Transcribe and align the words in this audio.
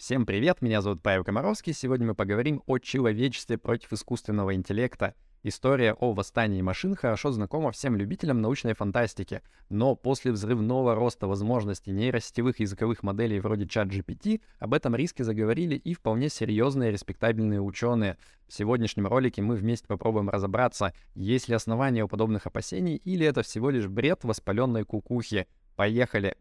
Всем 0.00 0.24
привет, 0.24 0.62
меня 0.62 0.80
зовут 0.80 1.02
Павел 1.02 1.24
Комаровский. 1.24 1.74
Сегодня 1.74 2.06
мы 2.06 2.14
поговорим 2.14 2.62
о 2.64 2.78
человечестве 2.78 3.58
против 3.58 3.92
искусственного 3.92 4.54
интеллекта. 4.54 5.14
История 5.42 5.92
о 5.92 6.14
восстании 6.14 6.62
машин 6.62 6.96
хорошо 6.96 7.32
знакома 7.32 7.70
всем 7.70 7.96
любителям 7.96 8.40
научной 8.40 8.72
фантастики, 8.72 9.42
но 9.68 9.94
после 9.94 10.32
взрывного 10.32 10.94
роста 10.94 11.26
возможностей 11.26 11.90
нейросетевых 11.90 12.60
языковых 12.60 13.02
моделей 13.02 13.40
вроде 13.40 13.66
ChatGPT 13.66 14.40
об 14.58 14.72
этом 14.72 14.96
риске 14.96 15.22
заговорили 15.22 15.74
и 15.74 15.92
вполне 15.92 16.30
серьезные 16.30 16.92
респектабельные 16.92 17.60
ученые. 17.60 18.16
В 18.48 18.54
сегодняшнем 18.54 19.06
ролике 19.06 19.42
мы 19.42 19.54
вместе 19.54 19.86
попробуем 19.86 20.30
разобраться, 20.30 20.94
есть 21.14 21.48
ли 21.48 21.54
основания 21.54 22.04
у 22.04 22.08
подобных 22.08 22.46
опасений 22.46 22.96
или 22.96 23.26
это 23.26 23.42
всего 23.42 23.68
лишь 23.68 23.86
бред 23.86 24.24
воспаленной 24.24 24.84
кукухи. 24.84 25.46
Поехали! 25.76 26.36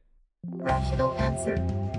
Rational. 0.46 1.99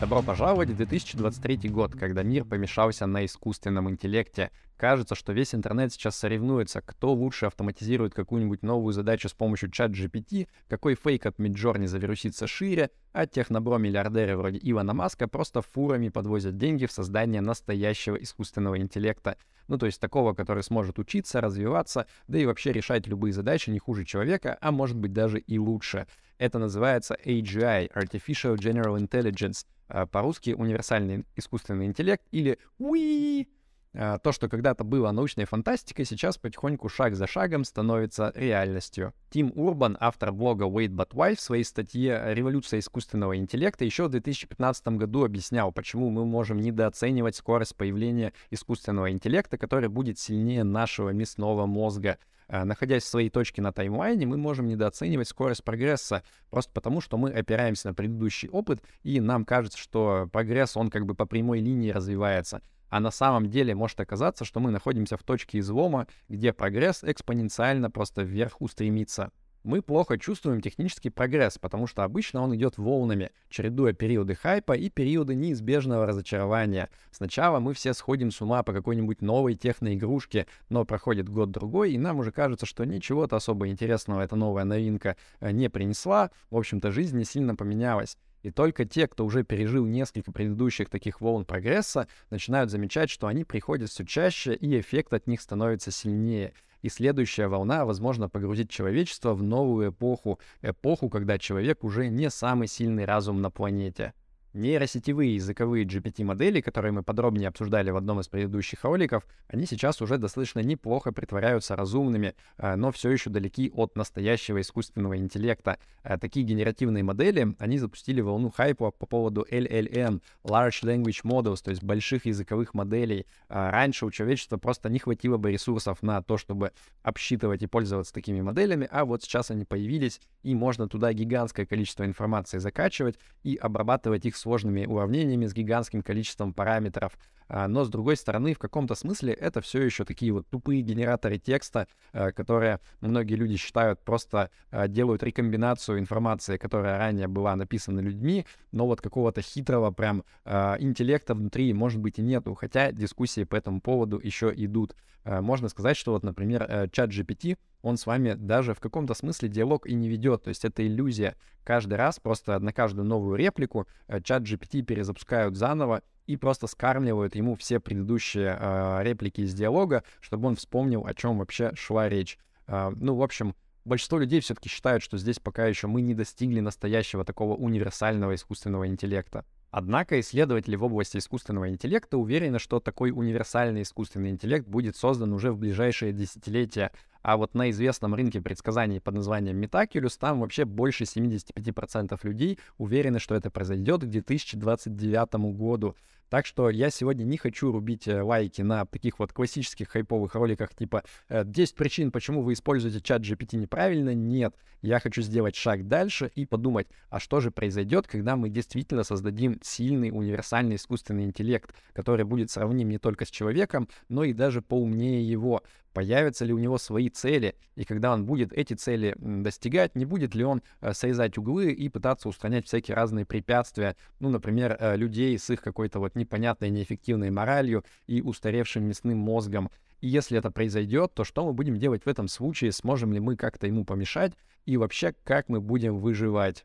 Добро 0.00 0.22
пожаловать 0.22 0.70
в 0.70 0.76
2023 0.76 1.68
год, 1.68 1.92
когда 1.92 2.22
мир 2.22 2.44
помешался 2.44 3.06
на 3.06 3.26
искусственном 3.26 3.90
интеллекте. 3.90 4.50
Кажется, 4.78 5.16
что 5.16 5.32
весь 5.32 5.56
интернет 5.56 5.92
сейчас 5.92 6.16
соревнуется, 6.16 6.80
кто 6.80 7.12
лучше 7.12 7.46
автоматизирует 7.46 8.14
какую-нибудь 8.14 8.62
новую 8.62 8.92
задачу 8.92 9.28
с 9.28 9.34
помощью 9.34 9.72
чат 9.72 9.90
GPT, 9.90 10.46
какой 10.68 10.94
фейк 10.94 11.26
от 11.26 11.40
Midjourney 11.40 11.88
завирусится 11.88 12.46
шире, 12.46 12.90
а 13.12 13.26
технобро-миллиардеры 13.26 14.36
вроде 14.36 14.60
Ивана 14.62 14.94
Маска 14.94 15.26
просто 15.26 15.62
фурами 15.62 16.10
подвозят 16.10 16.56
деньги 16.56 16.86
в 16.86 16.92
создание 16.92 17.40
настоящего 17.40 18.14
искусственного 18.14 18.78
интеллекта. 18.78 19.36
Ну, 19.66 19.78
то 19.78 19.86
есть 19.86 20.00
такого, 20.00 20.32
который 20.32 20.62
сможет 20.62 21.00
учиться, 21.00 21.40
развиваться, 21.40 22.06
да 22.28 22.38
и 22.38 22.46
вообще 22.46 22.72
решать 22.72 23.08
любые 23.08 23.32
задачи 23.32 23.70
не 23.70 23.80
хуже 23.80 24.04
человека, 24.04 24.56
а 24.60 24.70
может 24.70 24.96
быть 24.96 25.12
даже 25.12 25.40
и 25.40 25.58
лучше. 25.58 26.06
Это 26.38 26.60
называется 26.60 27.18
AGI, 27.24 27.92
Artificial 27.92 28.54
General 28.54 28.96
Intelligence, 28.96 29.66
а, 29.88 30.06
по-русски 30.06 30.50
универсальный 30.50 31.24
искусственный 31.34 31.86
интеллект 31.86 32.22
или 32.30 32.58
WII. 32.78 33.48
А, 33.94 34.18
то, 34.18 34.32
что 34.32 34.48
когда-то 34.48 34.84
было 34.84 35.10
научной 35.10 35.44
фантастикой, 35.44 36.04
сейчас 36.04 36.38
потихоньку 36.38 36.88
шаг 36.88 37.14
за 37.14 37.26
шагом 37.26 37.64
становится 37.64 38.32
реальностью. 38.34 39.14
Тим 39.30 39.52
Урбан, 39.54 39.96
автор 40.00 40.32
блога 40.32 40.66
Wait 40.66 40.90
But 40.90 41.10
Why, 41.12 41.36
в 41.36 41.40
своей 41.40 41.64
статье 41.64 42.22
«Революция 42.26 42.80
искусственного 42.80 43.36
интеллекта» 43.36 43.84
еще 43.84 44.04
в 44.04 44.10
2015 44.10 44.88
году 44.88 45.24
объяснял, 45.24 45.72
почему 45.72 46.10
мы 46.10 46.24
можем 46.24 46.58
недооценивать 46.58 47.36
скорость 47.36 47.76
появления 47.76 48.32
искусственного 48.50 49.10
интеллекта, 49.10 49.56
который 49.56 49.88
будет 49.88 50.18
сильнее 50.18 50.64
нашего 50.64 51.10
мясного 51.10 51.66
мозга. 51.66 52.18
А, 52.50 52.64
находясь 52.64 53.02
в 53.02 53.08
своей 53.08 53.28
точке 53.28 53.60
на 53.60 53.72
таймлайне, 53.72 54.26
мы 54.26 54.38
можем 54.38 54.68
недооценивать 54.68 55.28
скорость 55.28 55.64
прогресса, 55.64 56.22
просто 56.50 56.72
потому 56.72 57.02
что 57.02 57.18
мы 57.18 57.30
опираемся 57.30 57.88
на 57.88 57.94
предыдущий 57.94 58.48
опыт, 58.48 58.82
и 59.02 59.20
нам 59.20 59.44
кажется, 59.44 59.78
что 59.78 60.28
прогресс, 60.32 60.76
он 60.76 60.90
как 60.90 61.04
бы 61.04 61.14
по 61.14 61.26
прямой 61.26 61.60
линии 61.60 61.90
развивается. 61.90 62.62
А 62.90 63.00
на 63.00 63.10
самом 63.10 63.50
деле 63.50 63.74
может 63.74 64.00
оказаться, 64.00 64.44
что 64.44 64.60
мы 64.60 64.70
находимся 64.70 65.16
в 65.16 65.22
точке 65.22 65.58
излома, 65.58 66.06
где 66.28 66.52
прогресс 66.52 67.04
экспоненциально 67.04 67.90
просто 67.90 68.22
вверх 68.22 68.60
устремится 68.60 69.30
мы 69.68 69.82
плохо 69.82 70.18
чувствуем 70.18 70.60
технический 70.60 71.10
прогресс, 71.10 71.58
потому 71.58 71.86
что 71.86 72.02
обычно 72.02 72.42
он 72.42 72.54
идет 72.54 72.78
волнами, 72.78 73.30
чередуя 73.50 73.92
периоды 73.92 74.34
хайпа 74.34 74.72
и 74.72 74.88
периоды 74.88 75.34
неизбежного 75.34 76.06
разочарования. 76.06 76.88
Сначала 77.10 77.60
мы 77.60 77.74
все 77.74 77.92
сходим 77.92 78.30
с 78.30 78.40
ума 78.40 78.62
по 78.62 78.72
какой-нибудь 78.72 79.20
новой 79.20 79.54
техноигрушке, 79.54 80.46
но 80.68 80.84
проходит 80.84 81.28
год-другой, 81.28 81.92
и 81.92 81.98
нам 81.98 82.18
уже 82.18 82.32
кажется, 82.32 82.66
что 82.66 82.84
ничего-то 82.84 83.36
особо 83.36 83.68
интересного 83.68 84.22
эта 84.22 84.36
новая 84.36 84.64
новинка 84.64 85.16
э, 85.40 85.50
не 85.50 85.68
принесла. 85.68 86.30
В 86.50 86.56
общем-то, 86.56 86.90
жизнь 86.90 87.18
не 87.18 87.24
сильно 87.24 87.54
поменялась. 87.54 88.16
И 88.42 88.50
только 88.50 88.84
те, 88.84 89.06
кто 89.06 89.24
уже 89.24 89.42
пережил 89.44 89.84
несколько 89.84 90.32
предыдущих 90.32 90.88
таких 90.88 91.20
волн 91.20 91.44
прогресса, 91.44 92.06
начинают 92.30 92.70
замечать, 92.70 93.10
что 93.10 93.26
они 93.26 93.44
приходят 93.44 93.90
все 93.90 94.04
чаще, 94.04 94.54
и 94.54 94.78
эффект 94.80 95.12
от 95.12 95.26
них 95.26 95.40
становится 95.40 95.90
сильнее. 95.90 96.52
И 96.82 96.88
следующая 96.88 97.48
волна, 97.48 97.84
возможно, 97.84 98.28
погрузит 98.28 98.70
человечество 98.70 99.34
в 99.34 99.42
новую 99.42 99.90
эпоху, 99.90 100.38
эпоху, 100.62 101.08
когда 101.08 101.38
человек 101.38 101.82
уже 101.82 102.08
не 102.08 102.30
самый 102.30 102.68
сильный 102.68 103.04
разум 103.04 103.42
на 103.42 103.50
планете. 103.50 104.14
Нейросетевые 104.54 105.34
языковые 105.34 105.84
GPT-модели, 105.84 106.62
которые 106.62 106.92
мы 106.92 107.02
подробнее 107.02 107.48
обсуждали 107.48 107.90
в 107.90 107.96
одном 107.96 108.20
из 108.20 108.28
предыдущих 108.28 108.82
роликов, 108.82 109.26
они 109.46 109.66
сейчас 109.66 110.00
уже 110.00 110.16
достаточно 110.16 110.60
неплохо 110.60 111.12
притворяются 111.12 111.76
разумными, 111.76 112.34
э, 112.56 112.74
но 112.76 112.90
все 112.90 113.10
еще 113.10 113.28
далеки 113.28 113.70
от 113.74 113.94
настоящего 113.94 114.58
искусственного 114.62 115.18
интеллекта. 115.18 115.78
Э, 116.02 116.16
такие 116.16 116.46
генеративные 116.46 117.04
модели, 117.04 117.54
они 117.58 117.78
запустили 117.78 118.22
волну 118.22 118.50
хайпа 118.50 118.90
по 118.90 119.04
поводу 119.04 119.46
LLM, 119.50 120.22
Large 120.44 120.82
Language 120.82 121.24
Models, 121.24 121.62
то 121.62 121.70
есть 121.70 121.82
больших 121.82 122.24
языковых 122.24 122.72
моделей. 122.72 123.26
Э, 123.50 123.68
раньше 123.68 124.06
у 124.06 124.10
человечества 124.10 124.56
просто 124.56 124.88
не 124.88 124.98
хватило 124.98 125.36
бы 125.36 125.52
ресурсов 125.52 126.02
на 126.02 126.22
то, 126.22 126.38
чтобы 126.38 126.72
обсчитывать 127.02 127.62
и 127.62 127.66
пользоваться 127.66 128.14
такими 128.14 128.40
моделями, 128.40 128.88
а 128.90 129.04
вот 129.04 129.22
сейчас 129.22 129.50
они 129.50 129.66
появились, 129.66 130.22
и 130.42 130.54
можно 130.54 130.88
туда 130.88 131.12
гигантское 131.12 131.66
количество 131.66 132.06
информации 132.06 132.56
закачивать 132.56 133.18
и 133.42 133.56
обрабатывать 133.56 134.24
их 134.24 134.37
сложными 134.38 134.86
уравнениями 134.86 135.46
с 135.46 135.54
гигантским 135.54 136.02
количеством 136.02 136.52
параметров. 136.52 137.18
А, 137.48 137.66
но, 137.66 137.84
с 137.84 137.88
другой 137.88 138.16
стороны, 138.16 138.54
в 138.54 138.58
каком-то 138.58 138.94
смысле 138.94 139.32
это 139.32 139.60
все 139.60 139.82
еще 139.82 140.04
такие 140.04 140.32
вот 140.32 140.46
тупые 140.48 140.82
генераторы 140.82 141.38
текста, 141.38 141.88
а, 142.12 142.30
которые 142.32 142.80
многие 143.00 143.34
люди 143.34 143.56
считают 143.56 144.00
просто 144.00 144.50
а, 144.70 144.86
делают 144.86 145.22
рекомбинацию 145.22 145.98
информации, 145.98 146.58
которая 146.58 146.98
ранее 146.98 147.28
была 147.28 147.56
написана 147.56 148.00
людьми, 148.00 148.46
но 148.72 148.86
вот 148.86 149.00
какого-то 149.00 149.40
хитрого 149.40 149.90
прям 149.90 150.24
интеллекта 150.44 151.34
внутри 151.34 151.72
может 151.72 152.00
быть 152.00 152.18
и 152.18 152.22
нету, 152.22 152.54
хотя 152.54 152.92
дискуссии 152.92 153.44
по 153.44 153.56
этому 153.56 153.80
поводу 153.80 154.20
еще 154.22 154.52
идут. 154.54 154.94
Можно 155.24 155.68
сказать, 155.68 155.96
что 155.96 156.12
вот, 156.12 156.22
например, 156.22 156.64
э, 156.68 156.88
чат 156.90 157.10
GPT, 157.10 157.58
он 157.82 157.96
с 157.96 158.06
вами 158.06 158.34
даже 158.34 158.74
в 158.74 158.80
каком-то 158.80 159.14
смысле 159.14 159.48
диалог 159.48 159.86
и 159.86 159.94
не 159.94 160.08
ведет. 160.08 160.44
То 160.44 160.48
есть 160.48 160.64
это 160.64 160.86
иллюзия. 160.86 161.36
Каждый 161.64 161.94
раз 161.94 162.18
просто 162.18 162.58
на 162.58 162.72
каждую 162.72 163.06
новую 163.06 163.36
реплику 163.36 163.86
э, 164.06 164.20
чат 164.20 164.42
GPT 164.42 164.82
перезапускают 164.82 165.56
заново 165.56 166.02
и 166.26 166.36
просто 166.36 166.66
скармливают 166.66 167.34
ему 167.34 167.54
все 167.56 167.80
предыдущие 167.80 168.56
э, 168.58 169.00
реплики 169.02 169.42
из 169.42 169.54
диалога, 169.54 170.04
чтобы 170.20 170.48
он 170.48 170.56
вспомнил, 170.56 171.06
о 171.06 171.14
чем 171.14 171.38
вообще 171.38 171.72
шла 171.74 172.08
речь. 172.08 172.38
Э, 172.66 172.90
ну, 172.94 173.14
в 173.14 173.22
общем, 173.22 173.54
большинство 173.84 174.18
людей 174.18 174.40
все-таки 174.40 174.68
считают, 174.68 175.02
что 175.02 175.16
здесь 175.18 175.38
пока 175.38 175.66
еще 175.66 175.86
мы 175.86 176.02
не 176.02 176.14
достигли 176.14 176.60
настоящего 176.60 177.24
такого 177.24 177.54
универсального 177.54 178.34
искусственного 178.34 178.86
интеллекта. 178.86 179.44
Однако 179.70 180.18
исследователи 180.20 180.76
в 180.76 180.84
области 180.84 181.18
искусственного 181.18 181.68
интеллекта 181.68 182.16
уверены, 182.16 182.58
что 182.58 182.80
такой 182.80 183.10
универсальный 183.10 183.82
искусственный 183.82 184.30
интеллект 184.30 184.66
будет 184.66 184.96
создан 184.96 185.32
уже 185.32 185.52
в 185.52 185.58
ближайшие 185.58 186.12
десятилетия, 186.12 186.90
а 187.28 187.36
вот 187.36 187.52
на 187.52 187.68
известном 187.68 188.14
рынке 188.14 188.40
предсказаний 188.40 189.02
под 189.02 189.16
названием 189.16 189.60
Metaculus 189.60 190.16
там 190.18 190.40
вообще 190.40 190.64
больше 190.64 191.04
75% 191.04 192.18
людей 192.22 192.58
уверены, 192.78 193.18
что 193.18 193.34
это 193.34 193.50
произойдет 193.50 194.00
к 194.00 194.06
2029 194.06 195.34
году. 195.54 195.94
Так 196.30 196.46
что 196.46 196.70
я 196.70 196.88
сегодня 196.88 197.24
не 197.24 197.36
хочу 197.36 197.70
рубить 197.70 198.08
э, 198.08 198.22
лайки 198.22 198.62
на 198.62 198.86
таких 198.86 199.18
вот 199.18 199.32
классических 199.32 199.88
хайповых 199.88 200.34
роликах 200.34 200.74
типа 200.74 201.02
10 201.28 201.72
э, 201.72 201.76
причин, 201.76 202.12
почему 202.12 202.42
вы 202.42 202.54
используете 202.54 203.02
чат 203.02 203.22
GPT 203.22 203.56
неправильно. 203.56 204.14
Нет, 204.14 204.54
я 204.82 205.00
хочу 205.00 205.22
сделать 205.22 205.56
шаг 205.56 205.86
дальше 205.86 206.30
и 206.34 206.46
подумать, 206.46 206.86
а 207.10 207.18
что 207.18 207.40
же 207.40 207.50
произойдет, 207.50 208.06
когда 208.06 208.36
мы 208.36 208.48
действительно 208.48 209.04
создадим 209.04 209.58
сильный 209.62 210.10
универсальный 210.10 210.76
искусственный 210.76 211.24
интеллект, 211.24 211.74
который 211.92 212.24
будет 212.24 212.50
сравним 212.50 212.88
не 212.88 212.98
только 212.98 213.24
с 213.24 213.30
человеком, 213.30 213.88
но 214.08 214.24
и 214.24 214.32
даже 214.32 214.60
поумнее 214.62 215.26
его 215.26 215.62
появятся 215.98 216.44
ли 216.44 216.52
у 216.52 216.58
него 216.58 216.78
свои 216.78 217.08
цели, 217.08 217.56
и 217.74 217.82
когда 217.82 218.12
он 218.12 218.24
будет 218.24 218.52
эти 218.52 218.74
цели 218.74 219.16
достигать, 219.18 219.96
не 219.96 220.04
будет 220.04 220.32
ли 220.36 220.44
он 220.44 220.62
э, 220.80 220.92
срезать 220.92 221.36
углы 221.38 221.72
и 221.72 221.88
пытаться 221.88 222.28
устранять 222.28 222.68
всякие 222.68 222.94
разные 222.94 223.24
препятствия, 223.24 223.96
ну, 224.20 224.28
например, 224.28 224.76
э, 224.78 224.94
людей 224.94 225.36
с 225.36 225.50
их 225.50 225.60
какой-то 225.60 225.98
вот 225.98 226.14
непонятной, 226.14 226.70
неэффективной 226.70 227.32
моралью 227.32 227.84
и 228.06 228.22
устаревшим 228.22 228.84
мясным 228.84 229.18
мозгом. 229.18 229.70
И 230.00 230.06
если 230.06 230.38
это 230.38 230.52
произойдет, 230.52 231.14
то 231.14 231.24
что 231.24 231.44
мы 231.44 231.52
будем 231.52 231.76
делать 231.76 232.04
в 232.04 232.08
этом 232.08 232.28
случае? 232.28 232.70
Сможем 232.70 233.12
ли 233.12 233.18
мы 233.18 233.34
как-то 233.34 233.66
ему 233.66 233.84
помешать? 233.84 234.34
И 234.66 234.76
вообще, 234.76 235.16
как 235.24 235.48
мы 235.48 235.60
будем 235.60 235.98
выживать? 235.98 236.64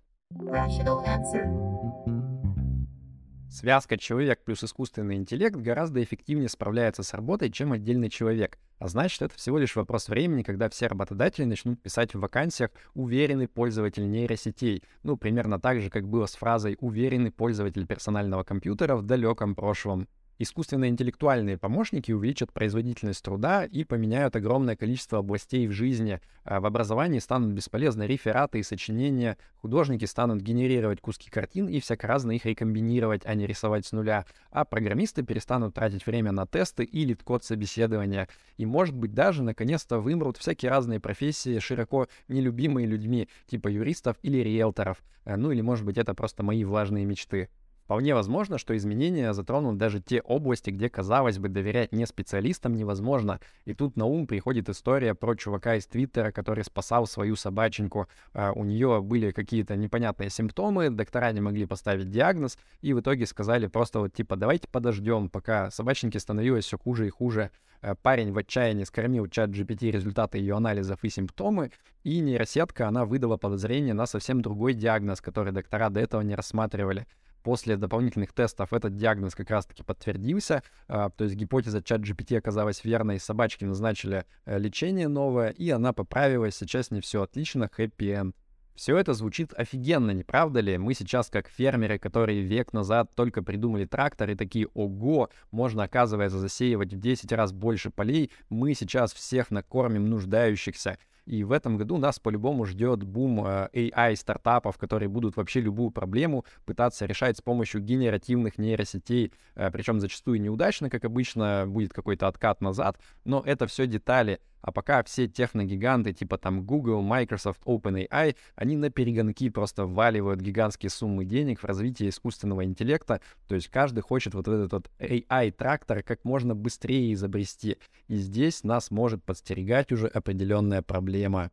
Связка 3.54 4.00
человек 4.00 4.44
плюс 4.44 4.64
искусственный 4.64 5.16
интеллект 5.16 5.56
гораздо 5.56 6.02
эффективнее 6.02 6.50
справляется 6.50 7.04
с 7.04 7.14
работой, 7.14 7.52
чем 7.52 7.72
отдельный 7.72 8.10
человек. 8.10 8.58
А 8.84 8.90
значит, 8.90 9.22
это 9.22 9.34
всего 9.36 9.60
лишь 9.60 9.78
вопрос 9.78 10.10
времени, 10.10 10.44
когда 10.44 10.68
все 10.68 10.88
работодатели 10.88 11.46
начнут 11.46 11.82
писать 11.82 12.14
в 12.14 12.20
вакансиях 12.20 12.70
«уверенный 12.96 13.48
пользователь 13.48 14.12
нейросетей». 14.12 14.84
Ну, 15.04 15.16
примерно 15.16 15.58
так 15.58 15.80
же, 15.80 15.90
как 15.90 16.06
было 16.06 16.26
с 16.26 16.36
фразой 16.36 16.76
«уверенный 16.82 17.32
пользователь 17.32 17.88
персонального 17.88 18.44
компьютера» 18.44 18.98
в 18.98 19.04
далеком 19.04 19.56
прошлом. 19.56 20.10
Искусственные 20.40 20.90
интеллектуальные 20.90 21.60
помощники 21.60 22.12
увеличат 22.12 22.52
производительность 22.52 23.24
труда 23.24 23.66
и 23.66 23.84
поменяют 23.84 24.36
огромное 24.36 24.76
количество 24.76 25.20
областей 25.20 25.68
в 25.68 25.72
жизни. 25.72 26.20
А 26.44 26.60
в 26.60 26.66
образовании 26.66 27.20
станут 27.20 27.54
бесполезны 27.54 28.04
рефераты 28.04 28.60
и 28.60 28.64
сочинения, 28.64 29.38
художники 29.58 30.06
станут 30.06 30.42
генерировать 30.42 31.02
куски 31.02 31.30
картин 31.30 31.68
и 31.68 31.80
всяко 31.80 32.08
разно 32.08 32.32
их 32.32 32.46
рекомбинировать, 32.46 33.22
а 33.26 33.36
не 33.36 33.46
рисовать 33.46 33.86
с 33.86 33.92
нуля, 33.92 34.26
а 34.50 34.66
программисты 34.66 35.22
перестанут 35.22 35.76
тратить 35.76 36.06
время 36.08 36.32
на 36.32 36.48
тесты 36.48 36.84
или 36.84 37.14
код 37.14 37.44
собеседования. 37.44 38.28
И, 38.58 38.66
может 38.66 38.96
быть, 38.96 39.14
даже 39.14 39.44
наконец-то 39.44 40.00
вымрут 40.00 40.38
всякие 40.38 40.72
разные 40.72 41.00
профессии, 41.00 41.60
широко 41.60 42.08
нелюбимые 42.28 42.88
людьми, 42.88 43.30
типа 43.46 43.68
юристов 43.68 44.18
или 44.24 44.38
риэлторов. 44.40 45.04
Э, 45.26 45.36
ну 45.36 45.52
или, 45.52 45.62
может 45.62 45.86
быть, 45.86 46.00
это 46.00 46.16
просто 46.16 46.42
мои 46.42 46.64
влажные 46.64 47.06
мечты. 47.06 47.50
Вполне 47.84 48.16
возможно, 48.16 48.58
что 48.58 48.78
изменения 48.78 49.34
затронут 49.34 49.78
даже 49.78 50.00
те 50.00 50.22
области, 50.22 50.70
где, 50.70 50.90
казалось 50.90 51.38
бы, 51.38 51.50
доверять 51.50 51.92
не 51.92 52.06
специалистам 52.06 52.76
невозможно. 52.76 53.42
И 53.66 53.74
тут 53.74 53.98
на 53.98 54.06
ум 54.06 54.26
приходит 54.26 54.70
история 54.70 55.14
про 55.16 55.36
чувака 55.36 55.76
из 55.76 55.86
Твиттера, 55.86 56.32
который 56.32 56.64
спасал 56.64 57.06
свою 57.08 57.36
собаченьку. 57.36 58.08
Uh, 58.34 58.54
у 58.56 58.64
нее 58.64 59.02
были 59.02 59.32
какие-то 59.32 59.76
непонятные 59.76 60.30
симптомы, 60.30 60.90
доктора 60.90 61.34
не 61.34 61.42
могли 61.42 61.66
поставить 61.66 62.10
диагноз, 62.10 62.58
и 62.82 62.94
в 62.94 63.02
итоге 63.02 63.26
сказали 63.26 63.68
просто 63.68 64.00
вот 64.00 64.14
типа 64.14 64.38
давайте 64.38 64.70
подождем, 64.70 65.30
пока 65.30 65.70
собаченьке 65.70 66.20
становилось 66.20 66.66
все 66.66 66.78
хуже 66.78 67.08
и 67.08 67.10
хуже. 67.10 67.52
Uh, 67.82 67.98
парень 68.02 68.32
в 68.32 68.38
отчаянии 68.38 68.86
скормил 68.86 69.28
чат 69.28 69.50
GPT 69.50 69.92
результаты 69.92 70.38
ее 70.38 70.56
анализов 70.56 71.04
и 71.04 71.10
симптомы, 71.10 71.72
и 72.06 72.22
нейросетка, 72.22 72.88
она 72.88 73.04
выдала 73.04 73.36
подозрение 73.36 73.94
на 73.94 74.06
совсем 74.06 74.42
другой 74.42 74.74
диагноз, 74.74 75.20
который 75.20 75.52
доктора 75.52 75.90
до 75.90 76.00
этого 76.00 76.22
не 76.22 76.34
рассматривали 76.34 77.06
после 77.44 77.78
дополнительных 77.78 78.34
тестов 78.34 78.74
этот 78.74 78.96
диагноз 78.96 79.36
как 79.36 79.50
раз-таки 79.50 79.84
подтвердился, 79.84 80.64
а, 80.88 81.10
то 81.10 81.26
есть 81.26 81.36
гипотеза 81.36 81.84
чат 81.84 82.02
GPT 82.02 82.38
оказалась 82.38 82.84
верной, 82.84 83.20
собачке 83.20 83.66
назначили 83.66 84.26
э, 84.46 84.58
лечение 84.58 85.08
новое, 85.08 85.50
и 85.50 85.70
она 85.70 85.94
поправилась, 85.94 86.56
сейчас 86.56 86.90
не 86.92 87.02
все 87.02 87.22
отлично, 87.22 87.70
хэппи-энд. 87.72 88.36
Все 88.76 88.98
это 88.98 89.14
звучит 89.14 89.54
офигенно, 89.54 90.12
не 90.12 90.24
правда 90.24 90.60
ли? 90.60 90.80
Мы 90.80 90.96
сейчас 90.96 91.30
как 91.30 91.48
фермеры, 91.48 92.00
которые 92.00 92.42
век 92.42 92.74
назад 92.74 93.12
только 93.16 93.44
придумали 93.44 93.86
трактор 93.86 94.32
и 94.32 94.36
такие, 94.36 94.68
ого, 94.74 95.30
можно, 95.52 95.84
оказывается, 95.84 96.40
засеивать 96.40 96.94
в 96.94 97.00
10 97.00 97.32
раз 97.34 97.52
больше 97.52 97.92
полей, 97.92 98.32
мы 98.50 98.74
сейчас 98.74 99.14
всех 99.14 99.52
накормим 99.52 100.10
нуждающихся. 100.10 100.98
И 101.26 101.44
в 101.44 101.52
этом 101.52 101.78
году 101.78 101.98
нас 101.98 102.20
по-любому 102.20 102.66
ждет 102.66 103.04
бум 103.04 103.46
э, 103.46 103.70
AI-стартапов, 103.74 104.78
которые 104.78 105.08
будут 105.08 105.38
вообще 105.38 105.62
любую 105.62 105.92
проблему 105.92 106.46
пытаться 106.66 107.06
решать 107.06 107.38
с 107.38 107.42
помощью 107.42 107.82
генеративных 107.82 108.58
нейросетей, 108.58 109.32
э, 109.56 109.72
причем 109.72 110.00
зачастую 110.00 110.42
неудачно, 110.42 110.90
как 110.90 111.06
обычно, 111.06 111.66
будет 111.68 111.94
какой-то 111.94 112.28
откат 112.28 112.62
назад, 112.62 112.98
но 113.24 113.42
это 113.46 113.68
все 113.68 113.88
детали. 113.88 114.40
А 114.64 114.72
пока 114.72 115.04
все 115.04 115.28
техногиганты 115.28 116.14
типа 116.14 116.38
там 116.38 116.66
Google, 116.66 117.02
Microsoft, 117.02 117.62
OpenAI, 117.66 118.36
они 118.56 118.78
на 118.78 118.90
перегонки 118.90 119.50
просто 119.50 119.86
вваливают 119.86 120.40
гигантские 120.40 120.90
суммы 120.90 121.26
денег 121.26 121.60
в 121.60 121.66
развитие 121.66 122.10
искусственного 122.10 122.64
интеллекта. 122.64 123.20
То 123.48 123.56
есть 123.56 123.68
каждый 123.68 124.00
хочет 124.02 124.34
вот 124.34 124.48
этот 124.48 124.72
вот 124.72 124.90
AI-трактор 125.00 126.02
как 126.02 126.24
можно 126.24 126.56
быстрее 126.56 127.14
изобрести. 127.14 127.78
И 128.08 128.16
здесь 128.16 128.64
нас 128.64 128.90
может 128.90 129.24
подстерегать 129.24 129.92
уже 129.92 130.08
определенная 130.08 130.82
проблема. 130.82 131.52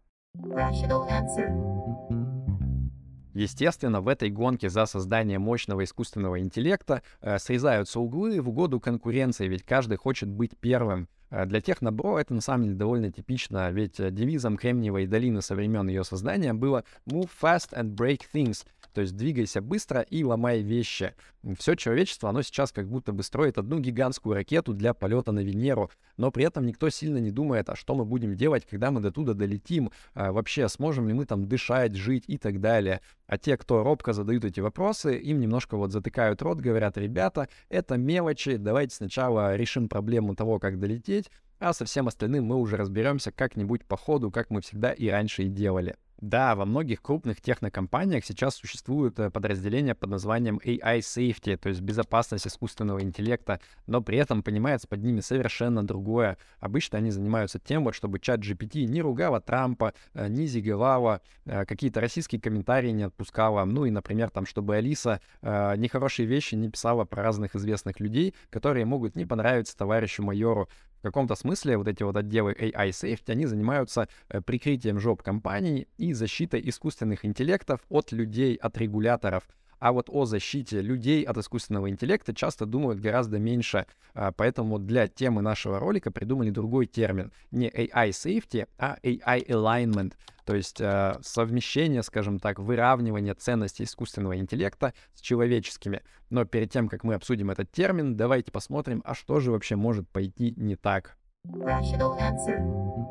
Естественно, 3.35 4.01
в 4.01 4.09
этой 4.09 4.31
гонке 4.31 4.69
за 4.69 4.87
создание 4.87 5.39
мощного 5.39 5.85
искусственного 5.85 6.41
интеллекта 6.41 7.03
э, 7.21 7.39
срезаются 7.39 8.01
углы 8.01 8.41
в 8.41 8.49
угоду 8.49 8.81
конкуренции, 8.81 9.47
ведь 9.47 9.65
каждый 9.65 9.99
хочет 9.99 10.29
быть 10.29 10.57
первым. 10.59 11.09
Э, 11.31 11.47
для 11.47 11.61
технобро 11.61 12.19
это 12.19 12.35
на 12.35 12.41
самом 12.41 12.65
деле 12.65 12.77
довольно 12.77 13.13
типично, 13.13 13.71
ведь 13.71 14.01
э, 14.01 14.11
девизом 14.11 14.57
Кремниевой 14.57 15.07
долины 15.07 15.43
со 15.43 15.55
времен 15.55 15.89
ее 15.89 16.05
создания 16.05 16.53
было 16.53 16.85
«Move 17.07 17.31
fast 17.41 17.73
and 17.73 17.95
break 17.95 18.23
things», 18.35 18.67
то 18.93 19.01
есть 19.01 19.17
двигайся 19.17 19.61
быстро 19.61 20.01
и 20.01 20.25
ломай 20.25 20.63
вещи. 20.63 21.15
Все 21.59 21.75
человечество, 21.75 22.29
оно 22.29 22.43
сейчас 22.43 22.73
как 22.73 22.89
будто 22.89 23.13
бы 23.13 23.23
строит 23.23 23.59
одну 23.59 23.79
гигантскую 23.79 24.35
ракету 24.35 24.73
для 24.75 24.95
полета 24.95 25.33
на 25.33 25.41
Венеру, 25.41 25.91
но 26.17 26.31
при 26.31 26.45
этом 26.45 26.67
никто 26.67 26.91
сильно 26.91 27.19
не 27.19 27.31
думает, 27.31 27.71
а 27.71 27.77
что 27.77 27.95
мы 27.95 28.05
будем 28.05 28.37
делать, 28.37 28.67
когда 28.67 28.91
мы 28.91 29.01
до 29.01 29.11
туда 29.11 29.35
долетим, 29.35 29.91
а 30.15 30.33
вообще 30.33 30.69
сможем 30.69 31.09
ли 31.09 31.15
мы 31.15 31.25
там 31.25 31.47
дышать, 31.47 31.95
жить 31.95 32.25
и 32.27 32.37
так 32.37 32.61
далее. 32.61 33.01
А 33.27 33.39
те, 33.39 33.57
кто 33.57 33.83
робко 33.83 34.13
задают 34.13 34.45
эти 34.45 34.61
вопросы, 34.61 35.17
им 35.17 35.41
немножко 35.41 35.77
вот 35.77 35.93
затыкают 35.93 36.43
рот, 36.43 36.61
говорят, 36.61 36.99
ребята, 36.99 37.49
это 37.69 37.97
мелочи, 37.97 38.57
давайте 38.57 38.97
сначала 38.97 39.57
решим 39.57 39.89
проблему 39.89 40.35
того, 40.35 40.59
как 40.59 40.79
долететь, 40.79 41.31
а 41.61 41.75
со 41.75 41.85
всем 41.85 42.09
остальным 42.09 42.45
мы 42.45 42.57
уже 42.57 42.77
разберемся 42.77 43.31
как-нибудь 43.31 43.85
по 43.85 43.97
ходу, 43.97 44.31
как 44.31 44.51
мы 44.51 44.63
всегда 44.63 44.93
и 44.93 45.09
раньше 45.09 45.45
и 45.45 45.49
делали. 45.49 45.97
Да, 46.21 46.55
во 46.55 46.67
многих 46.67 47.01
крупных 47.01 47.41
технокомпаниях 47.41 48.27
сейчас 48.27 48.57
существуют 48.57 49.19
э, 49.19 49.31
подразделения 49.31 49.95
под 49.95 50.11
названием 50.11 50.61
AI 50.63 50.99
Safety, 50.99 51.57
то 51.57 51.71
есть 51.71 51.81
безопасность 51.81 52.47
искусственного 52.47 53.01
интеллекта, 53.01 53.59
но 53.87 54.03
при 54.03 54.19
этом 54.19 54.43
понимается 54.43 54.87
под 54.87 55.03
ними 55.03 55.21
совершенно 55.21 55.83
другое. 55.83 56.37
Обычно 56.59 56.99
они 56.99 57.11
занимаются 57.11 57.59
тем, 57.59 57.85
вот, 57.85 57.95
чтобы 57.95 58.21
чат 58.21 58.41
GPT 58.41 58.85
не 58.85 59.01
ругала 59.01 59.41
Трампа, 59.41 59.95
э, 60.13 60.29
не 60.29 60.47
зиговала, 60.47 61.23
э, 61.47 61.65
какие-то 61.65 62.03
российские 62.03 62.39
комментарии 62.41 62.91
не 62.91 63.05
отпускала, 63.05 63.65
ну 63.65 63.87
и, 63.87 63.91
например, 63.91 64.29
там, 64.29 64.45
чтобы 64.45 64.77
Алиса 64.77 65.21
нехорошие 65.43 66.27
вещи 66.27 66.55
не 66.55 66.69
писала 66.69 67.05
про 67.05 67.23
разных 67.23 67.57
известных 67.57 67.99
людей, 67.99 68.35
которые 68.51 68.85
могут 68.85 69.17
не 69.17 69.25
понравиться 69.25 69.77
товарищу 69.77 70.23
майору. 70.23 70.69
В 71.01 71.03
каком-то 71.03 71.35
смысле 71.35 71.79
вот 71.79 71.89
эти 71.89 72.03
вот 72.03 72.15
отделы 72.15 72.53
AI 72.53 72.91
Safety, 72.91 73.33
они 73.33 73.47
занимаются 73.47 74.07
э, 74.29 74.43
прикрытием 74.43 75.01
жоп 75.01 75.23
компаний 75.23 75.89
и 75.97 76.13
защитой 76.13 76.61
искусственных 76.69 77.25
интеллектов 77.25 77.81
от 77.89 78.13
людей, 78.13 78.55
от 78.57 78.77
регуляторов. 78.77 79.49
А 79.81 79.93
вот 79.93 80.09
о 80.11 80.27
защите 80.27 80.81
людей 80.81 81.25
от 81.25 81.37
искусственного 81.39 81.91
интеллекта 81.91 82.35
часто 82.35 82.67
думают 82.67 83.01
гораздо 83.01 83.39
меньше. 83.39 83.87
А, 84.15 84.31
поэтому 84.31 84.79
для 84.79 85.09
темы 85.09 85.43
нашего 85.43 85.79
ролика 85.81 86.11
придумали 86.11 86.51
другой 86.51 86.87
термин. 86.87 87.33
Не 87.51 87.69
AI 87.69 88.11
safety, 88.11 88.69
а 88.79 88.99
AI 89.03 89.47
alignment. 89.49 90.13
То 90.45 90.55
есть 90.55 90.81
э, 90.81 91.17
совмещение, 91.23 92.03
скажем 92.03 92.39
так, 92.39 92.59
выравнивание 92.59 93.35
ценностей 93.35 93.85
искусственного 93.85 94.37
интеллекта 94.39 94.95
с 95.15 95.21
человеческими. 95.21 96.03
Но 96.29 96.45
перед 96.45 96.71
тем, 96.71 96.89
как 96.89 97.05
мы 97.05 97.15
обсудим 97.15 97.51
этот 97.51 97.71
термин, 97.71 98.17
давайте 98.17 98.51
посмотрим, 98.51 99.03
а 99.05 99.15
что 99.15 99.41
же 99.41 99.53
вообще 99.53 99.77
может 99.77 100.09
пойти 100.09 100.55
не 100.57 100.77
так. 100.77 101.17
Rational 101.47 102.19
answer. 102.19 103.10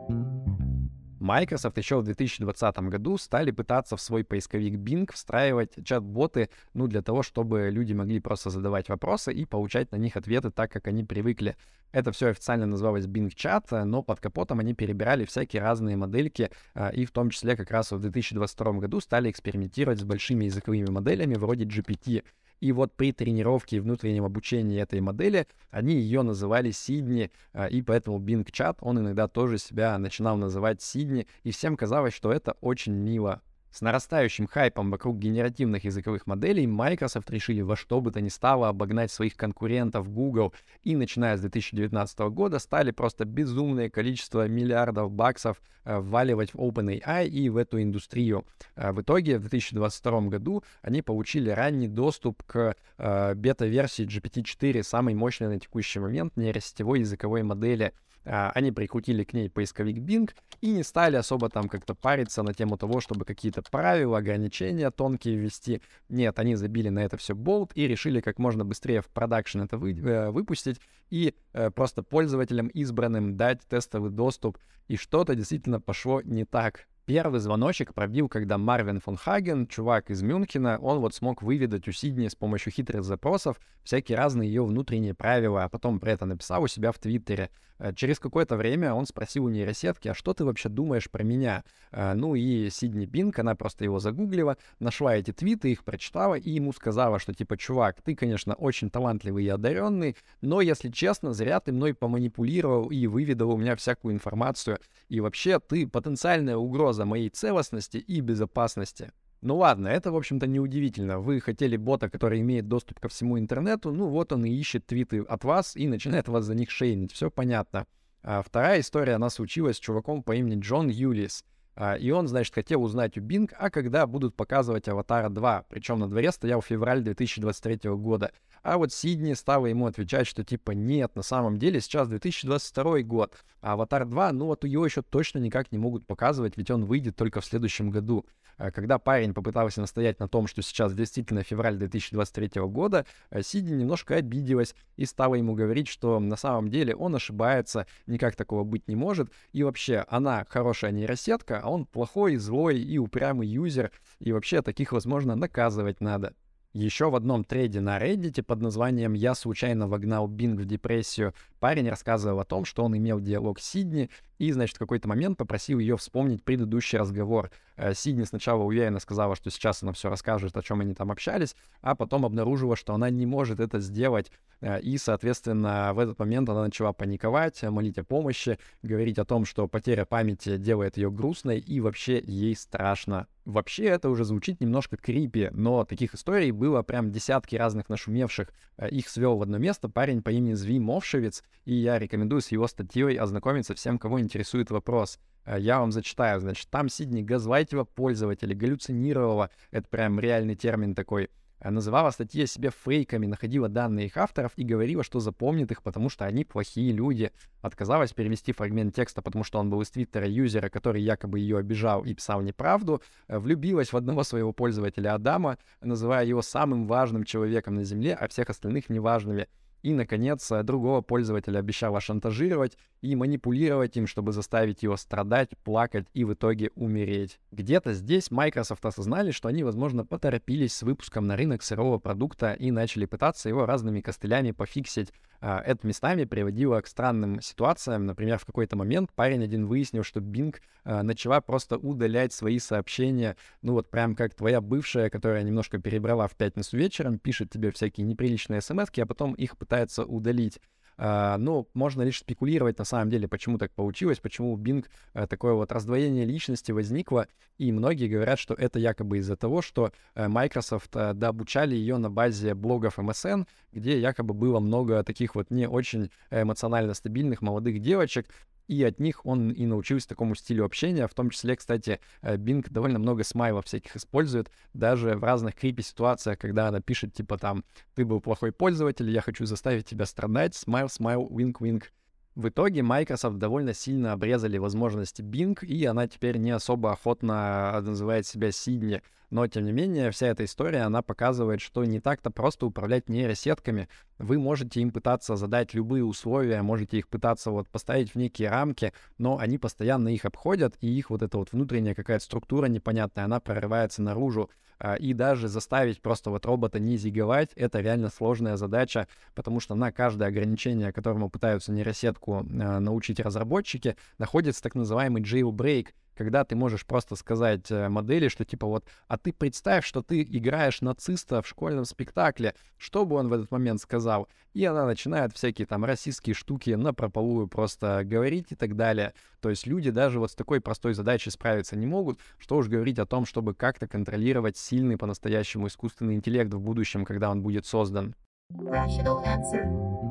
Microsoft 1.29 1.77
еще 1.77 1.99
в 1.99 2.03
2020 2.03 2.79
году 2.89 3.19
стали 3.19 3.51
пытаться 3.51 3.95
в 3.95 4.01
свой 4.01 4.23
поисковик 4.23 4.73
Bing 4.79 5.07
встраивать 5.13 5.75
чат-боты, 5.85 6.49
ну, 6.73 6.87
для 6.87 7.03
того, 7.03 7.21
чтобы 7.21 7.69
люди 7.69 7.93
могли 7.93 8.19
просто 8.19 8.49
задавать 8.49 8.89
вопросы 8.89 9.31
и 9.31 9.45
получать 9.45 9.91
на 9.91 9.97
них 9.97 10.17
ответы 10.17 10.49
так, 10.49 10.71
как 10.71 10.87
они 10.87 11.03
привыкли. 11.03 11.55
Это 11.91 12.11
все 12.11 12.29
официально 12.29 12.65
называлось 12.65 13.05
Bing 13.05 13.29
Chat, 13.29 13.83
но 13.83 14.01
под 14.01 14.19
капотом 14.19 14.59
они 14.59 14.73
перебирали 14.73 15.23
всякие 15.23 15.61
разные 15.61 15.97
модельки, 15.97 16.49
а, 16.73 16.89
и 16.89 17.05
в 17.05 17.11
том 17.11 17.29
числе 17.29 17.55
как 17.55 17.69
раз 17.69 17.91
в 17.91 17.99
2022 17.99 18.73
году 18.79 18.99
стали 18.99 19.29
экспериментировать 19.29 19.99
с 19.99 20.03
большими 20.03 20.45
языковыми 20.45 20.89
моделями 20.89 21.35
вроде 21.35 21.65
GPT. 21.65 22.23
И 22.59 22.71
вот 22.71 22.93
при 22.93 23.13
тренировке 23.13 23.77
и 23.77 23.79
внутреннем 23.79 24.25
обучении 24.25 24.81
этой 24.81 24.99
модели 24.99 25.47
они 25.71 25.95
ее 25.95 26.21
называли 26.23 26.71
Сидни, 26.71 27.31
а, 27.53 27.67
и 27.67 27.81
поэтому 27.81 28.19
Bing 28.19 28.45
Chat, 28.45 28.77
он 28.81 28.99
иногда 28.99 29.27
тоже 29.27 29.57
себя 29.57 29.97
начинал 29.97 30.37
называть 30.37 30.81
Сидни, 30.81 31.27
и 31.43 31.51
всем 31.51 31.77
казалось, 31.77 32.13
что 32.13 32.31
это 32.31 32.57
очень 32.61 32.93
мило. 32.93 33.41
С 33.71 33.81
нарастающим 33.81 34.47
хайпом 34.47 34.89
вокруг 34.89 35.19
генеративных 35.19 35.83
языковых 35.83 36.25
моделей 36.25 36.65
Microsoft 36.65 37.29
решили 37.29 37.61
во 37.61 37.75
что 37.75 38.01
бы 38.01 38.11
то 38.11 38.19
ни 38.19 38.29
стало 38.29 38.67
обогнать 38.67 39.11
своих 39.11 39.35
конкурентов 39.35 40.11
Google 40.11 40.53
и 40.83 40.95
начиная 40.95 41.37
с 41.37 41.41
2019 41.41 42.19
года 42.31 42.57
стали 42.57 42.91
просто 42.91 43.25
безумное 43.25 43.89
количество 43.89 44.47
миллиардов 44.47 45.11
баксов 45.11 45.61
э, 45.85 45.99
вваливать 45.99 46.53
в 46.53 46.57
OpenAI 46.57 47.27
и 47.27 47.49
в 47.49 47.57
эту 47.57 47.81
индустрию. 47.81 48.43
Э, 48.75 48.91
в 48.91 49.01
итоге 49.01 49.37
в 49.37 49.41
2022 49.41 50.21
году 50.21 50.63
они 50.81 51.03
получили 51.03 51.51
ранний 51.51 51.87
доступ 51.87 52.41
к 52.43 52.75
э, 52.97 53.35
бета-версии 53.35 54.05
GPT-4, 54.05 54.81
самой 54.81 55.13
мощной 55.13 55.49
на 55.49 55.59
текущий 55.59 55.99
момент 55.99 56.35
нейросетевой 56.37 57.01
языковой 57.01 57.43
модели— 57.43 57.93
они 58.23 58.71
прикрутили 58.71 59.23
к 59.23 59.33
ней 59.33 59.49
поисковик 59.49 59.97
Bing 59.97 60.31
и 60.61 60.71
не 60.71 60.83
стали 60.83 61.15
особо 61.15 61.49
там 61.49 61.69
как-то 61.69 61.95
париться 61.95 62.43
на 62.43 62.53
тему 62.53 62.77
того, 62.77 63.01
чтобы 63.01 63.25
какие-то 63.25 63.61
правила, 63.61 64.17
ограничения 64.17 64.91
тонкие 64.91 65.35
ввести. 65.35 65.81
Нет, 66.09 66.37
они 66.39 66.55
забили 66.55 66.89
на 66.89 66.99
это 66.99 67.17
все 67.17 67.35
болт 67.35 67.71
и 67.75 67.87
решили 67.87 68.21
как 68.21 68.39
можно 68.39 68.65
быстрее 68.65 69.01
в 69.01 69.07
продакшн 69.07 69.61
это 69.61 69.77
вы, 69.77 69.93
э, 69.93 70.31
выпустить 70.31 70.79
и 71.09 71.33
э, 71.53 71.71
просто 71.71 72.03
пользователям 72.03 72.67
избранным 72.67 73.37
дать 73.37 73.61
тестовый 73.67 74.11
доступ. 74.11 74.57
И 74.87 74.95
что-то 74.97 75.35
действительно 75.35 75.79
пошло 75.79 76.21
не 76.21 76.45
так. 76.45 76.87
Первый 77.09 77.39
звоночек 77.39 77.95
пробил, 77.95 78.29
когда 78.29 78.59
Марвин 78.59 78.99
фон 78.99 79.17
Хаген, 79.17 79.65
чувак 79.65 80.11
из 80.11 80.21
Мюнхена, 80.21 80.77
он 80.77 80.99
вот 80.99 81.15
смог 81.15 81.41
выведать 81.41 81.87
у 81.87 81.91
Сидни 81.91 82.27
с 82.27 82.35
помощью 82.35 82.71
хитрых 82.71 83.03
запросов 83.03 83.59
всякие 83.83 84.15
разные 84.15 84.47
ее 84.47 84.63
внутренние 84.63 85.15
правила, 85.15 85.63
а 85.63 85.69
потом 85.69 85.99
про 85.99 86.11
это 86.11 86.27
написал 86.27 86.61
у 86.61 86.67
себя 86.67 86.91
в 86.91 86.99
Твиттере. 86.99 87.49
Э, 87.79 87.91
через 87.95 88.19
какое-то 88.19 88.55
время 88.55 88.93
он 88.93 89.07
спросил 89.07 89.45
у 89.45 89.49
нейросетки, 89.49 90.09
а 90.09 90.13
что 90.13 90.35
ты 90.35 90.45
вообще 90.45 90.69
думаешь 90.69 91.09
про 91.09 91.23
меня? 91.23 91.63
Э, 91.91 92.13
ну 92.13 92.35
и 92.35 92.69
Сидни 92.69 93.07
Пинк, 93.07 93.39
она 93.39 93.55
просто 93.55 93.85
его 93.85 93.97
загуглила, 93.97 94.57
нашла 94.79 95.15
эти 95.15 95.31
твиты, 95.31 95.71
их 95.71 95.83
прочитала 95.83 96.35
и 96.35 96.51
ему 96.51 96.73
сказала, 96.73 97.17
что 97.17 97.33
типа, 97.33 97.57
чувак, 97.57 98.01
ты, 98.03 98.13
конечно, 98.15 98.53
очень 98.53 98.91
талантливый 98.91 99.45
и 99.45 99.49
одаренный, 99.49 100.15
но, 100.41 100.61
если 100.61 100.89
честно, 100.89 101.33
зря 101.33 101.59
ты 101.59 101.71
мной 101.71 101.95
поманипулировал 101.95 102.91
и 102.91 103.07
выведал 103.07 103.49
у 103.51 103.57
меня 103.57 103.75
всякую 103.75 104.13
информацию. 104.13 104.77
И 105.07 105.19
вообще, 105.19 105.59
ты 105.59 105.87
потенциальная 105.87 106.57
угроза 106.57 106.98
моей 107.05 107.29
целостности 107.29 107.97
и 107.97 108.21
безопасности. 108.21 109.11
Ну 109.41 109.57
ладно, 109.57 109.87
это, 109.87 110.11
в 110.11 110.17
общем-то, 110.17 110.47
неудивительно. 110.47 111.19
Вы 111.19 111.39
хотели 111.39 111.77
бота, 111.77 112.09
который 112.09 112.41
имеет 112.41 112.67
доступ 112.67 112.99
ко 112.99 113.07
всему 113.07 113.39
интернету, 113.39 113.91
ну 113.91 114.07
вот 114.07 114.33
он 114.33 114.45
и 114.45 114.51
ищет 114.51 114.85
твиты 114.85 115.21
от 115.21 115.43
вас 115.43 115.77
и 115.77 115.87
начинает 115.87 116.27
вас 116.27 116.43
за 116.43 116.55
них 116.55 116.69
шейнить. 116.69 117.13
Все 117.13 117.31
понятно. 117.31 117.85
А 118.21 118.41
вторая 118.41 118.81
история, 118.81 119.13
она 119.13 119.29
случилась 119.29 119.77
с 119.77 119.79
чуваком 119.79 120.23
по 120.23 120.35
имени 120.35 120.59
Джон 120.59 120.89
Юлис. 120.89 121.45
А, 121.75 121.95
и 121.95 122.11
он, 122.11 122.27
значит, 122.27 122.53
хотел 122.53 122.83
узнать 122.83 123.17
у 123.17 123.21
Bing, 123.21 123.49
а 123.57 123.69
когда 123.69 124.05
будут 124.05 124.35
показывать 124.35 124.89
«Аватара 124.89 125.29
2». 125.29 125.65
Причем 125.69 125.99
на 125.99 126.09
дворе 126.09 126.33
стоял 126.33 126.61
февраль 126.61 127.01
2023 127.01 127.91
года. 127.91 128.33
А 128.63 128.77
вот 128.77 128.91
Сидни 128.91 129.33
стала 129.33 129.67
ему 129.67 129.85
отвечать, 129.85 130.27
что 130.27 130.43
типа 130.43 130.71
нет, 130.71 131.15
на 131.15 131.23
самом 131.23 131.57
деле 131.57 131.81
сейчас 131.81 132.07
2022 132.07 133.01
год, 133.01 133.33
а 133.61 133.73
«Аватар 133.73 134.03
2», 134.03 134.31
ну 134.31 134.45
вот 134.47 134.63
его 134.65 134.85
еще 134.85 135.01
точно 135.01 135.39
никак 135.39 135.71
не 135.71 135.77
могут 135.77 136.05
показывать, 136.05 136.57
ведь 136.57 136.71
он 136.71 136.85
выйдет 136.85 137.15
только 137.15 137.41
в 137.41 137.45
следующем 137.45 137.89
году. 137.89 138.25
А 138.57 138.71
когда 138.71 138.99
парень 138.99 139.33
попытался 139.33 139.79
настоять 139.79 140.19
на 140.19 140.27
том, 140.27 140.45
что 140.45 140.61
сейчас 140.61 140.93
действительно 140.93 141.43
февраль 141.43 141.77
2023 141.77 142.61
года, 142.63 143.05
э, 143.29 143.41
Сидни 143.41 143.73
немножко 143.73 144.15
обиделась 144.15 144.75
и 144.97 145.05
стала 145.05 145.35
ему 145.35 145.55
говорить, 145.55 145.87
что 145.87 146.19
на 146.19 146.35
самом 146.35 146.69
деле 146.69 146.93
он 146.93 147.15
ошибается, 147.15 147.87
никак 148.05 148.35
такого 148.35 148.65
быть 148.65 148.89
не 148.89 148.95
может, 148.95 149.31
и 149.53 149.63
вообще 149.63 150.05
она 150.09 150.45
хорошая 150.49 150.91
нейросетка, 150.91 151.61
а 151.63 151.69
он 151.69 151.85
плохой, 151.85 152.35
злой 152.35 152.81
и 152.81 152.97
упрямый 152.97 153.47
юзер, 153.47 153.91
и 154.19 154.33
вообще 154.33 154.61
таких, 154.61 154.91
возможно, 154.91 155.35
наказывать 155.35 156.01
надо. 156.01 156.33
Еще 156.73 157.09
в 157.09 157.15
одном 157.15 157.43
трейде 157.43 157.81
на 157.81 157.97
Reddit 157.97 158.43
под 158.43 158.61
названием 158.61 159.13
«Я 159.13 159.33
случайно 159.33 159.87
вогнал 159.87 160.27
Бинг 160.27 160.61
в 160.61 160.65
депрессию» 160.65 161.33
парень 161.59 161.89
рассказывал 161.89 162.41
о 162.41 162.45
том, 162.45 162.63
что 162.63 162.83
он 162.83 162.95
имел 162.95 163.19
диалог 163.19 163.59
с 163.59 163.67
Сидни 163.67 164.11
и, 164.39 164.51
значит, 164.51 164.77
в 164.77 164.79
какой-то 164.79 165.07
момент 165.07 165.37
попросил 165.37 165.79
ее 165.79 165.97
вспомнить 165.97 166.43
предыдущий 166.43 166.97
разговор. 166.97 167.51
Э, 167.75 167.93
Сидни 167.93 168.23
сначала 168.23 168.63
уверенно 168.63 168.99
сказала, 168.99 169.35
что 169.35 169.51
сейчас 169.51 169.83
она 169.83 169.91
все 169.93 170.09
расскажет, 170.09 170.55
о 170.57 170.63
чем 170.63 170.79
они 170.81 170.95
там 170.95 171.11
общались, 171.11 171.55
а 171.81 171.93
потом 171.93 172.25
обнаружила, 172.25 172.75
что 172.75 172.93
она 172.93 173.09
не 173.09 173.25
может 173.25 173.59
это 173.59 173.79
сделать. 173.79 174.31
Э, 174.61 174.79
и, 174.79 174.97
соответственно, 174.97 175.91
в 175.93 175.99
этот 175.99 176.17
момент 176.19 176.49
она 176.49 176.63
начала 176.63 176.93
паниковать, 176.93 177.61
молить 177.63 177.97
о 177.97 178.03
помощи, 178.03 178.57
говорить 178.81 179.19
о 179.19 179.25
том, 179.25 179.45
что 179.45 179.67
потеря 179.67 180.05
памяти 180.05 180.57
делает 180.57 180.97
ее 180.97 181.11
грустной 181.11 181.59
и 181.59 181.81
вообще 181.81 182.19
ей 182.25 182.55
страшно. 182.55 183.27
Вообще 183.45 183.85
это 183.85 184.09
уже 184.09 184.25
звучит 184.25 184.61
немножко 184.61 184.95
крипи, 184.95 185.49
но 185.51 185.83
таких 185.83 186.13
историй 186.13 186.51
было 186.51 186.83
прям 186.83 187.11
десятки 187.11 187.55
разных 187.55 187.89
нашумевших. 187.89 188.53
Э, 188.77 188.89
их 188.89 189.09
свел 189.09 189.37
в 189.37 189.41
одно 189.41 189.57
место 189.57 189.89
парень 189.89 190.21
по 190.21 190.29
имени 190.29 190.53
Зви 190.53 190.79
Мовшевец, 190.79 191.43
и 191.65 191.73
я 191.73 191.97
рекомендую 191.99 192.41
с 192.41 192.51
его 192.51 192.67
статьей 192.67 193.17
ознакомиться 193.17 193.73
всем, 193.73 193.97
кого 193.97 194.19
интересует 194.29 194.69
вопрос. 194.69 195.19
Э, 195.43 195.57
я 195.59 195.79
вам 195.79 195.91
зачитаю, 195.91 196.39
значит, 196.39 196.69
там 196.69 196.87
Сидни 196.87 197.23
газлайтила 197.23 197.83
пользователя, 197.83 198.55
галлюцинировала, 198.55 199.49
это 199.71 199.87
прям 199.87 200.19
реальный 200.19 200.55
термин 200.55 200.93
такой, 200.93 201.31
э, 201.59 201.69
называла 201.71 202.11
статьи 202.11 202.43
о 202.43 202.47
себе 202.47 202.69
фейками, 202.69 203.25
находила 203.25 203.67
данные 203.67 204.05
их 204.05 204.17
авторов 204.17 204.51
и 204.57 204.63
говорила, 204.63 205.03
что 205.03 205.19
запомнит 205.19 205.71
их, 205.71 205.81
потому 205.81 206.09
что 206.09 206.25
они 206.25 206.45
плохие 206.45 206.91
люди. 206.91 207.31
Отказалась 207.61 208.13
перевести 208.13 208.53
фрагмент 208.53 208.93
текста, 208.93 209.23
потому 209.23 209.43
что 209.43 209.57
он 209.57 209.71
был 209.71 209.81
из 209.81 209.89
твиттера 209.89 210.27
юзера, 210.27 210.69
который 210.69 211.01
якобы 211.01 211.39
ее 211.39 211.57
обижал 211.57 212.05
и 212.05 212.13
писал 212.13 212.41
неправду. 212.41 213.01
Э, 213.27 213.39
влюбилась 213.39 213.91
в 213.91 213.97
одного 213.97 214.21
своего 214.23 214.53
пользователя 214.53 215.15
Адама, 215.15 215.57
называя 215.81 216.25
его 216.25 216.43
самым 216.43 216.85
важным 216.85 217.23
человеком 217.23 217.73
на 217.73 217.83
Земле, 217.83 218.13
а 218.13 218.27
всех 218.27 218.51
остальных 218.51 218.89
неважными. 218.89 219.47
И, 219.81 219.93
наконец, 219.93 220.51
другого 220.63 221.01
пользователя 221.01 221.59
обещала 221.59 222.01
шантажировать 222.01 222.77
и 223.01 223.15
манипулировать 223.15 223.95
им, 223.97 224.07
чтобы 224.07 224.31
заставить 224.31 224.83
его 224.83 224.97
страдать, 224.97 225.57
плакать 225.63 226.07
и 226.13 226.23
в 226.25 226.33
итоге 226.33 226.71
умереть. 226.75 227.39
Где-то 227.51 227.93
здесь 227.93 228.31
Microsoft 228.31 228.85
осознали, 228.85 229.31
что 229.31 229.47
они, 229.47 229.63
возможно, 229.63 230.05
поторопились 230.05 230.73
с 230.73 230.83
выпуском 230.83 231.27
на 231.27 231.37
рынок 231.37 231.63
сырого 231.63 231.97
продукта 231.97 232.53
и 232.53 232.71
начали 232.71 233.05
пытаться 233.05 233.49
его 233.49 233.65
разными 233.65 234.01
костылями 234.01 234.51
пофиксить, 234.51 235.13
а, 235.41 235.61
это 235.65 235.87
местами 235.87 236.25
приводило 236.25 236.81
к 236.81 236.87
странным 236.87 237.39
ситуациям. 237.41 238.05
Например, 238.05 238.37
в 238.37 238.45
какой-то 238.45 238.75
момент 238.75 239.11
парень 239.13 239.43
один 239.43 239.67
выяснил, 239.67 240.03
что 240.03 240.19
Bing 240.19 240.55
а, 240.83 241.01
начала 241.03 241.39
просто 241.39 241.77
удалять 241.77 242.33
свои 242.33 242.59
сообщения. 242.59 243.37
Ну 243.61 243.73
вот 243.73 243.89
прям 243.89 244.15
как 244.15 244.35
твоя 244.35 244.59
бывшая, 244.59 245.09
которая 245.09 245.43
немножко 245.43 245.77
перебрала 245.79 246.27
в 246.27 246.35
пятницу 246.35 246.75
вечером, 246.75 247.19
пишет 247.19 247.51
тебе 247.51 247.71
всякие 247.71 248.05
неприличные 248.05 248.61
смс 248.61 248.89
а 248.97 249.05
потом 249.05 249.33
их 249.33 249.57
пытается 249.57 249.68
удалить. 250.05 250.59
Uh, 250.97 251.37
ну, 251.37 251.65
можно 251.73 252.01
лишь 252.01 252.19
спекулировать 252.19 252.77
на 252.77 252.83
самом 252.83 253.09
деле, 253.09 253.29
почему 253.29 253.57
так 253.57 253.71
получилось, 253.71 254.19
почему 254.19 254.51
у 254.51 254.57
Bing 254.57 254.85
uh, 255.13 255.27
такое 255.27 255.53
вот 255.53 255.71
раздвоение 255.71 256.25
личности 256.25 256.73
возникло, 256.73 257.27
и 257.57 257.71
многие 257.71 258.09
говорят, 258.09 258.37
что 258.37 258.53
это 258.53 258.79
якобы 258.79 259.19
из-за 259.19 259.37
того, 259.37 259.61
что 259.61 259.93
uh, 260.15 260.27
Microsoft 260.27 260.93
uh, 260.97 261.13
дообучали 261.13 261.73
ее 261.73 261.95
на 261.95 262.09
базе 262.09 262.53
блогов 262.53 262.99
MSN, 262.99 263.47
где 263.71 263.97
якобы 263.97 264.33
было 264.33 264.59
много 264.59 265.01
таких 265.05 265.35
вот 265.35 265.51
не 265.51 265.69
очень 265.69 266.11
эмоционально 266.31 266.93
стабильных 266.93 267.41
молодых 267.41 267.79
девочек, 267.79 268.27
и 268.69 268.83
от 268.83 268.99
них 268.99 269.25
он 269.25 269.49
и 269.49 269.65
научился 269.65 270.07
такому 270.07 270.35
стилю 270.35 270.63
общения. 270.63 271.07
В 271.07 271.13
том 271.15 271.31
числе, 271.31 271.55
кстати, 271.55 271.99
Bing 272.21 272.63
э, 272.67 272.69
довольно 272.69 272.99
много 272.99 273.23
смайлов 273.23 273.65
всяких 273.65 273.95
использует, 273.95 274.51
даже 274.75 275.15
в 275.17 275.23
разных 275.23 275.55
крипи 275.55 275.81
ситуациях, 275.81 276.37
когда 276.37 276.67
она 276.67 276.79
пишет, 276.79 277.13
типа 277.15 277.39
там, 277.39 277.65
ты 277.95 278.05
был 278.05 278.21
плохой 278.21 278.51
пользователь, 278.51 279.09
я 279.09 279.21
хочу 279.21 279.47
заставить 279.47 279.87
тебя 279.87 280.05
страдать, 280.05 280.53
смайл, 280.53 280.87
смайл, 280.87 281.27
винк, 281.35 281.61
винк. 281.61 281.91
В 282.39 282.47
итоге 282.47 282.83
Microsoft 282.83 283.37
довольно 283.37 283.73
сильно 283.73 284.13
обрезали 284.13 284.57
возможности 284.57 285.21
Bing, 285.21 285.59
и 285.65 285.83
она 285.83 286.07
теперь 286.07 286.37
не 286.37 286.51
особо 286.51 286.93
охотно 286.93 287.81
называет 287.81 288.25
себя 288.25 288.53
Сидни. 288.53 289.01
Но, 289.29 289.45
тем 289.47 289.65
не 289.65 289.73
менее, 289.73 290.09
вся 290.11 290.27
эта 290.27 290.45
история, 290.45 290.83
она 290.83 291.01
показывает, 291.01 291.59
что 291.59 291.83
не 291.83 291.99
так-то 291.99 292.31
просто 292.31 292.65
управлять 292.65 293.09
нейросетками. 293.09 293.89
Вы 294.19 294.39
можете 294.39 294.79
им 294.79 294.91
пытаться 294.91 295.35
задать 295.35 295.73
любые 295.73 296.05
условия, 296.05 296.61
можете 296.61 296.99
их 296.99 297.09
пытаться 297.09 297.51
вот 297.51 297.67
поставить 297.67 298.11
в 298.11 298.15
некие 298.15 298.49
рамки, 298.49 298.93
но 299.17 299.37
они 299.37 299.57
постоянно 299.57 300.07
их 300.07 300.23
обходят, 300.23 300.77
и 300.79 300.87
их 300.87 301.09
вот 301.09 301.21
эта 301.21 301.37
вот 301.37 301.51
внутренняя 301.51 301.93
какая-то 301.93 302.23
структура 302.23 302.67
непонятная, 302.67 303.25
она 303.25 303.41
прорывается 303.41 304.01
наружу. 304.01 304.49
А, 304.79 304.95
и 304.95 305.13
даже 305.13 305.47
заставить 305.47 306.01
просто 306.01 306.29
вот 306.29 306.45
робота 306.45 306.79
не 306.79 306.97
зиговать, 306.97 307.51
это 307.55 307.81
реально 307.81 308.09
сложная 308.09 308.55
задача, 308.55 309.07
потому 309.35 309.59
что 309.59 309.75
на 309.75 309.91
каждое 309.91 310.29
ограничение, 310.29 310.93
которому 310.93 311.29
пытаются 311.29 311.71
нейросетку 311.71 312.37
а, 312.37 312.79
научить 312.79 313.19
разработчики, 313.19 313.97
находится 314.17 314.63
так 314.63 314.75
называемый 314.75 315.21
jailbreak, 315.21 315.89
когда 316.19 316.43
ты 316.43 316.57
можешь 316.57 316.85
просто 316.85 317.15
сказать 317.15 317.71
э, 317.71 317.87
модели, 317.87 318.27
что 318.27 318.43
типа 318.43 318.67
вот, 318.67 318.83
а 319.07 319.17
ты 319.17 319.31
представь, 319.31 319.85
что 319.85 320.01
ты 320.01 320.21
играешь 320.21 320.81
нациста 320.81 321.41
в 321.41 321.47
школьном 321.47 321.85
спектакле, 321.85 322.55
что 322.77 323.05
бы 323.05 323.15
он 323.15 323.29
в 323.29 323.33
этот 323.33 323.49
момент 323.51 323.79
сказал? 323.79 324.27
И 324.53 324.65
она 324.65 324.85
начинает 324.85 325.31
всякие 325.31 325.65
там 325.65 325.85
российские 325.85 326.33
штуки 326.33 326.71
на 326.71 326.93
прополую 326.93 327.47
просто 327.47 328.01
говорить 328.03 328.47
и 328.49 328.55
так 328.55 328.75
далее. 328.75 329.13
То 329.39 329.49
есть 329.49 329.65
люди 329.65 329.91
даже 329.91 330.19
вот 330.19 330.31
с 330.31 330.35
такой 330.35 330.59
простой 330.59 330.93
задачей 330.93 331.29
справиться 331.29 331.77
не 331.77 331.85
могут, 331.85 332.19
что 332.37 332.57
уж 332.57 332.67
говорить 332.67 332.99
о 332.99 333.05
том, 333.05 333.25
чтобы 333.25 333.55
как-то 333.55 333.87
контролировать 333.87 334.57
сильный 334.57 334.97
по-настоящему 334.97 335.67
искусственный 335.67 336.15
интеллект 336.15 336.53
в 336.53 336.59
будущем, 336.59 337.05
когда 337.05 337.31
он 337.31 337.41
будет 337.41 337.65
создан. 337.65 338.13
Rational 338.51 339.23
answer. 339.23 340.08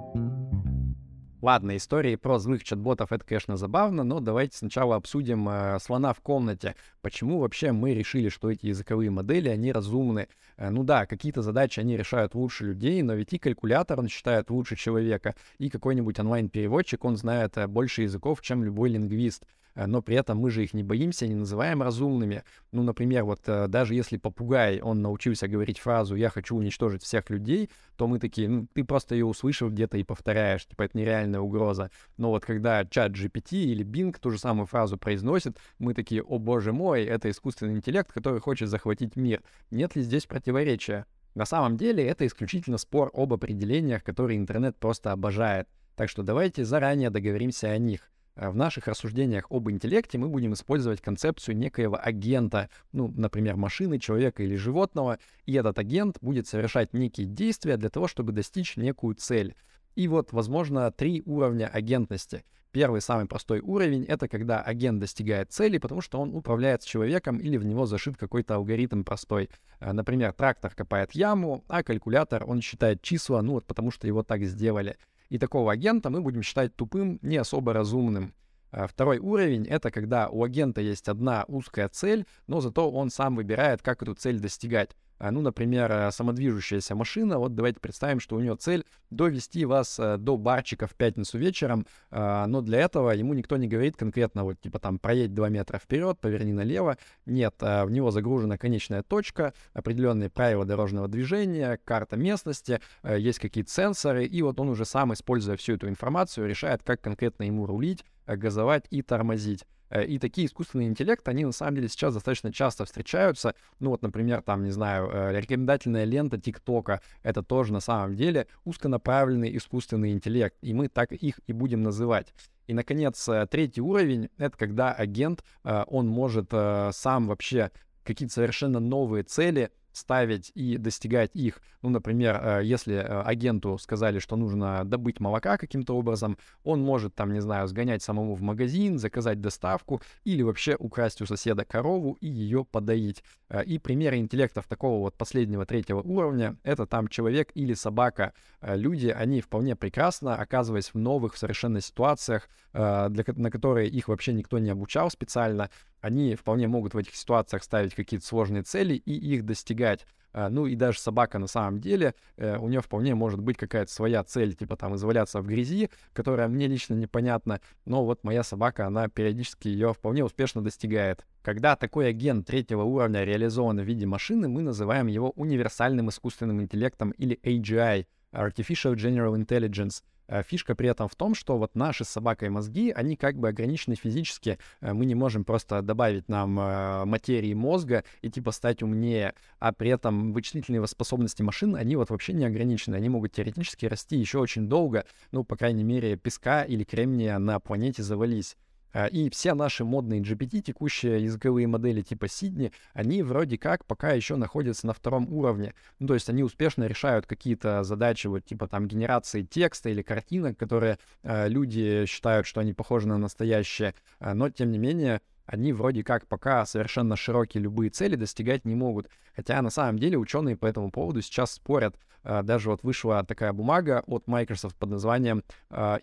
Ладно, 1.40 1.76
истории 1.76 2.16
про 2.16 2.40
злых 2.40 2.64
чат-ботов 2.64 3.12
это, 3.12 3.24
конечно, 3.24 3.56
забавно, 3.56 4.02
но 4.02 4.18
давайте 4.18 4.56
сначала 4.56 4.96
обсудим 4.96 5.48
э, 5.48 5.78
слона 5.80 6.12
в 6.12 6.20
комнате. 6.20 6.74
Почему 7.00 7.38
вообще 7.38 7.70
мы 7.70 7.94
решили, 7.94 8.28
что 8.28 8.50
эти 8.50 8.66
языковые 8.66 9.10
модели, 9.10 9.48
они 9.48 9.70
разумны? 9.70 10.26
Э, 10.56 10.70
ну 10.70 10.82
да, 10.82 11.06
какие-то 11.06 11.42
задачи 11.42 11.78
они 11.78 11.96
решают 11.96 12.34
лучше 12.34 12.64
людей, 12.64 13.00
но 13.02 13.14
ведь 13.14 13.32
и 13.32 13.38
калькулятор 13.38 14.00
он 14.00 14.08
считает 14.08 14.50
лучше 14.50 14.74
человека, 14.74 15.36
и 15.58 15.70
какой-нибудь 15.70 16.18
онлайн-переводчик, 16.18 17.04
он 17.04 17.16
знает 17.16 17.56
э, 17.56 17.68
больше 17.68 18.02
языков, 18.02 18.40
чем 18.42 18.64
любой 18.64 18.88
лингвист. 18.88 19.44
Но 19.86 20.02
при 20.02 20.16
этом 20.16 20.38
мы 20.38 20.50
же 20.50 20.64
их 20.64 20.74
не 20.74 20.82
боимся, 20.82 21.26
не 21.26 21.34
называем 21.34 21.82
разумными. 21.82 22.42
Ну, 22.72 22.82
например, 22.82 23.24
вот 23.24 23.40
даже 23.44 23.94
если 23.94 24.16
попугай, 24.16 24.80
он 24.80 25.02
научился 25.02 25.48
говорить 25.48 25.78
фразу 25.78 26.16
«я 26.16 26.30
хочу 26.30 26.56
уничтожить 26.56 27.02
всех 27.02 27.30
людей», 27.30 27.70
то 27.96 28.06
мы 28.06 28.18
такие, 28.18 28.48
ну, 28.48 28.66
ты 28.72 28.84
просто 28.84 29.14
ее 29.14 29.24
услышав 29.24 29.72
где-то 29.72 29.98
и 29.98 30.04
повторяешь, 30.04 30.66
типа, 30.66 30.82
это 30.82 30.98
нереальная 30.98 31.40
угроза. 31.40 31.90
Но 32.16 32.30
вот 32.30 32.44
когда 32.44 32.84
чат 32.84 33.12
GPT 33.12 33.52
или 33.52 33.84
Bing 33.84 34.16
ту 34.20 34.30
же 34.30 34.38
самую 34.38 34.66
фразу 34.66 34.98
произносит, 34.98 35.58
мы 35.78 35.94
такие, 35.94 36.22
о 36.22 36.38
боже 36.38 36.72
мой, 36.72 37.04
это 37.04 37.30
искусственный 37.30 37.74
интеллект, 37.74 38.12
который 38.12 38.40
хочет 38.40 38.68
захватить 38.68 39.16
мир. 39.16 39.42
Нет 39.70 39.96
ли 39.96 40.02
здесь 40.02 40.26
противоречия? 40.26 41.06
На 41.34 41.44
самом 41.44 41.76
деле 41.76 42.04
это 42.04 42.26
исключительно 42.26 42.78
спор 42.78 43.10
об 43.14 43.32
определениях, 43.32 44.02
которые 44.02 44.38
интернет 44.38 44.76
просто 44.76 45.12
обожает. 45.12 45.68
Так 45.94 46.08
что 46.08 46.22
давайте 46.22 46.64
заранее 46.64 47.10
договоримся 47.10 47.68
о 47.68 47.78
них. 47.78 48.10
В 48.40 48.54
наших 48.54 48.86
рассуждениях 48.86 49.46
об 49.50 49.68
интеллекте 49.68 50.16
мы 50.16 50.28
будем 50.28 50.52
использовать 50.52 51.00
концепцию 51.00 51.56
некоего 51.56 51.98
агента, 52.00 52.70
ну, 52.92 53.12
например, 53.16 53.56
машины, 53.56 53.98
человека 53.98 54.44
или 54.44 54.54
животного, 54.54 55.18
и 55.44 55.54
этот 55.54 55.76
агент 55.80 56.18
будет 56.20 56.46
совершать 56.46 56.92
некие 56.92 57.26
действия 57.26 57.76
для 57.76 57.88
того, 57.88 58.06
чтобы 58.06 58.30
достичь 58.30 58.76
некую 58.76 59.16
цель. 59.16 59.56
И 59.96 60.06
вот, 60.06 60.32
возможно, 60.32 60.92
три 60.92 61.20
уровня 61.26 61.66
агентности. 61.66 62.44
Первый, 62.70 63.00
самый 63.00 63.26
простой 63.26 63.58
уровень— 63.58 64.04
это 64.08 64.28
когда 64.28 64.60
агент 64.60 65.00
достигает 65.00 65.50
цели, 65.50 65.78
потому 65.78 66.00
что 66.00 66.20
он 66.20 66.32
управляет 66.36 66.84
человеком 66.84 67.38
или 67.38 67.56
в 67.56 67.64
него 67.64 67.86
зашит 67.86 68.16
какой-то 68.16 68.54
алгоритм 68.54 69.02
простой. 69.02 69.50
Э, 69.80 69.92
например, 69.92 70.32
трактор 70.32 70.74
копает 70.74 71.12
яму, 71.12 71.64
а 71.66 71.82
калькулятор, 71.82 72.44
он 72.48 72.60
считает 72.60 73.02
числа, 73.02 73.42
ну 73.42 73.54
вот 73.54 73.66
потому 73.66 73.90
что 73.90 74.06
его 74.06 74.22
так 74.22 74.44
сделали. 74.44 74.96
И 75.28 75.38
такого 75.38 75.72
агента 75.72 76.10
мы 76.10 76.20
будем 76.20 76.42
считать 76.42 76.74
тупым, 76.74 77.18
не 77.22 77.36
особо 77.36 77.72
разумным. 77.72 78.34
Э, 78.70 78.86
второй 78.86 79.18
уровень— 79.18 79.66
это 79.68 79.90
когда 79.90 80.28
у 80.28 80.42
агента 80.42 80.80
есть 80.80 81.08
одна 81.08 81.44
узкая 81.48 81.88
цель, 81.88 82.26
но 82.46 82.60
зато 82.60 82.90
он 82.90 83.10
сам 83.10 83.36
выбирает, 83.36 83.82
как 83.82 84.02
эту 84.02 84.14
цель 84.14 84.40
достигать. 84.40 84.96
А, 85.18 85.30
ну, 85.30 85.40
например, 85.40 85.90
э, 85.90 86.10
самодвижущаяся 86.10 86.94
машина, 86.94 87.38
вот 87.38 87.54
давайте 87.54 87.80
представим, 87.80 88.20
что 88.20 88.36
у 88.36 88.40
нее 88.40 88.56
цель 88.56 88.84
довести 89.10 89.64
вас 89.64 89.98
э, 89.98 90.16
до 90.16 90.36
барчика 90.36 90.86
в 90.86 90.94
пятницу 90.94 91.38
вечером, 91.38 91.86
а, 92.10 92.46
но 92.46 92.60
для 92.60 92.80
этого 92.80 93.10
ему 93.10 93.34
никто 93.34 93.56
не 93.56 93.66
говорит 93.68 93.96
конкретно, 93.96 94.44
вот, 94.44 94.60
типа, 94.60 94.78
там, 94.78 94.98
проедь 94.98 95.34
2 95.34 95.48
метра 95.48 95.78
вперед, 95.78 96.18
поверни 96.20 96.52
налево. 96.52 96.96
Нет, 97.26 97.54
а, 97.60 97.84
в 97.84 97.90
него 97.90 98.10
загружена 98.10 98.58
конечная 98.58 99.02
точка, 99.02 99.54
определенные 99.72 100.30
правила 100.30 100.64
дорожного 100.64 101.08
движения, 101.08 101.78
карта 101.84 102.16
местности, 102.16 102.80
э, 103.02 103.18
есть 103.18 103.40
какие-то 103.40 103.70
сенсоры, 103.70 104.24
и 104.24 104.42
вот 104.42 104.60
он 104.60 104.68
уже 104.68 104.84
сам, 104.84 105.12
используя 105.12 105.56
всю 105.56 105.74
эту 105.74 105.88
информацию, 105.88 106.48
решает, 106.48 106.82
как 106.84 107.00
конкретно 107.00 107.44
ему 107.44 107.66
рулить, 107.66 108.04
газовать 108.26 108.84
и 108.90 109.02
тормозить. 109.02 109.64
Э, 109.90 110.04
и 110.04 110.18
такие 110.18 110.46
искусственные 110.46 110.88
интеллекты, 110.88 111.30
они 111.30 111.44
на 111.44 111.52
самом 111.52 111.76
деле 111.76 111.88
сейчас 111.88 112.14
достаточно 112.14 112.52
часто 112.52 112.84
встречаются. 112.84 113.54
Ну 113.80 113.90
вот, 113.90 114.02
например, 114.02 114.42
там, 114.42 114.64
не 114.64 114.70
знаю, 114.70 115.10
э, 115.12 115.40
рекомендательная 115.40 116.04
лента 116.04 116.38
ТикТока— 116.38 117.00
это 117.22 117.42
тоже 117.42 117.72
на 117.72 117.80
самом 117.80 118.16
деле 118.16 118.46
узконаправленный 118.64 119.56
искусственный 119.56 120.12
интеллект, 120.12 120.56
и 120.62 120.74
мы 120.74 120.88
так 120.88 121.12
их 121.12 121.40
и 121.46 121.52
будем 121.52 121.82
называть. 121.82 122.32
И, 122.66 122.74
наконец, 122.74 123.28
э, 123.28 123.46
третий 123.50 123.80
уровень— 123.80 124.28
это 124.38 124.56
когда 124.56 124.92
агент, 124.92 125.42
он 125.64 126.08
может 126.08 126.50
сам 126.50 127.26
вообще 127.26 127.70
какие-то 128.04 128.34
совершенно 128.34 128.80
новые 128.80 129.22
цели 129.22 129.70
ставить 129.98 130.52
и 130.54 130.76
достигать 130.76 131.30
их. 131.34 131.60
Ну, 131.82 131.90
например, 131.90 132.40
э, 132.42 132.60
если 132.64 132.94
э, 132.94 133.22
агенту 133.22 133.78
сказали, 133.78 134.18
что 134.18 134.36
нужно 134.36 134.84
добыть 134.84 135.20
молока 135.20 135.58
каким-то 135.58 135.96
образом, 135.96 136.38
он 136.64 136.80
может 136.80 137.14
там, 137.14 137.32
не 137.32 137.40
знаю, 137.40 137.68
сгонять 137.68 138.02
самому 138.02 138.34
в 138.34 138.42
магазин, 138.42 138.98
заказать 138.98 139.40
доставку 139.40 140.00
или 140.24 140.42
вообще 140.42 140.76
украсть 140.78 141.20
у 141.20 141.26
соседа 141.26 141.64
корову 141.64 142.16
и 142.20 142.28
ее 142.28 142.64
подоить. 142.64 143.22
Э, 143.48 143.64
и 143.64 143.78
примеры 143.78 144.16
интеллектов 144.18 144.66
такого 144.66 145.00
вот 145.00 145.14
последнего 145.14 145.66
третьего 145.66 146.00
уровня— 146.00 146.56
это 146.62 146.86
там 146.86 147.08
человек 147.08 147.50
или 147.54 147.74
собака. 147.74 148.32
Люди, 148.62 149.08
они 149.08 149.40
вполне 149.40 149.76
прекрасно, 149.76 150.36
оказываясь 150.36 150.92
в 150.94 150.98
новых 150.98 151.36
совершенно 151.36 151.80
ситуациях, 151.80 152.48
для, 152.72 153.08
на 153.36 153.50
которые 153.50 153.88
их 153.88 154.08
вообще 154.08 154.32
никто 154.32 154.58
не 154.58 154.70
обучал 154.70 155.10
специально, 155.10 155.70
они 156.00 156.34
вполне 156.34 156.68
могут 156.68 156.94
в 156.94 156.98
этих 156.98 157.14
ситуациях 157.14 157.62
ставить 157.62 157.94
какие-то 157.94 158.26
сложные 158.26 158.62
цели 158.62 158.94
и 158.94 159.12
их 159.12 159.44
достигать. 159.44 160.06
А, 160.32 160.50
ну 160.50 160.66
и 160.66 160.74
даже 160.76 160.98
собака 161.00 161.38
на 161.38 161.46
самом 161.46 161.80
деле, 161.80 162.14
э, 162.36 162.58
у 162.58 162.68
нее 162.68 162.80
вполне 162.80 163.14
может 163.14 163.40
быть 163.40 163.56
какая-то 163.56 163.90
своя 163.90 164.22
цель, 164.22 164.54
типа 164.54 164.76
там 164.76 164.94
изваляться 164.94 165.40
в 165.40 165.46
грязи, 165.46 165.90
которая 166.12 166.48
мне 166.48 166.66
лично 166.66 166.94
непонятна, 166.94 167.60
но 167.86 168.04
вот 168.04 168.24
моя 168.24 168.42
собака, 168.42 168.86
она 168.86 169.08
периодически 169.08 169.68
ее 169.68 169.94
вполне 169.94 170.24
успешно 170.24 170.62
достигает. 170.62 171.26
Когда 171.42 171.76
такой 171.76 172.08
агент 172.08 172.46
третьего 172.46 172.82
уровня 172.82 173.24
реализован 173.24 173.80
в 173.80 173.84
виде 173.84 174.06
машины, 174.06 174.48
мы 174.48 174.62
называем 174.62 175.06
его 175.06 175.30
универсальным 175.30 176.10
искусственным 176.10 176.60
интеллектом 176.60 177.10
или 177.12 177.38
AGI, 177.42 178.06
Artificial 178.32 178.94
General 178.94 179.34
Intelligence— 179.34 180.02
фишка 180.46 180.74
при 180.74 180.88
этом 180.88 181.08
в 181.08 181.16
том, 181.16 181.34
что 181.34 181.58
вот 181.58 181.74
наши 181.74 182.04
с 182.04 182.08
собакой 182.08 182.48
мозги, 182.50 182.90
они 182.90 183.16
как 183.16 183.36
бы 183.36 183.48
ограничены 183.48 183.94
физически. 183.94 184.58
Э, 184.80 184.92
мы 184.92 185.06
не 185.06 185.14
можем 185.14 185.44
просто 185.44 185.82
добавить 185.82 186.28
нам 186.28 186.58
э, 186.58 187.04
материи 187.04 187.54
мозга 187.54 188.04
и 188.22 188.30
типа 188.30 188.50
стать 188.50 188.82
умнее, 188.82 189.34
а 189.58 189.72
при 189.72 189.90
этом 189.90 190.32
вычислительные 190.32 190.86
способности 190.86 191.42
машин, 191.42 191.76
они 191.76 191.96
вот 191.96 192.10
вообще 192.10 192.32
не 192.32 192.44
ограничены. 192.44 192.96
Они 192.96 193.08
могут 193.08 193.32
теоретически 193.32 193.86
расти 193.86 194.16
еще 194.16 194.38
очень 194.38 194.68
долго. 194.68 195.04
Ну, 195.32 195.44
по 195.44 195.56
крайней 195.56 195.84
мере, 195.84 196.16
песка 196.16 196.64
или 196.64 196.84
кремния 196.84 197.38
на 197.38 197.60
планете 197.60 198.02
завались. 198.02 198.56
А, 198.92 199.06
и 199.06 199.28
все 199.30 199.54
наши 199.54 199.84
модные 199.84 200.20
GPT, 200.20 200.60
текущие 200.60 201.22
языковые 201.22 201.66
модели 201.66 202.02
типа 202.02 202.28
Сидни, 202.28 202.72
они 202.94 203.22
вроде 203.22 203.58
как 203.58 203.84
пока 203.84 204.12
еще 204.12 204.36
находятся 204.36 204.86
на 204.86 204.92
втором 204.92 205.32
уровне. 205.32 205.74
Ну, 205.98 206.06
то 206.08 206.14
есть 206.14 206.28
они 206.28 206.42
успешно 206.42 206.84
решают 206.84 207.26
какие-то 207.26 207.82
задачи, 207.84 208.26
вот 208.26 208.44
типа 208.44 208.66
там 208.66 208.88
генерации 208.88 209.42
текста 209.42 209.90
или 209.90 210.02
картинок, 210.02 210.56
которые 210.58 210.98
э, 211.22 211.48
люди 211.48 212.06
считают, 212.06 212.46
что 212.46 212.60
они 212.60 212.72
похожи 212.72 213.06
на 213.06 213.18
настоящие, 213.18 213.94
э, 214.20 214.32
но 214.32 214.48
тем 214.48 214.70
не 214.70 214.78
менее 214.78 215.20
они 215.44 215.72
вроде 215.72 216.04
как 216.04 216.26
пока 216.26 216.66
совершенно 216.66 217.16
широкие 217.16 217.62
любые 217.62 217.90
цели 217.90 218.16
достигать 218.16 218.64
не 218.66 218.74
могут. 218.74 219.08
Хотя 219.34 219.62
на 219.62 219.70
самом 219.70 219.98
деле 219.98 220.18
ученые 220.18 220.56
по 220.56 220.66
этому 220.66 220.90
поводу 220.90 221.22
сейчас 221.22 221.52
спорят. 221.52 221.96
Даже 222.22 222.68
вот 222.68 222.82
вышла 222.82 223.24
такая 223.24 223.54
бумага 223.54 224.02
от 224.06 224.26
Microsoft 224.26 224.76
под 224.76 224.90
названием 224.90 225.42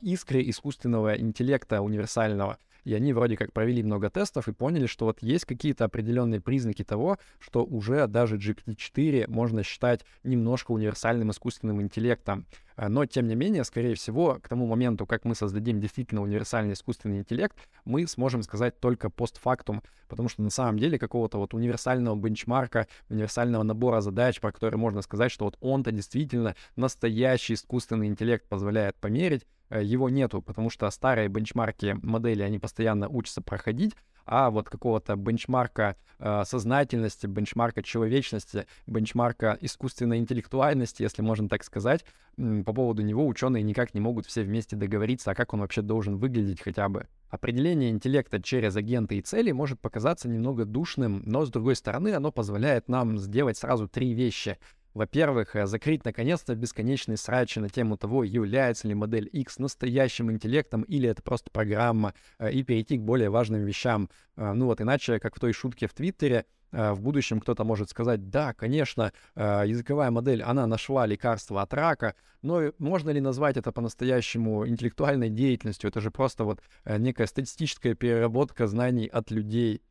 «Искры 0.01 0.41
искусственного 0.49 1.19
интеллекта 1.19 1.81
универсального» 1.81 2.57
и 2.85 2.93
они 2.93 3.11
вроде 3.11 3.35
как 3.35 3.51
провели 3.51 3.83
много 3.83 4.09
тестов 4.09 4.47
и 4.47 4.53
поняли, 4.53 4.85
что 4.85 5.05
вот 5.05 5.21
есть 5.21 5.45
какие-то 5.45 5.83
определенные 5.85 6.39
признаки 6.39 6.83
того, 6.83 7.17
что 7.39 7.65
уже 7.65 8.07
даже 8.07 8.37
GPT-4 8.37 9.29
можно 9.29 9.63
считать 9.63 10.05
немножко 10.23 10.71
универсальным 10.71 11.31
искусственным 11.31 11.81
интеллектом. 11.81 12.45
А, 12.75 12.89
но, 12.89 13.05
тем 13.05 13.27
не 13.27 13.35
менее, 13.35 13.63
скорее 13.63 13.95
всего, 13.95 14.39
к 14.41 14.49
тому 14.49 14.67
моменту, 14.67 15.05
как 15.05 15.25
мы 15.25 15.35
создадим 15.35 15.79
действительно 15.79 16.21
универсальный 16.21 16.73
искусственный 16.73 17.19
интеллект, 17.19 17.55
мы 17.85 18.05
сможем 18.07 18.43
сказать 18.43 18.79
только 18.79 19.09
постфактум, 19.09 19.81
потому 20.07 20.29
что 20.29 20.41
на 20.41 20.49
самом 20.49 20.79
деле 20.79 20.99
какого-то 20.99 21.37
вот 21.37 21.53
универсального 21.53 22.15
бенчмарка, 22.15 22.87
универсального 23.09 23.63
набора 23.63 24.01
задач, 24.01 24.39
про 24.39 24.51
который 24.51 24.77
можно 24.77 25.01
сказать, 25.01 25.31
что 25.31 25.45
вот 25.45 25.57
он-то 25.61 25.91
действительно 25.91 26.55
настоящий 26.75 27.53
искусственный 27.53 28.07
интеллект 28.07 28.47
позволяет 28.47 28.95
померить, 28.95 29.45
Э, 29.69 29.83
его 29.83 30.09
нету, 30.09 30.41
потому 30.41 30.69
что 30.69 30.89
старые 30.89 31.27
бенчмарки 31.27 31.97
модели, 32.01 32.43
они 32.43 32.59
постоянно 32.59 33.09
учатся 33.09 33.41
проходить, 33.41 33.95
а 34.25 34.49
вот 34.49 34.69
какого-то 34.69 35.15
бенчмарка 35.15 35.95
э, 36.19 36.43
сознательности, 36.45 37.27
бенчмарка 37.27 37.83
человечности, 37.83 38.65
бенчмарка 38.87 39.57
искусственной 39.61 40.17
интеллектуальности, 40.17 41.03
если 41.03 41.21
можно 41.21 41.47
так 41.49 41.63
сказать, 41.63 42.05
по 42.35 42.73
поводу 42.73 43.01
него 43.01 43.25
ученые 43.25 43.63
никак 43.63 43.93
не 43.93 44.01
могут 44.01 44.25
все 44.25 44.43
вместе 44.43 44.75
договориться, 44.75 45.31
а 45.31 45.35
как 45.35 45.53
он 45.53 45.61
вообще 45.61 45.81
должен 45.81 46.17
выглядеть 46.17 46.61
хотя 46.61 46.89
бы. 46.89 47.07
Определение 47.29 47.89
интеллекта 47.89 48.41
через 48.41 48.75
агенты 48.75 49.17
и 49.17 49.21
цели 49.21 49.51
может 49.51 49.79
показаться 49.79 50.27
немного 50.29 50.65
душным, 50.65 51.21
но 51.25 51.45
с 51.45 51.49
другой 51.49 51.75
стороны 51.75 52.13
оно 52.13 52.31
позволяет 52.31 52.87
нам 52.87 53.17
сделать 53.17 53.57
сразу 53.57 53.87
три 53.87 54.13
вещи— 54.13 54.57
во-первых, 54.95 55.55
э, 55.55 55.67
закрыть 55.67 56.05
наконец-то 56.05 56.55
бесконечные 56.55 57.17
срачи 57.17 57.59
на 57.59 57.69
тему 57.69 57.97
того, 57.97 58.23
является 58.23 58.87
ли 58.87 58.95
модель 58.95 59.29
X 59.31 59.59
настоящим 59.59 60.31
интеллектом 60.31 60.83
или 60.83 61.09
это 61.09 61.21
просто 61.21 61.51
программа, 61.51 62.13
э, 62.39 62.51
и 62.51 62.63
перейти 62.63 62.97
к 62.97 63.01
более 63.01 63.29
важным 63.29 63.65
вещам. 63.65 64.09
Э, 64.37 64.53
ну 64.53 64.67
вот 64.67 64.79
иначе, 64.79 65.19
как 65.19 65.35
в 65.35 65.39
той 65.39 65.51
шутке 65.51 65.87
в 65.87 65.93
Твиттере, 65.93 66.45
в 66.71 66.99
будущем 66.99 67.39
кто-то 67.39 67.63
может 67.63 67.89
сказать, 67.89 68.29
да, 68.29 68.53
конечно, 68.53 69.13
языковая 69.37 70.11
модель, 70.11 70.43
она 70.43 70.67
нашла 70.67 71.05
лекарство 71.05 71.61
от 71.61 71.73
рака, 71.73 72.15
но 72.41 72.73
можно 72.79 73.11
ли 73.11 73.21
назвать 73.21 73.55
это 73.55 73.71
по-настоящему 73.71 74.67
интеллектуальной 74.67 75.29
деятельностью? 75.29 75.89
Это 75.89 76.01
же 76.01 76.11
просто 76.11 76.43
вот 76.43 76.59
некая 76.85 77.27
статистическая 77.27 77.93
переработка 77.93 78.67
знаний 78.67 79.07
от 79.07 79.31
людей. 79.31 79.83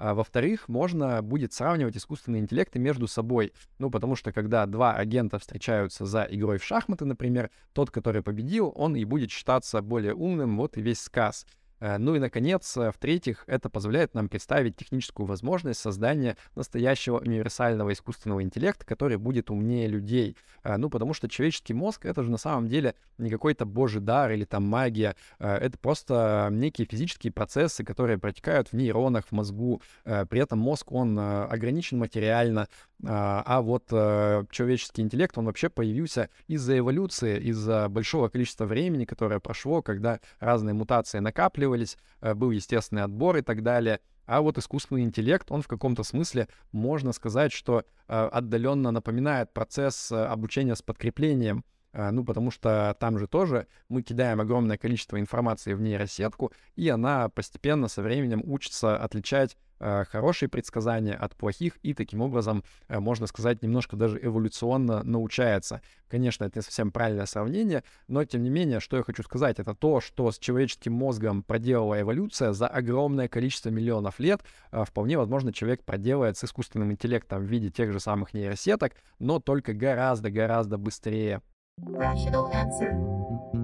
А 0.00 0.14
во-вторых, 0.14 0.66
можно 0.70 1.20
будет 1.20 1.52
сравнивать 1.52 1.94
искусственные 1.94 2.40
интеллекты 2.40 2.78
между 2.78 3.06
собой. 3.06 3.52
Ну, 3.78 3.90
потому 3.90 4.16
что 4.16 4.32
когда 4.32 4.64
два 4.64 4.94
агента 4.94 5.38
встречаются 5.38 6.06
за 6.06 6.26
игрой 6.30 6.56
в 6.56 6.64
шахматы, 6.64 7.04
например, 7.04 7.50
тот, 7.74 7.90
который 7.90 8.22
победил, 8.22 8.72
он 8.74 8.96
и 8.96 9.04
будет 9.04 9.30
считаться 9.30 9.82
более 9.82 10.14
умным, 10.14 10.56
вот 10.56 10.78
и 10.78 10.80
весь 10.80 11.02
сказ. 11.02 11.44
Э, 11.80 11.98
ну 11.98 12.14
и, 12.14 12.18
наконец, 12.18 12.76
э, 12.76 12.90
в-третьих, 12.92 13.44
это 13.46 13.68
позволяет 13.68 14.14
нам 14.14 14.28
представить 14.28 14.76
техническую 14.76 15.26
возможность 15.26 15.80
создания 15.80 16.36
настоящего 16.54 17.18
универсального 17.18 17.92
искусственного 17.92 18.42
интеллекта, 18.42 18.84
который 18.86 19.16
будет 19.16 19.50
умнее 19.50 19.88
людей. 19.88 20.36
Э, 20.62 20.76
ну, 20.76 20.90
потому 20.90 21.14
что 21.14 21.28
человеческий 21.28 21.74
мозг— 21.74 22.04
это 22.06 22.22
же 22.22 22.30
на 22.30 22.38
самом 22.38 22.68
деле 22.68 22.94
не 23.18 23.30
какой-то 23.30 23.64
божий 23.64 24.00
дар 24.00 24.30
или 24.32 24.44
там 24.44 24.64
магия. 24.64 25.14
Это 25.38 25.76
просто 25.78 26.48
некие 26.50 26.86
физические 26.86 27.32
процессы, 27.32 27.84
которые 27.84 28.18
протекают 28.18 28.68
в 28.68 28.72
нейронах, 28.74 29.26
в 29.26 29.32
мозгу. 29.32 29.82
При 30.04 30.40
этом 30.40 30.58
мозг, 30.58 30.90
он 30.92 31.18
ограничен 31.18 31.98
материально, 31.98 32.66
а 33.04 33.60
вот 33.60 33.88
человеческий 33.88 35.02
интеллект, 35.02 35.36
он 35.36 35.46
вообще 35.46 35.68
появился 35.68 36.30
из-за 36.46 36.78
эволюции, 36.78 37.38
из-за 37.40 37.88
большого 37.88 38.28
количества 38.28 38.64
времени, 38.64 39.04
которое 39.04 39.38
прошло, 39.38 39.82
когда 39.82 40.20
разные 40.38 40.74
мутации 40.74 41.18
накапливались, 41.18 41.69
тестировались, 41.70 41.96
э, 42.20 42.34
был 42.34 42.50
естественный 42.50 43.02
отбор 43.02 43.36
и 43.36 43.42
так 43.42 43.62
далее. 43.62 44.00
А 44.26 44.40
вот 44.40 44.58
искусственный 44.58 45.02
интеллект, 45.02 45.50
он 45.50 45.62
в 45.62 45.68
каком-то 45.68 46.04
смысле, 46.04 46.48
можно 46.72 47.12
сказать, 47.12 47.52
что 47.52 47.80
э, 47.80 48.14
отдаленно 48.32 48.90
напоминает 48.90 49.52
процесс 49.52 50.12
э, 50.12 50.24
обучения 50.24 50.76
с 50.76 50.82
подкреплением. 50.82 51.64
Ну, 51.92 52.24
потому 52.24 52.52
что 52.52 52.96
там 53.00 53.18
же 53.18 53.26
тоже 53.26 53.66
мы 53.88 54.02
кидаем 54.02 54.40
огромное 54.40 54.78
количество 54.78 55.18
информации 55.18 55.74
в 55.74 55.80
нейросетку, 55.80 56.52
и 56.76 56.88
она 56.88 57.28
постепенно 57.28 57.88
со 57.88 58.00
временем 58.00 58.42
учится 58.44 58.96
отличать 58.96 59.56
хорошие 59.80 60.48
предсказания 60.48 61.14
от 61.14 61.34
плохих, 61.36 61.78
и 61.82 61.94
таким 61.94 62.20
образом, 62.20 62.62
э, 62.88 62.98
можно 62.98 63.26
сказать, 63.26 63.62
немножко 63.62 63.96
даже 63.96 64.18
эволюционно 64.22 65.02
научается. 65.02 65.80
Конечно, 66.08 66.44
это 66.44 66.58
не 66.58 66.62
совсем 66.62 66.90
правильное 66.92 67.26
сравнение, 67.26 67.84
но 68.08 68.24
тем 68.24 68.42
не 68.42 68.50
менее, 68.50 68.80
что 68.80 68.96
я 68.96 69.02
хочу 69.02 69.22
сказать, 69.22 69.58
это 69.58 69.74
то, 69.74 70.00
что 70.00 70.30
с 70.30 70.38
человеческим 70.38 70.92
мозгом 70.92 71.42
проделала 71.42 72.00
эволюция 72.00 72.52
за 72.52 72.66
огромное 72.66 73.28
количество 73.28 73.70
миллионов 73.70 74.18
лет. 74.18 74.42
Э, 74.72 74.84
вполне 74.84 75.16
возможно, 75.18 75.52
человек 75.52 75.84
проделает 75.84 76.36
с 76.36 76.44
искусственным 76.44 76.92
интеллектом 76.92 77.42
в 77.42 77.46
виде 77.46 77.70
тех 77.70 77.92
же 77.92 78.00
самых 78.00 78.34
нейросеток, 78.34 78.92
но 79.18 79.40
только 79.40 79.72
гораздо-гораздо 79.72 80.78
быстрее. 80.78 81.42
Rational 81.80 82.52
answer. 82.52 83.59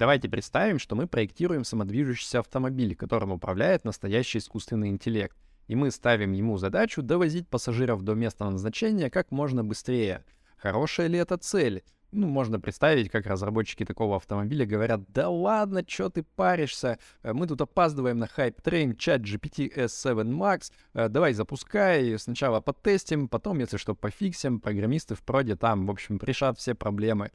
Давайте 0.00 0.30
представим, 0.30 0.78
что 0.78 0.96
мы 0.96 1.06
проектируем 1.06 1.62
самодвижущийся 1.62 2.38
автомобиль, 2.38 2.96
которым 2.96 3.32
управляет 3.32 3.84
настоящий 3.84 4.38
искусственный 4.38 4.88
интеллект. 4.88 5.36
И 5.66 5.74
мы 5.74 5.90
ставим 5.90 6.32
ему 6.32 6.56
задачу 6.56 7.02
довозить 7.02 7.46
пассажиров 7.48 8.00
до 8.00 8.14
места 8.14 8.48
назначения 8.48 9.10
как 9.10 9.30
можно 9.30 9.62
быстрее. 9.62 10.24
Хорошая 10.56 11.08
ли 11.08 11.18
это 11.18 11.36
цель? 11.36 11.84
Ну, 12.12 12.28
можно 12.28 12.58
представить, 12.58 13.10
как 13.10 13.26
разработчики 13.26 13.84
такого 13.84 14.16
автомобиля 14.16 14.64
говорят, 14.64 15.02
да 15.08 15.28
ладно, 15.28 15.84
чё 15.84 16.08
ты 16.08 16.22
паришься, 16.22 16.98
э, 17.22 17.34
мы 17.34 17.46
тут 17.46 17.60
опаздываем 17.60 18.18
на 18.18 18.26
hype 18.26 18.96
train 18.96 19.20
ChatGPT 19.20 19.70
S7 19.76 20.24
Max, 20.24 20.72
э, 20.94 21.08
давай 21.10 21.34
запускай, 21.34 22.18
сначала 22.18 22.62
потестим, 22.62 23.28
потом, 23.28 23.58
если 23.58 23.76
что, 23.76 23.94
пофиксим, 23.94 24.60
программисты 24.60 25.14
в 25.14 25.22
проде 25.22 25.56
там, 25.56 25.86
в 25.86 25.90
общем, 25.90 26.18
решат 26.22 26.58
все 26.58 26.74
проблемы. 26.74 27.30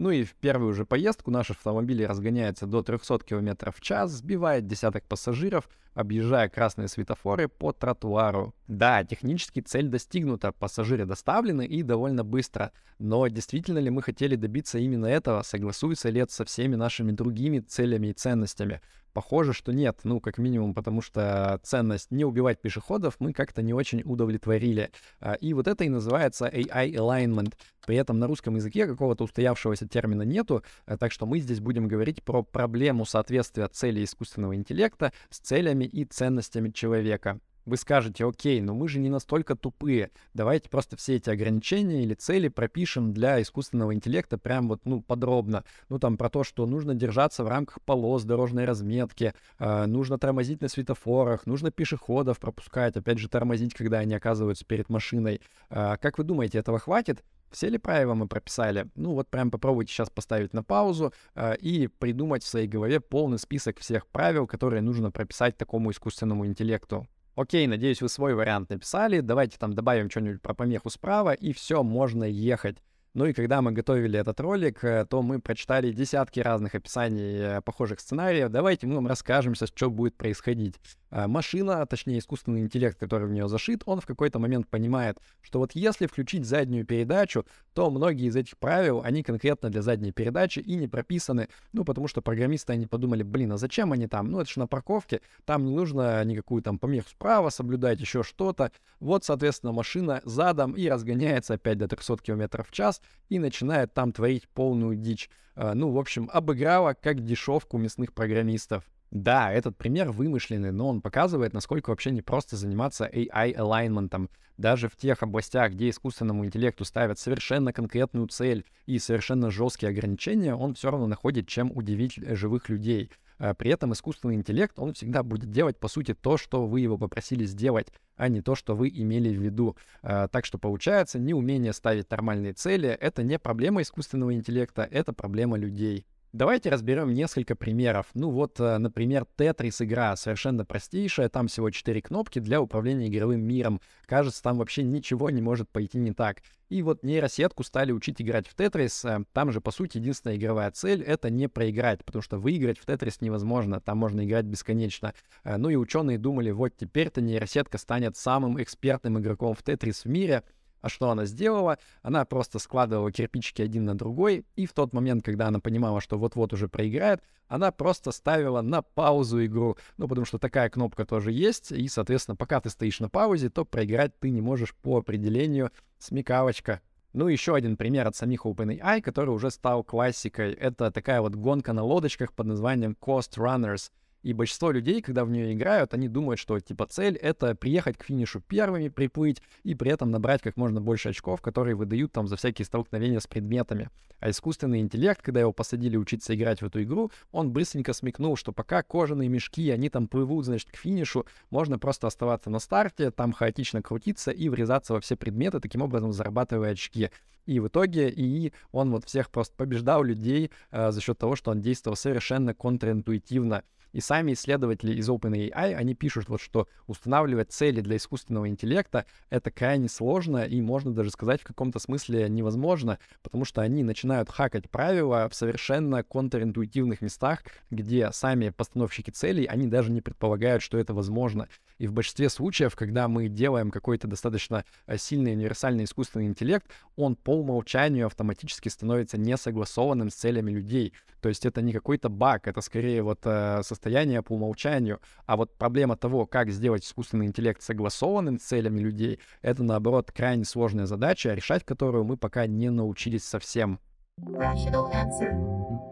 Ну 0.00 0.10
и 0.10 0.24
в 0.24 0.34
первую 0.34 0.72
же 0.72 0.86
поездку 0.86 1.30
наш 1.30 1.50
автомобиль 1.50 2.06
разгоняется 2.06 2.64
до 2.64 2.82
300 2.82 3.18
км 3.18 3.70
в 3.70 3.82
час, 3.82 4.12
сбивает 4.12 4.66
десяток 4.66 5.04
пассажиров, 5.04 5.68
объезжая 5.94 6.48
красные 6.48 6.88
светофоры 6.88 7.48
по 7.48 7.72
тротуару. 7.72 8.54
Да, 8.68 9.04
технически 9.04 9.60
цель 9.60 9.88
достигнута, 9.88 10.52
пассажиры 10.52 11.04
доставлены 11.06 11.66
и 11.66 11.82
довольно 11.82 12.24
быстро. 12.24 12.72
Но 12.98 13.26
действительно 13.28 13.78
ли 13.78 13.90
мы 13.90 14.02
хотели 14.02 14.36
добиться 14.36 14.78
именно 14.78 15.06
этого? 15.06 15.42
Согласуется 15.42 16.08
ли 16.10 16.20
это 16.20 16.32
со 16.32 16.44
всеми 16.44 16.76
нашими 16.76 17.12
другими 17.12 17.60
целями 17.60 18.08
и 18.08 18.12
ценностями? 18.12 18.80
Похоже, 19.12 19.52
что 19.52 19.72
нет, 19.72 20.00
ну, 20.04 20.20
как 20.20 20.38
минимум, 20.38 20.72
потому 20.72 21.02
что 21.02 21.58
ценность 21.64 22.12
не 22.12 22.24
убивать 22.24 22.60
пешеходов 22.60 23.16
мы 23.18 23.32
как-то 23.32 23.60
не 23.60 23.74
очень 23.74 24.02
удовлетворили. 24.04 24.90
А, 25.20 25.34
и 25.34 25.52
вот 25.52 25.66
это 25.66 25.82
и 25.84 25.88
называется 25.88 26.46
AI 26.46 26.92
alignment. 26.92 27.54
При 27.86 27.96
этом 27.96 28.20
на 28.20 28.28
русском 28.28 28.54
языке 28.54 28.86
какого-то 28.86 29.24
устоявшегося 29.24 29.88
термина 29.88 30.22
нету, 30.22 30.62
а, 30.86 30.96
так 30.96 31.10
что 31.10 31.26
мы 31.26 31.40
здесь 31.40 31.58
будем 31.58 31.88
говорить 31.88 32.22
про 32.22 32.44
проблему 32.44 33.04
соответствия 33.04 33.66
цели 33.66 34.04
искусственного 34.04 34.54
интеллекта 34.54 35.12
с 35.28 35.40
целями 35.40 35.79
и 35.84 36.04
ценностями 36.04 36.70
человека. 36.70 37.40
Вы 37.66 37.76
скажете, 37.76 38.24
окей, 38.24 38.60
но 38.60 38.74
мы 38.74 38.88
же 38.88 38.98
не 38.98 39.10
настолько 39.10 39.54
тупые. 39.54 40.10
Давайте 40.34 40.68
просто 40.68 40.96
все 40.96 41.16
эти 41.16 41.28
ограничения 41.30 42.02
или 42.02 42.14
цели 42.14 42.48
пропишем 42.48 43.12
для 43.12 43.40
искусственного 43.40 43.94
интеллекта 43.94 44.38
прям 44.38 44.68
вот, 44.68 44.80
ну, 44.84 45.02
подробно. 45.02 45.64
Ну, 45.88 45.98
там 45.98 46.16
про 46.16 46.30
то, 46.30 46.42
что 46.42 46.66
нужно 46.66 46.94
держаться 46.94 47.44
в 47.44 47.48
рамках 47.48 47.82
полос 47.82 48.24
дорожной 48.24 48.64
разметки, 48.64 49.34
э, 49.58 49.86
нужно 49.86 50.18
тормозить 50.18 50.62
на 50.62 50.68
светофорах, 50.68 51.46
нужно 51.46 51.70
пешеходов 51.70 52.40
пропускать, 52.40 52.96
опять 52.96 53.18
же, 53.18 53.28
тормозить, 53.28 53.74
когда 53.74 53.98
они 53.98 54.14
оказываются 54.14 54.64
перед 54.64 54.88
машиной. 54.88 55.40
Э, 55.68 55.96
как 56.00 56.16
вы 56.18 56.24
думаете, 56.24 56.58
этого 56.58 56.78
хватит? 56.78 57.22
Все 57.50 57.68
ли 57.68 57.78
правила 57.78 58.14
мы 58.14 58.28
прописали? 58.28 58.88
Ну 58.94 59.14
вот 59.14 59.28
прям 59.28 59.50
попробуйте 59.50 59.92
сейчас 59.92 60.08
поставить 60.08 60.52
на 60.52 60.62
паузу 60.62 61.12
э, 61.34 61.56
и 61.56 61.88
придумать 61.88 62.44
в 62.44 62.48
своей 62.48 62.68
голове 62.68 63.00
полный 63.00 63.38
список 63.38 63.80
всех 63.80 64.06
правил, 64.06 64.46
которые 64.46 64.82
нужно 64.82 65.10
прописать 65.10 65.56
такому 65.56 65.90
искусственному 65.90 66.46
интеллекту. 66.46 67.08
Окей, 67.34 67.66
надеюсь, 67.66 68.02
вы 68.02 68.08
свой 68.08 68.34
вариант 68.34 68.70
написали. 68.70 69.20
Давайте 69.20 69.58
там 69.58 69.72
добавим 69.72 70.10
что-нибудь 70.10 70.42
про 70.42 70.54
помеху 70.54 70.90
справа, 70.90 71.32
и 71.32 71.52
все, 71.52 71.82
можно 71.82 72.24
ехать. 72.24 72.78
Ну 73.14 73.26
и 73.26 73.32
когда 73.32 73.60
мы 73.60 73.72
готовили 73.72 74.18
этот 74.18 74.38
ролик, 74.40 74.84
э, 74.84 75.04
то 75.04 75.20
мы 75.22 75.40
прочитали 75.40 75.90
десятки 75.90 76.38
разных 76.38 76.76
описаний 76.76 77.38
э, 77.38 77.60
похожих 77.62 77.98
сценариев. 77.98 78.50
Давайте 78.50 78.86
мы 78.86 78.94
вам 78.96 79.08
расскажем 79.08 79.54
что 79.54 79.90
будет 79.90 80.16
происходить. 80.16 80.76
Э, 81.10 81.26
машина, 81.26 81.82
а 81.82 81.86
точнее 81.86 82.18
искусственный 82.18 82.60
интеллект, 82.60 82.98
который 82.98 83.26
в 83.26 83.32
нее 83.32 83.48
зашит, 83.48 83.82
он 83.86 84.00
в 84.00 84.06
какой-то 84.06 84.38
момент 84.38 84.68
понимает, 84.68 85.18
что 85.42 85.58
вот 85.58 85.72
если 85.74 86.06
включить 86.06 86.46
заднюю 86.46 86.86
передачу, 86.86 87.44
то 87.74 87.90
многие 87.90 88.26
из 88.26 88.36
этих 88.36 88.56
правил, 88.58 89.02
они 89.04 89.22
конкретно 89.22 89.70
для 89.70 89.82
задней 89.82 90.12
передачи 90.12 90.60
и 90.60 90.74
не 90.76 90.88
прописаны, 90.88 91.48
ну, 91.72 91.84
потому 91.84 92.08
что 92.08 92.22
программисты, 92.22 92.72
они 92.72 92.86
подумали, 92.86 93.22
блин, 93.22 93.52
а 93.52 93.56
зачем 93.56 93.92
они 93.92 94.06
там? 94.06 94.30
Ну, 94.30 94.40
это 94.40 94.50
же 94.50 94.60
на 94.60 94.66
парковке, 94.66 95.20
там 95.44 95.64
не 95.64 95.74
нужно 95.74 96.24
никакую 96.24 96.62
там 96.62 96.78
помеху 96.78 97.08
справа 97.08 97.50
соблюдать, 97.50 98.00
еще 98.00 98.22
что-то. 98.22 98.72
Вот, 99.00 99.24
соответственно, 99.24 99.72
машина 99.72 100.20
задом 100.24 100.72
и 100.72 100.88
разгоняется 100.88 101.54
опять 101.54 101.78
до 101.78 101.88
300 101.88 102.18
км 102.18 102.62
в 102.62 102.70
час 102.70 103.00
и 103.28 103.38
начинает 103.38 103.92
там 103.94 104.12
творить 104.12 104.48
полную 104.48 104.96
дичь. 104.96 105.28
Э, 105.56 105.72
ну, 105.74 105.90
в 105.90 105.98
общем, 105.98 106.30
обыграла 106.32 106.94
как 106.94 107.24
дешевку 107.24 107.78
мясных 107.78 108.12
программистов. 108.12 108.84
Да, 109.10 109.52
этот 109.52 109.76
пример 109.76 110.10
вымышленный, 110.10 110.70
но 110.70 110.88
он 110.88 111.02
показывает, 111.02 111.52
насколько 111.52 111.90
вообще 111.90 112.12
не 112.12 112.22
просто 112.22 112.56
заниматься 112.56 113.10
AI-alignment. 113.12 114.30
Даже 114.56 114.88
в 114.88 114.96
тех 114.96 115.22
областях, 115.22 115.72
где 115.72 115.88
искусственному 115.88 116.44
интеллекту 116.44 116.84
ставят 116.84 117.18
совершенно 117.18 117.72
конкретную 117.72 118.28
цель 118.28 118.64
и 118.86 118.98
совершенно 118.98 119.50
жесткие 119.50 119.90
ограничения, 119.90 120.54
он 120.54 120.74
все 120.74 120.90
равно 120.90 121.06
находит, 121.08 121.48
чем 121.48 121.72
удивить 121.74 122.14
живых 122.14 122.68
людей. 122.68 123.10
А 123.38 123.54
при 123.54 123.70
этом 123.70 123.94
искусственный 123.94 124.34
интеллект, 124.34 124.78
он 124.78 124.92
всегда 124.92 125.22
будет 125.22 125.50
делать, 125.50 125.78
по 125.78 125.88
сути, 125.88 126.14
то, 126.14 126.36
что 126.36 126.66
вы 126.66 126.80
его 126.80 126.98
попросили 126.98 127.46
сделать, 127.46 127.88
а 128.16 128.28
не 128.28 128.42
то, 128.42 128.54
что 128.54 128.76
вы 128.76 128.90
имели 128.90 129.34
в 129.34 129.40
виду. 129.40 129.76
А, 130.02 130.28
так 130.28 130.44
что 130.44 130.58
получается, 130.58 131.18
неумение 131.18 131.72
ставить 131.72 132.10
нормальные 132.10 132.52
цели— 132.52 132.88
это 133.00 133.22
не 133.22 133.38
проблема 133.38 133.80
искусственного 133.80 134.34
интеллекта, 134.34 134.82
это 134.82 135.14
проблема 135.14 135.56
людей. 135.56 136.06
Давайте 136.32 136.70
разберем 136.70 137.12
несколько 137.12 137.56
примеров. 137.56 138.06
Ну 138.14 138.30
вот, 138.30 138.60
э, 138.60 138.78
например, 138.78 139.26
Tetris 139.36 139.84
игра 139.84 140.14
совершенно 140.14 140.64
простейшая, 140.64 141.28
там 141.28 141.48
всего 141.48 141.70
4 141.70 142.00
кнопки 142.02 142.38
для 142.38 142.60
управления 142.62 143.08
игровым 143.08 143.40
миром. 143.40 143.80
Кажется, 144.06 144.40
там 144.40 144.58
вообще 144.58 144.84
ничего 144.84 145.30
не 145.30 145.42
может 145.42 145.68
пойти 145.68 145.98
не 145.98 146.12
так. 146.12 146.42
И 146.68 146.82
вот 146.82 147.02
нейросетку 147.02 147.64
стали 147.64 147.90
учить 147.90 148.22
играть 148.22 148.46
в 148.46 148.54
Tetris. 148.54 149.08
Э, 149.08 149.24
там 149.32 149.50
же, 149.50 149.60
по 149.60 149.72
сути, 149.72 149.98
единственная 149.98 150.36
игровая 150.36 150.70
цель— 150.70 151.02
это 151.06 151.30
не 151.30 151.48
проиграть, 151.48 152.04
потому 152.04 152.22
что 152.22 152.38
выиграть 152.38 152.78
в 152.78 152.86
Tetris 152.86 153.16
невозможно, 153.20 153.80
там 153.80 153.98
можно 153.98 154.24
играть 154.24 154.44
бесконечно. 154.44 155.14
Э, 155.42 155.56
ну 155.56 155.68
и 155.68 155.74
ученые 155.74 156.18
думали, 156.18 156.52
вот 156.52 156.76
теперь-то 156.76 157.20
нейросетка 157.20 157.76
станет 157.76 158.16
самым 158.16 158.62
экспертным 158.62 159.18
игроком 159.18 159.56
в 159.56 159.64
Tetris 159.64 160.02
в 160.04 160.06
мире— 160.08 160.44
а 160.80 160.88
что 160.88 161.10
она 161.10 161.26
сделала? 161.26 161.78
Она 162.02 162.24
просто 162.24 162.58
складывала 162.58 163.12
кирпичики 163.12 163.62
один 163.62 163.84
на 163.84 163.96
другой, 163.96 164.44
и 164.56 164.66
в 164.66 164.72
тот 164.72 164.92
момент, 164.92 165.24
когда 165.24 165.48
она 165.48 165.60
понимала, 165.60 166.00
что 166.00 166.18
вот-вот 166.18 166.52
уже 166.52 166.68
проиграет, 166.68 167.22
она 167.48 167.72
просто 167.72 168.12
ставила 168.12 168.62
на 168.62 168.82
паузу 168.82 169.44
игру. 169.44 169.76
Ну, 169.96 170.08
потому 170.08 170.24
что 170.24 170.38
такая 170.38 170.70
кнопка 170.70 171.04
тоже 171.04 171.32
есть, 171.32 171.72
и, 171.72 171.88
соответственно, 171.88 172.36
пока 172.36 172.60
ты 172.60 172.70
стоишь 172.70 173.00
на 173.00 173.08
паузе, 173.08 173.50
то 173.50 173.64
проиграть 173.64 174.18
ты 174.18 174.30
не 174.30 174.40
можешь 174.40 174.74
по 174.74 174.98
определению. 174.98 175.70
Смекалочка. 175.98 176.80
Ну, 177.12 177.26
еще 177.26 177.56
один 177.56 177.76
пример 177.76 178.06
от 178.06 178.14
самих 178.14 178.46
OpenAI, 178.46 179.02
который 179.02 179.30
уже 179.30 179.50
стал 179.50 179.82
классикой. 179.82 180.52
Это 180.52 180.92
такая 180.92 181.20
вот 181.20 181.34
гонка 181.34 181.72
на 181.72 181.82
лодочках 181.82 182.32
под 182.32 182.46
названием 182.46 182.96
Coast 183.00 183.36
Runners. 183.36 183.90
И 184.22 184.34
большинство 184.34 184.70
людей, 184.70 185.00
когда 185.00 185.24
в 185.24 185.30
нее 185.30 185.54
играют, 185.54 185.94
они 185.94 186.08
думают, 186.08 186.38
что 186.38 186.60
типа 186.60 186.86
цель— 186.86 187.16
это 187.22 187.54
приехать 187.54 187.96
к 187.96 188.04
финишу 188.04 188.40
первыми, 188.40 188.88
приплыть 188.88 189.42
и 189.62 189.74
при 189.74 189.90
этом 189.90 190.10
набрать 190.10 190.42
как 190.42 190.56
можно 190.58 190.80
больше 190.80 191.08
очков, 191.08 191.40
которые 191.40 191.74
выдают 191.74 192.12
там 192.12 192.26
за 192.28 192.36
всякие 192.36 192.66
столкновения 192.66 193.18
с 193.18 193.26
предметами. 193.26 193.88
А 194.18 194.28
искусственный 194.28 194.80
интеллект, 194.80 195.22
когда 195.22 195.40
его 195.40 195.52
посадили 195.52 195.96
учиться 195.96 196.34
играть 196.34 196.60
в 196.60 196.66
эту 196.66 196.82
игру, 196.82 197.10
он 197.32 197.50
быстренько 197.50 197.94
смекнул, 197.94 198.36
что 198.36 198.52
пока 198.52 198.82
кожаные 198.82 199.30
мешки, 199.30 199.70
они 199.70 199.88
там 199.88 200.06
плывут, 200.06 200.44
значит, 200.44 200.70
к 200.70 200.76
финишу, 200.76 201.24
можно 201.48 201.78
просто 201.78 202.06
оставаться 202.06 202.50
на 202.50 202.58
старте, 202.58 203.10
там 203.10 203.32
хаотично 203.32 203.80
крутиться 203.80 204.30
и 204.30 204.50
врезаться 204.50 204.92
во 204.92 205.00
все 205.00 205.16
предметы, 205.16 205.60
таким 205.60 205.80
образом 205.80 206.12
зарабатывая 206.12 206.72
очки. 206.72 207.10
И 207.46 207.58
в 207.58 207.68
итоге 207.68 208.10
ИИ, 208.10 208.52
он 208.70 208.90
вот 208.90 209.06
всех 209.06 209.30
просто 209.30 209.54
побеждал 209.56 210.04
людей 210.04 210.50
э, 210.70 210.92
за 210.92 211.00
счет 211.00 211.18
того, 211.18 211.34
что 211.34 211.50
он 211.50 211.62
действовал 211.62 211.96
совершенно 211.96 212.54
контринтуитивно. 212.54 213.64
И 213.92 214.00
сами 214.00 214.32
исследователи 214.32 214.94
из 214.94 215.08
OpenAI, 215.08 215.74
они 215.74 215.94
пишут 215.94 216.28
вот, 216.28 216.40
что 216.40 216.68
устанавливать 216.86 217.52
цели 217.52 217.80
для 217.80 217.96
искусственного 217.96 218.48
интеллекта— 218.48 219.06
это 219.30 219.50
крайне 219.50 219.88
сложно 219.88 220.44
и, 220.44 220.60
можно 220.60 220.92
даже 220.92 221.10
сказать, 221.10 221.40
в 221.40 221.44
каком-то 221.44 221.78
смысле 221.78 222.28
невозможно, 222.28 222.98
потому 223.22 223.44
что 223.44 223.62
они 223.62 223.82
начинают 223.82 224.30
хакать 224.30 224.70
правила 224.70 225.28
в 225.28 225.34
совершенно 225.34 226.02
контринтуитивных 226.02 227.00
местах, 227.00 227.40
где 227.70 228.10
сами 228.12 228.50
постановщики 228.50 229.10
целей, 229.10 229.44
они 229.44 229.66
даже 229.66 229.90
не 229.90 230.00
предполагают, 230.00 230.62
что 230.62 230.78
это 230.78 230.94
возможно. 230.94 231.48
И 231.78 231.86
в 231.86 231.92
большинстве 231.92 232.28
случаев, 232.28 232.76
когда 232.76 233.08
мы 233.08 233.28
делаем 233.28 233.70
какой-то 233.70 234.06
достаточно 234.06 234.64
э, 234.86 234.98
сильный 234.98 235.32
универсальный 235.32 235.84
искусственный 235.84 236.26
интеллект, 236.26 236.66
он 236.96 237.16
по 237.16 237.36
умолчанию 237.36 238.06
автоматически 238.06 238.68
становится 238.68 239.18
несогласованным 239.18 240.10
с 240.10 240.14
целями 240.14 240.50
людей. 240.50 240.92
То 241.20 241.28
есть 241.28 241.44
это 241.46 241.62
не 241.62 241.72
какой-то 241.72 242.08
баг, 242.08 242.48
это 242.48 242.60
скорее 242.60 243.02
вот 243.02 243.20
э, 243.24 243.62
состояние 243.80 244.22
по 244.22 244.34
умолчанию. 244.34 245.00
А 245.24 245.36
вот 245.36 245.56
проблема 245.56 245.96
того, 245.96 246.26
как 246.26 246.50
сделать 246.50 246.84
искусственный 246.84 247.26
интеллект 247.26 247.62
согласованным 247.62 248.38
с 248.38 248.42
целями 248.42 248.80
людей, 248.80 249.20
это, 249.40 249.64
наоборот, 249.64 250.12
крайне 250.12 250.44
сложная 250.44 250.84
задача, 250.84 251.32
решать 251.32 251.64
которую 251.64 252.04
мы 252.04 252.18
пока 252.18 252.46
не 252.46 252.68
научились 252.68 253.24
совсем. 253.24 253.80
Rational 254.18 254.92
answer 254.92 255.89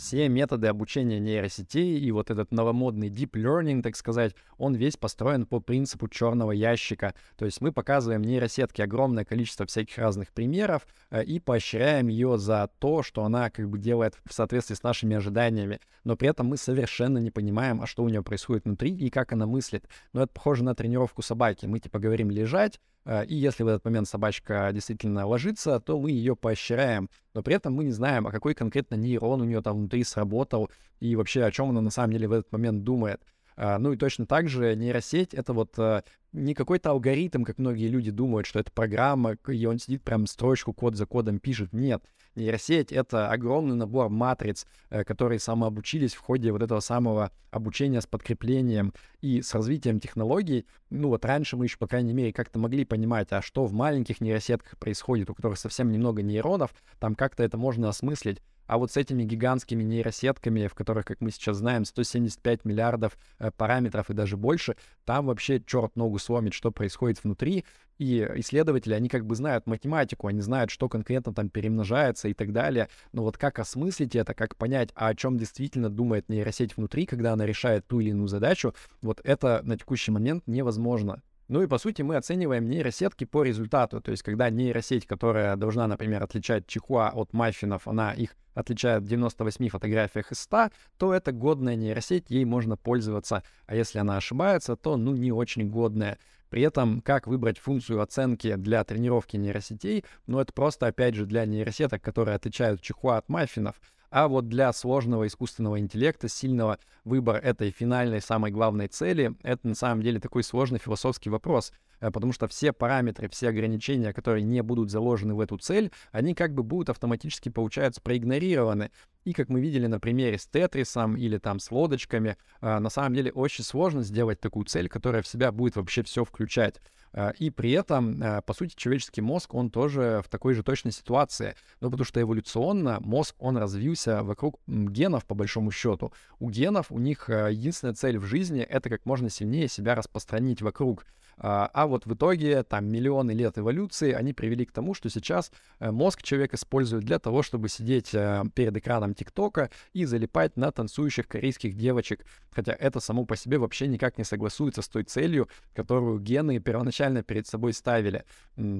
все 0.00 0.28
методы 0.28 0.66
обучения 0.66 1.20
нейросетей 1.20 1.98
и 1.98 2.10
вот 2.10 2.30
этот 2.30 2.50
новомодный 2.50 3.10
deep 3.10 3.32
learning, 3.32 3.82
так 3.82 3.94
сказать, 3.96 4.34
он 4.56 4.74
весь 4.74 4.96
построен 4.96 5.44
по 5.46 5.60
принципу 5.60 6.08
черного 6.08 6.52
ящика. 6.52 7.14
То 7.36 7.44
есть 7.44 7.60
мы 7.60 7.70
показываем 7.70 8.22
нейросетке 8.22 8.84
огромное 8.84 9.24
количество 9.24 9.66
всяких 9.66 9.98
разных 9.98 10.32
примеров 10.32 10.86
э, 11.10 11.22
и 11.22 11.38
поощряем 11.38 12.08
ее 12.08 12.38
за 12.38 12.70
то, 12.78 13.02
что 13.02 13.24
она 13.24 13.50
как 13.50 13.68
бы 13.68 13.78
делает 13.78 14.16
в 14.24 14.32
соответствии 14.32 14.74
с 14.74 14.82
нашими 14.82 15.16
ожиданиями. 15.16 15.80
Но 16.04 16.16
при 16.16 16.30
этом 16.30 16.46
мы 16.46 16.56
совершенно 16.56 17.18
не 17.18 17.30
понимаем, 17.30 17.82
а 17.82 17.86
что 17.86 18.02
у 18.02 18.08
нее 18.08 18.22
происходит 18.22 18.64
внутри 18.64 18.92
и 18.92 19.10
как 19.10 19.32
она 19.32 19.46
мыслит. 19.46 19.84
Но 20.14 20.22
это 20.22 20.32
похоже 20.32 20.64
на 20.64 20.74
тренировку 20.74 21.20
собаки. 21.20 21.66
Мы 21.66 21.78
типа 21.78 21.98
говорим 21.98 22.30
лежать, 22.30 22.80
и 23.06 23.34
если 23.34 23.62
в 23.62 23.68
этот 23.68 23.84
момент 23.84 24.08
собачка 24.08 24.70
действительно 24.72 25.26
ложится, 25.26 25.80
то 25.80 25.98
мы 25.98 26.10
ее 26.10 26.36
поощряем. 26.36 27.08
Но 27.34 27.42
при 27.42 27.54
этом 27.54 27.74
мы 27.74 27.84
не 27.84 27.92
знаем, 27.92 28.26
а 28.26 28.30
какой 28.30 28.54
конкретно 28.54 28.94
нейрон 28.94 29.40
у 29.40 29.44
нее 29.44 29.62
там 29.62 29.78
внутри 29.78 30.04
сработал 30.04 30.70
и 31.00 31.16
вообще 31.16 31.44
о 31.44 31.50
чем 31.50 31.70
она 31.70 31.80
на 31.80 31.90
самом 31.90 32.12
деле 32.12 32.28
в 32.28 32.32
этот 32.32 32.52
момент 32.52 32.84
думает. 32.84 33.22
А, 33.56 33.78
ну 33.78 33.92
и 33.92 33.96
точно 33.96 34.26
так 34.26 34.48
же 34.48 34.74
нейросеть— 34.74 35.34
это 35.34 35.52
вот 35.52 35.78
э, 35.78 36.02
не 36.32 36.54
какой-то 36.54 36.90
алгоритм, 36.90 37.44
как 37.44 37.58
многие 37.58 37.88
люди 37.88 38.10
думают, 38.10 38.46
что 38.46 38.58
это 38.58 38.72
программа, 38.72 39.36
и 39.48 39.66
он 39.66 39.78
сидит 39.78 40.02
прям 40.02 40.26
строчку 40.26 40.72
код 40.72 40.96
за 40.96 41.04
кодом 41.04 41.40
пишет. 41.40 41.72
Нет, 41.72 42.02
нейросеть— 42.34 42.92
это 42.92 43.30
огромный 43.30 43.76
набор 43.76 44.08
матриц, 44.08 44.66
э, 44.90 45.04
которые 45.04 45.38
самообучились 45.38 46.14
в 46.14 46.20
ходе 46.20 46.52
вот 46.52 46.62
этого 46.62 46.80
самого 46.80 47.30
обучения 47.50 48.00
с 48.00 48.06
подкреплением 48.06 48.92
и 49.20 49.42
с 49.42 49.54
развитием 49.54 50.00
технологий. 50.00 50.66
Ну 50.90 51.08
вот 51.08 51.24
раньше 51.24 51.56
мы 51.56 51.64
еще, 51.64 51.78
по 51.78 51.86
крайней 51.86 52.12
мере, 52.12 52.32
как-то 52.32 52.58
могли 52.58 52.84
понимать, 52.84 53.28
а 53.32 53.42
что 53.42 53.64
в 53.64 53.72
маленьких 53.72 54.20
нейросетках 54.20 54.78
происходит, 54.78 55.30
у 55.30 55.34
которых 55.34 55.58
совсем 55.58 55.90
немного 55.90 56.22
нейронов, 56.22 56.72
там 56.98 57.14
как-то 57.14 57.42
это 57.42 57.56
можно 57.58 57.88
осмыслить. 57.88 58.40
А 58.70 58.78
вот 58.78 58.92
с 58.92 58.96
этими 58.96 59.24
гигантскими 59.24 59.82
нейросетками, 59.82 60.68
в 60.68 60.74
которых, 60.74 61.04
как 61.04 61.20
мы 61.20 61.32
сейчас 61.32 61.56
знаем, 61.56 61.84
175 61.84 62.64
миллиардов 62.64 63.18
э, 63.40 63.50
параметров 63.50 64.10
и 64.10 64.14
даже 64.14 64.36
больше, 64.36 64.76
там 65.04 65.26
вообще 65.26 65.60
черт 65.60 65.96
ногу 65.96 66.20
сломит, 66.20 66.54
что 66.54 66.70
происходит 66.70 67.24
внутри. 67.24 67.64
И 67.98 68.24
исследователи, 68.36 68.94
они 68.94 69.08
как 69.08 69.26
бы 69.26 69.34
знают 69.34 69.66
математику, 69.66 70.28
они 70.28 70.40
знают, 70.40 70.70
что 70.70 70.88
конкретно 70.88 71.34
там 71.34 71.48
перемножается 71.48 72.28
и 72.28 72.32
так 72.32 72.52
далее. 72.52 72.88
Но 73.10 73.24
вот 73.24 73.38
как 73.38 73.58
осмыслить 73.58 74.14
это, 74.14 74.34
как 74.34 74.54
понять, 74.54 74.90
а 74.94 75.08
о 75.08 75.16
чем 75.16 75.36
действительно 75.36 75.90
думает 75.90 76.28
нейросеть 76.28 76.76
внутри, 76.76 77.06
когда 77.06 77.32
она 77.32 77.46
решает 77.46 77.88
ту 77.88 77.98
или 77.98 78.10
иную 78.10 78.28
задачу, 78.28 78.72
вот 79.02 79.20
это 79.24 79.62
на 79.64 79.76
текущий 79.76 80.12
момент 80.12 80.44
невозможно. 80.46 81.22
Ну 81.50 81.62
и 81.62 81.66
по 81.66 81.78
сути 81.78 82.02
мы 82.02 82.14
оцениваем 82.14 82.68
нейросетки 82.68 83.24
по 83.24 83.42
результату. 83.42 84.00
То 84.00 84.12
есть 84.12 84.22
когда 84.22 84.50
нейросеть, 84.50 85.04
которая 85.04 85.56
должна, 85.56 85.88
например, 85.88 86.22
отличать 86.22 86.68
чихуа 86.68 87.10
от 87.10 87.32
маффинов, 87.32 87.88
она 87.88 88.12
их 88.12 88.36
отличает 88.54 89.02
в 89.02 89.08
98 89.08 89.68
фотографиях 89.68 90.30
из 90.30 90.38
100, 90.38 90.70
то 90.96 91.12
это 91.12 91.32
годная 91.32 91.74
нейросеть, 91.74 92.30
ей 92.30 92.44
можно 92.44 92.76
пользоваться. 92.76 93.42
А 93.66 93.74
если 93.74 93.98
она 93.98 94.16
ошибается, 94.16 94.76
то 94.76 94.96
ну 94.96 95.16
не 95.16 95.32
очень 95.32 95.68
годная. 95.68 96.18
При 96.50 96.62
этом, 96.62 97.00
как 97.00 97.26
выбрать 97.26 97.58
функцию 97.58 98.00
оценки 98.00 98.54
для 98.54 98.84
тренировки 98.84 99.36
нейросетей, 99.36 100.04
ну 100.28 100.38
это 100.38 100.52
просто, 100.52 100.86
опять 100.86 101.16
же, 101.16 101.26
для 101.26 101.46
нейросеток, 101.46 102.00
которые 102.00 102.36
отличают 102.36 102.80
чихуа 102.80 103.18
от 103.18 103.28
маффинов. 103.28 103.74
А 104.10 104.26
вот 104.26 104.48
для 104.48 104.72
сложного 104.72 105.26
искусственного 105.28 105.78
интеллекта, 105.78 106.28
сильного 106.28 106.78
выбора 107.04 107.36
этой 107.36 107.70
финальной, 107.70 108.20
самой 108.20 108.50
главной 108.50 108.88
цели, 108.88 109.36
это 109.44 109.68
на 109.68 109.74
самом 109.76 110.02
деле 110.02 110.18
такой 110.18 110.42
сложный 110.42 110.80
философский 110.80 111.30
вопрос, 111.30 111.72
э, 112.00 112.10
потому 112.10 112.32
что 112.32 112.48
все 112.48 112.72
параметры, 112.72 113.28
все 113.28 113.48
ограничения, 113.48 114.12
которые 114.12 114.42
не 114.42 114.62
будут 114.64 114.90
заложены 114.90 115.34
в 115.34 115.40
эту 115.40 115.58
цель, 115.58 115.92
они 116.10 116.34
как 116.34 116.54
бы 116.54 116.64
будут 116.64 116.90
автоматически, 116.90 117.50
получается, 117.50 118.00
проигнорированы. 118.00 118.90
И 119.24 119.32
как 119.32 119.48
мы 119.48 119.60
видели 119.60 119.86
на 119.86 120.00
примере 120.00 120.38
с 120.38 120.46
Тетрисом 120.46 121.16
или 121.16 121.38
там 121.38 121.58
с 121.60 121.70
лодочками, 121.70 122.36
э, 122.60 122.78
на 122.78 122.90
самом 122.90 123.14
деле 123.14 123.32
очень 123.32 123.64
сложно 123.64 124.02
сделать 124.02 124.40
такую 124.40 124.64
цель, 124.64 124.88
которая 124.88 125.22
в 125.22 125.26
себя 125.26 125.52
будет 125.52 125.76
вообще 125.76 126.02
все 126.02 126.24
включать. 126.24 126.80
А, 127.12 127.30
и 127.30 127.50
при 127.50 127.72
этом, 127.72 128.20
а, 128.22 128.40
по 128.40 128.54
сути, 128.54 128.74
человеческий 128.76 129.20
мозг, 129.20 129.54
он 129.54 129.70
тоже 129.70 130.22
в 130.24 130.28
такой 130.28 130.54
же 130.54 130.62
точной 130.62 130.92
ситуации. 130.92 131.54
Ну, 131.80 131.90
потому 131.90 132.04
что 132.04 132.20
эволюционно 132.20 132.98
мозг, 133.00 133.34
он 133.38 133.56
развился 133.56 134.22
вокруг 134.22 134.60
генов, 134.66 135.26
по 135.26 135.34
большому 135.34 135.70
счету. 135.70 136.12
У 136.38 136.50
генов, 136.50 136.92
у 136.92 136.98
них 136.98 137.28
а, 137.28 137.48
единственная 137.48 137.94
цель 137.94 138.18
в 138.18 138.24
жизни— 138.24 138.60
это 138.68 138.88
как 138.88 139.04
можно 139.06 139.28
сильнее 139.28 139.68
себя 139.68 139.94
распространить 139.94 140.62
вокруг. 140.62 141.04
А, 141.42 141.70
а 141.72 141.86
вот 141.86 142.04
в 142.04 142.12
итоге 142.12 142.62
там 142.62 142.86
миллионы 142.86 143.30
лет 143.30 143.56
эволюции, 143.56 144.12
они 144.12 144.34
привели 144.34 144.66
к 144.66 144.72
тому, 144.72 144.92
что 144.92 145.08
сейчас 145.08 145.50
э, 145.78 145.90
мозг 145.90 146.22
человек 146.22 146.52
использует 146.52 147.04
для 147.04 147.18
того, 147.18 147.42
чтобы 147.42 147.70
сидеть 147.70 148.14
э, 148.14 148.42
перед 148.54 148.76
экраном 148.76 149.14
ТикТока 149.14 149.70
и 149.94 150.04
залипать 150.04 150.58
на 150.58 150.70
танцующих 150.70 151.26
корейских 151.26 151.76
девочек. 151.76 152.26
Хотя 152.50 152.76
это 152.78 153.00
само 153.00 153.24
по 153.24 153.36
себе 153.36 153.56
вообще 153.56 153.88
никак 153.88 154.18
не 154.18 154.24
согласуется 154.24 154.82
с 154.82 154.88
той 154.88 155.04
целью, 155.04 155.48
которую 155.74 156.20
гены 156.20 156.60
первоначально 156.60 157.22
перед 157.22 157.46
собой 157.46 157.72
ставили. 157.72 158.24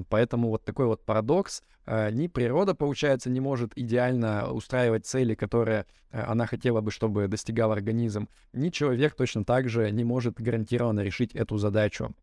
Поэтому 0.09 0.49
вот 0.49 0.63
такой 0.63 0.85
вот 0.85 1.03
парадокс. 1.03 1.63
Э, 1.87 2.11
ни 2.11 2.27
природа, 2.27 2.75
получается, 2.75 3.31
не 3.31 3.39
может 3.39 3.71
идеально 3.75 4.51
устраивать 4.51 5.07
цели, 5.07 5.33
которые 5.33 5.87
она 6.11 6.45
хотела 6.45 6.81
бы, 6.81 6.91
чтобы 6.91 7.27
достигал 7.27 7.71
организм, 7.71 8.27
ни 8.53 8.69
человек 8.69 9.15
точно 9.15 9.45
так 9.45 9.69
же 9.69 9.89
не 9.91 10.03
может 10.03 10.41
гарантированно 10.41 10.99
решить 10.99 11.33
эту 11.33 11.57
задачу. 11.57 12.13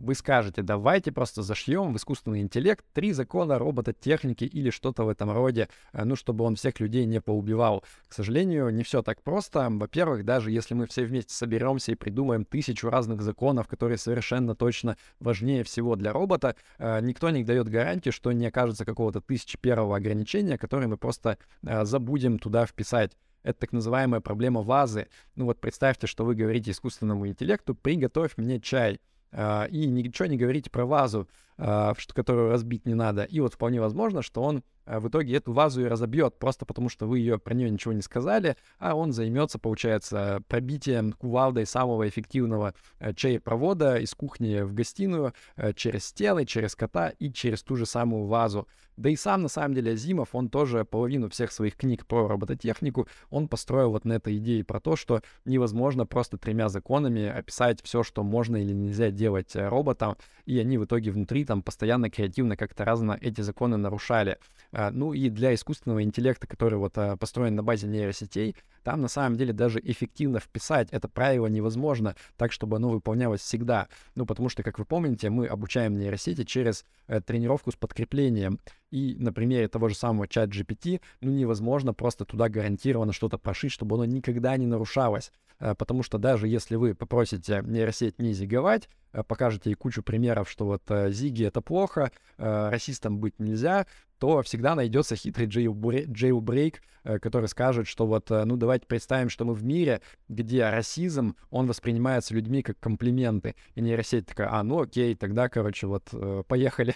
Вы 0.00 0.14
скажете, 0.14 0.62
давайте 0.62 1.12
просто 1.12 1.42
зашьем 1.42 1.92
в 1.92 1.96
искусственный 1.96 2.40
интеллект 2.40 2.84
три 2.94 3.12
закона 3.12 3.58
робототехники 3.58 4.44
или 4.44 4.70
что-то 4.70 5.04
в 5.04 5.08
этом 5.08 5.30
роде, 5.30 5.68
э, 5.92 6.04
ну, 6.04 6.16
чтобы 6.16 6.44
он 6.44 6.56
всех 6.56 6.80
людей 6.80 7.04
не 7.04 7.20
поубивал. 7.20 7.84
К 8.08 8.14
сожалению, 8.14 8.70
не 8.70 8.82
все 8.82 9.02
так 9.02 9.22
просто. 9.22 9.68
Во-первых, 9.70 10.24
даже 10.24 10.50
если 10.50 10.74
мы 10.74 10.86
все 10.86 11.04
вместе 11.04 11.34
соберемся 11.34 11.92
и 11.92 11.96
придумаем 11.96 12.44
тысячу 12.44 12.88
разных 12.88 13.20
законов, 13.20 13.68
которые 13.68 13.98
совершенно 13.98 14.54
точно 14.54 14.96
важнее 15.20 15.64
всего 15.64 15.96
для 15.96 16.12
робота, 16.12 16.56
э, 16.78 17.00
никто 17.02 17.30
не 17.30 17.44
дает 17.44 17.68
гарантии, 17.68 18.10
что 18.10 18.32
не 18.32 18.46
окажется 18.46 18.84
какого-то 18.84 19.20
тысячи 19.20 19.58
первого 19.58 19.96
ограничения, 19.96 20.56
которое 20.56 20.88
мы 20.88 20.96
просто 20.96 21.36
э, 21.62 21.84
забудем 21.84 22.38
туда 22.38 22.64
вписать. 22.64 23.12
Это 23.42 23.60
так 23.60 23.72
называемая 23.72 24.20
проблема 24.20 24.62
вазы. 24.62 25.08
Ну 25.34 25.46
вот 25.46 25.60
представьте, 25.60 26.06
что 26.06 26.24
вы 26.24 26.34
говорите 26.34 26.70
искусственному 26.70 27.26
интеллекту, 27.26 27.74
приготовь 27.74 28.32
мне 28.36 28.60
чай. 28.60 29.00
Uh, 29.32 29.70
и 29.70 29.86
ничего 29.86 30.26
не 30.26 30.36
говорите 30.36 30.70
про 30.70 30.84
вазу, 30.84 31.28
uh, 31.56 31.94
которую 32.12 32.50
разбить 32.50 32.84
не 32.84 32.94
надо. 32.94 33.22
И 33.22 33.38
вот 33.38 33.54
вполне 33.54 33.80
возможно, 33.80 34.22
что 34.22 34.42
он 34.42 34.64
в 34.86 35.06
итоге 35.06 35.36
эту 35.36 35.52
вазу 35.52 35.82
и 35.82 35.88
разобьет, 35.88 36.36
просто 36.40 36.66
потому 36.66 36.88
что 36.88 37.06
вы 37.06 37.20
ее 37.20 37.38
про 37.38 37.54
нее 37.54 37.70
ничего 37.70 37.92
не 37.92 38.02
сказали, 38.02 38.56
а 38.80 38.96
он 38.96 39.12
займется, 39.12 39.60
получается, 39.60 40.42
пробитием 40.48 41.12
кувалдой 41.12 41.64
самого 41.64 42.08
эффективного 42.08 42.74
чай-провода 43.14 44.00
из 44.00 44.14
кухни 44.14 44.62
в 44.62 44.74
гостиную 44.74 45.32
через 45.76 46.06
стены, 46.06 46.44
через 46.44 46.74
кота 46.74 47.10
и 47.10 47.32
через 47.32 47.62
ту 47.62 47.76
же 47.76 47.86
самую 47.86 48.26
вазу. 48.26 48.66
Да 49.00 49.08
и 49.08 49.16
сам, 49.16 49.40
на 49.40 49.48
самом 49.48 49.74
деле, 49.74 49.92
Азимов, 49.92 50.34
он 50.34 50.50
тоже 50.50 50.84
половину 50.84 51.30
всех 51.30 51.52
своих 51.52 51.74
книг 51.74 52.04
про 52.04 52.28
робототехнику, 52.28 53.08
он 53.30 53.48
построил 53.48 53.92
вот 53.92 54.04
на 54.04 54.12
этой 54.12 54.36
идее 54.36 54.62
про 54.62 54.78
то, 54.78 54.94
что 54.94 55.22
невозможно 55.46 56.04
просто 56.04 56.36
тремя 56.36 56.68
законами 56.68 57.26
описать 57.26 57.82
все, 57.82 58.02
что 58.02 58.22
можно 58.22 58.58
или 58.58 58.74
нельзя 58.74 59.10
делать 59.10 59.56
э, 59.56 59.66
роботам, 59.66 60.18
и 60.44 60.58
они 60.58 60.76
в 60.76 60.84
итоге 60.84 61.12
внутри 61.12 61.46
там 61.46 61.62
постоянно 61.62 62.10
креативно 62.10 62.58
как-то 62.58 62.84
разно 62.84 63.16
эти 63.18 63.40
законы 63.40 63.78
нарушали. 63.78 64.36
А, 64.70 64.90
ну 64.90 65.14
и 65.14 65.30
для 65.30 65.54
искусственного 65.54 66.02
интеллекта, 66.02 66.46
который 66.46 66.78
вот 66.78 66.98
а, 66.98 67.16
построен 67.16 67.54
на 67.54 67.62
базе 67.62 67.86
нейросетей, 67.86 68.54
там 68.82 69.00
на 69.00 69.08
самом 69.08 69.36
деле 69.36 69.52
даже 69.52 69.80
эффективно 69.82 70.40
вписать 70.40 70.88
это 70.90 71.08
правило 71.08 71.46
невозможно 71.46 72.16
так, 72.36 72.52
чтобы 72.52 72.76
оно 72.76 72.88
выполнялось 72.88 73.40
всегда. 73.40 73.88
Ну, 74.14 74.26
потому 74.26 74.48
что, 74.48 74.62
как 74.62 74.78
вы 74.78 74.84
помните, 74.84 75.30
мы 75.30 75.46
обучаем 75.46 75.98
нейросети 75.98 76.44
через 76.44 76.84
э, 77.06 77.20
тренировку 77.20 77.70
с 77.70 77.76
подкреплением. 77.76 78.58
И 78.90 79.16
на 79.18 79.32
примере 79.32 79.68
того 79.68 79.88
же 79.88 79.94
самого 79.94 80.26
чат 80.26 80.50
GPT, 80.50 81.00
ну, 81.20 81.30
невозможно 81.30 81.94
просто 81.94 82.24
туда 82.24 82.48
гарантированно 82.48 83.12
что-то 83.12 83.38
прошить, 83.38 83.72
чтобы 83.72 83.96
оно 83.96 84.04
никогда 84.04 84.56
не 84.56 84.66
нарушалось. 84.66 85.32
Э, 85.60 85.74
потому 85.74 86.02
что 86.02 86.18
даже 86.18 86.48
если 86.48 86.76
вы 86.76 86.94
попросите 86.94 87.62
нейросеть 87.64 88.18
не 88.18 88.32
зиговать, 88.32 88.88
покажете 89.26 89.70
ей 89.70 89.74
кучу 89.74 90.02
примеров, 90.02 90.50
что 90.50 90.66
вот 90.66 90.82
э, 90.88 91.10
зиги— 91.10 91.44
это 91.46 91.60
плохо, 91.60 92.10
расистом 92.36 93.18
быть 93.18 93.38
нельзя, 93.38 93.86
то 94.18 94.42
всегда 94.42 94.74
найдется 94.74 95.16
хитрый 95.16 95.46
джейлбрейк, 95.46 96.82
который 97.02 97.48
скажет, 97.48 97.86
что 97.86 98.06
вот, 98.06 98.30
ну, 98.30 98.56
давайте 98.56 98.86
представим, 98.86 99.28
что 99.28 99.44
мы 99.44 99.54
в 99.54 99.64
мире, 99.64 100.00
где 100.28 100.68
расизм, 100.68 101.36
он 101.50 101.66
воспринимается 101.66 102.34
людьми 102.34 102.62
как 102.62 102.78
комплименты. 102.78 103.54
И 103.74 103.80
нейросеть 103.80 104.26
такая, 104.26 104.52
а, 104.52 104.62
ну 104.62 104.80
окей, 104.80 105.14
тогда, 105.14 105.48
короче, 105.48 105.86
вот, 105.86 106.12
поехали. 106.46 106.94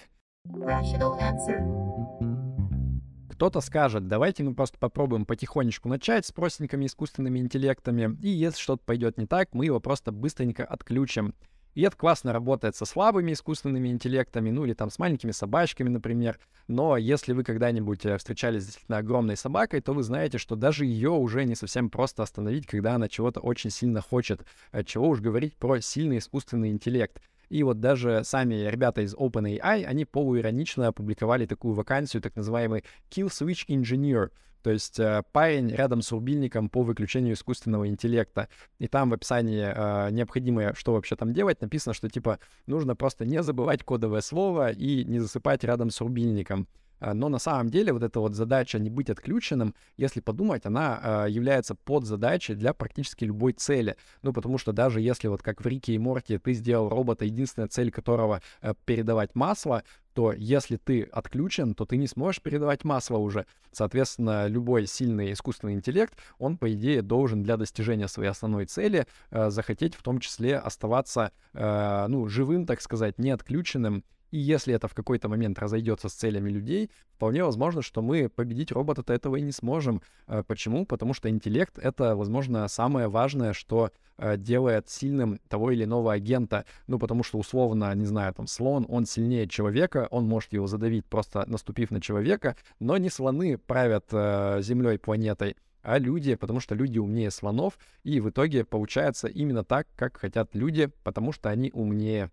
Кто-то 3.35 3.61
скажет, 3.61 4.07
давайте 4.07 4.45
мы 4.45 4.55
просто 4.55 4.79
попробуем 4.79 5.27
потихонечку 5.27 5.89
начать 5.89 6.25
с 6.25 6.31
простенькими 6.31 6.87
искусственными 6.87 7.41
интеллектами, 7.41 8.17
и 8.23 8.29
если 8.29 8.61
что-то 8.61 8.85
пойдет 8.85 9.19
не 9.19 9.27
так, 9.27 9.55
мы 9.55 9.65
его 9.65 9.81
просто 9.81 10.13
быстренько 10.13 10.65
отключим. 10.65 11.35
И 11.75 11.83
это 11.83 11.97
классно 11.97 12.33
работает 12.33 12.77
со 12.77 12.85
слабыми 12.85 13.33
искусственными 13.33 13.89
интеллектами, 13.89 14.51
ну 14.51 14.65
или 14.65 14.75
там 14.75 14.91
с 14.91 14.99
маленькими 14.99 15.33
собачками, 15.33 15.89
например. 15.89 16.39
Но 16.69 16.97
если 16.97 17.33
вы 17.33 17.45
когда-нибудь 17.45 18.07
э, 18.07 18.17
встречались 18.17 18.63
с 18.63 18.67
действительно 18.67 18.99
огромной 18.99 19.37
собакой, 19.37 19.81
то 19.81 19.93
вы 19.93 20.03
знаете, 20.03 20.39
что 20.39 20.57
даже 20.57 20.87
ее 20.87 21.11
уже 21.11 21.45
не 21.45 21.55
совсем 21.55 21.91
просто 21.91 22.23
остановить, 22.23 22.67
когда 22.67 22.95
она 22.95 23.09
чего-то 23.09 23.41
очень 23.41 23.71
сильно 23.71 24.01
хочет. 24.01 24.47
Чего 24.87 25.09
уж 25.09 25.21
говорить 25.21 25.57
про 25.57 25.81
сильный 25.81 26.19
искусственный 26.19 26.71
интеллект. 26.71 27.21
И 27.51 27.63
вот 27.63 27.81
даже 27.81 28.23
сами 28.25 28.55
ребята 28.55 29.03
из 29.03 29.15
OpenAI, 29.15 29.85
они 29.85 30.05
полуиронично 30.05 30.89
опубликовали 30.89 31.47
такую 31.47 31.75
вакансию, 31.75 32.23
так 32.23 32.37
называемый 32.37 32.85
Kill 33.11 33.27
Switch 33.27 33.67
Engineer, 33.69 34.31
то 34.65 34.71
есть 34.71 34.99
э, 34.99 35.23
парень 35.33 35.69
рядом 35.69 36.01
с 36.01 36.11
рубильником 36.11 36.71
по 36.71 36.83
выключению 36.83 37.35
искусственного 37.35 37.87
интеллекта. 37.87 38.49
И 38.79 38.89
там 38.89 39.11
в 39.11 39.15
описании 39.15 39.63
э, 39.63 40.11
необходимое, 40.11 40.73
что 40.73 40.95
вообще 40.95 41.17
там 41.17 41.35
делать, 41.35 41.61
написано, 41.61 41.93
что 41.93 42.09
типа 42.09 42.39
нужно 42.67 42.97
просто 42.97 43.27
не 43.27 43.43
забывать 43.43 43.85
кодовое 43.85 44.23
слово 44.23 44.73
и 44.73 45.05
не 45.05 45.19
засыпать 45.19 45.65
рядом 45.65 45.91
с 45.91 46.01
рубильником. 46.01 46.67
А, 47.05 47.13
но 47.13 47.29
на 47.29 47.39
самом 47.39 47.69
деле 47.69 47.93
вот 47.93 48.03
эта 48.03 48.19
вот 48.21 48.35
задача 48.35 48.79
не 48.79 48.89
быть 48.89 49.11
отключенным, 49.11 49.75
если 49.99 50.21
подумать, 50.21 50.65
она 50.65 51.27
э, 51.27 51.31
является 51.31 51.75
подзадачей 51.75 52.55
для 52.55 52.73
практически 52.73 53.25
любой 53.25 53.53
цели. 53.53 53.97
Ну, 54.23 54.33
потому 54.33 54.57
что 54.57 54.73
даже 54.73 55.03
если 55.03 55.29
вот 55.29 55.43
как 55.43 55.63
в 55.63 55.67
Рике 55.67 55.93
и 55.93 55.99
Морте 55.99 56.39
ты 56.39 56.55
сделал 56.55 56.89
робота, 56.89 57.27
единственная 57.27 57.69
цель 57.69 57.91
которого 57.91 58.41
э, 58.63 58.73
передавать 58.87 59.35
масло, 59.35 59.83
то 60.15 60.33
если 60.33 60.77
ты 60.77 61.03
отключен, 61.03 61.75
то 61.75 61.85
ты 61.85 61.97
не 61.97 62.07
сможешь 62.07 62.41
передавать 62.41 62.85
масло 62.85 63.19
уже. 63.19 63.47
Соответственно, 63.73 64.47
любой 64.47 64.87
сильный 64.87 65.33
искусственный 65.33 65.75
интеллект, 65.75 66.15
он, 66.39 66.57
по 66.57 66.73
идее, 66.73 67.03
должен 67.03 67.43
для 67.43 67.57
достижения 67.57 68.09
своей 68.09 68.31
основной 68.31 68.67
цели 68.67 69.07
э, 69.31 69.51
захотеть 69.51 69.95
в 69.95 70.03
том 70.03 70.21
числе 70.21 70.57
оставаться, 70.57 71.33
э, 71.53 72.07
ну, 72.09 72.29
живым, 72.29 72.65
так 72.65 72.81
сказать, 72.81 73.19
не 73.19 73.31
отключенным 73.31 74.05
и 74.35 74.39
если 74.39 74.75
это 74.75 74.89
в 74.89 74.95
какой-то 74.95 75.29
момент 75.29 75.61
разойдется 75.61 76.09
с 76.09 76.13
целями 76.13 76.51
людей, 76.51 76.91
вполне 77.13 77.45
возможно, 77.45 77.83
что 77.83 78.03
мы 78.03 78.29
победить 78.29 78.73
робота-то 78.73 79.13
этого 79.13 79.37
и 79.37 79.43
не 79.43 79.53
сможем. 79.53 80.03
Э, 80.27 80.43
почему? 80.45 80.87
Потому 80.87 81.15
что 81.15 81.31
интеллект— 81.31 81.79
это, 81.83 82.17
возможно, 82.17 82.67
самое 82.67 83.07
важное, 83.07 83.53
что 83.53 83.93
э, 84.19 84.37
делает 84.37 84.89
сильным 84.91 85.39
того 85.49 85.71
или 85.71 85.85
иного 85.85 86.13
агента. 86.13 86.65
Ну, 86.89 86.99
потому 86.99 87.23
что, 87.23 87.39
условно, 87.39 87.95
не 87.95 88.07
знаю, 88.07 88.35
там, 88.35 88.49
слон, 88.49 88.87
он 88.89 89.07
сильнее 89.07 89.47
человека, 89.47 90.09
он 90.11 90.27
может 90.27 90.53
его 90.53 90.67
задавить, 90.67 91.07
просто 91.07 91.45
наступив 91.49 91.93
на 91.93 92.01
человека, 92.01 92.57
но 92.81 92.97
не 92.97 93.11
слоны 93.11 93.57
правят 93.57 94.07
э, 94.11 94.59
землей, 94.63 94.99
планетой, 94.99 95.55
а 95.83 95.99
люди, 95.99 96.35
потому 96.35 96.59
что 96.59 96.75
люди 96.75 96.99
умнее 96.99 97.31
слонов, 97.31 97.79
и 98.03 98.19
в 98.19 98.31
итоге 98.31 98.65
получается 98.65 99.29
именно 99.29 99.63
так, 99.63 99.87
как 99.95 100.17
хотят 100.17 100.57
люди, 100.57 100.91
потому 101.05 101.31
что 101.31 101.51
они 101.51 101.71
умнее. 101.73 102.33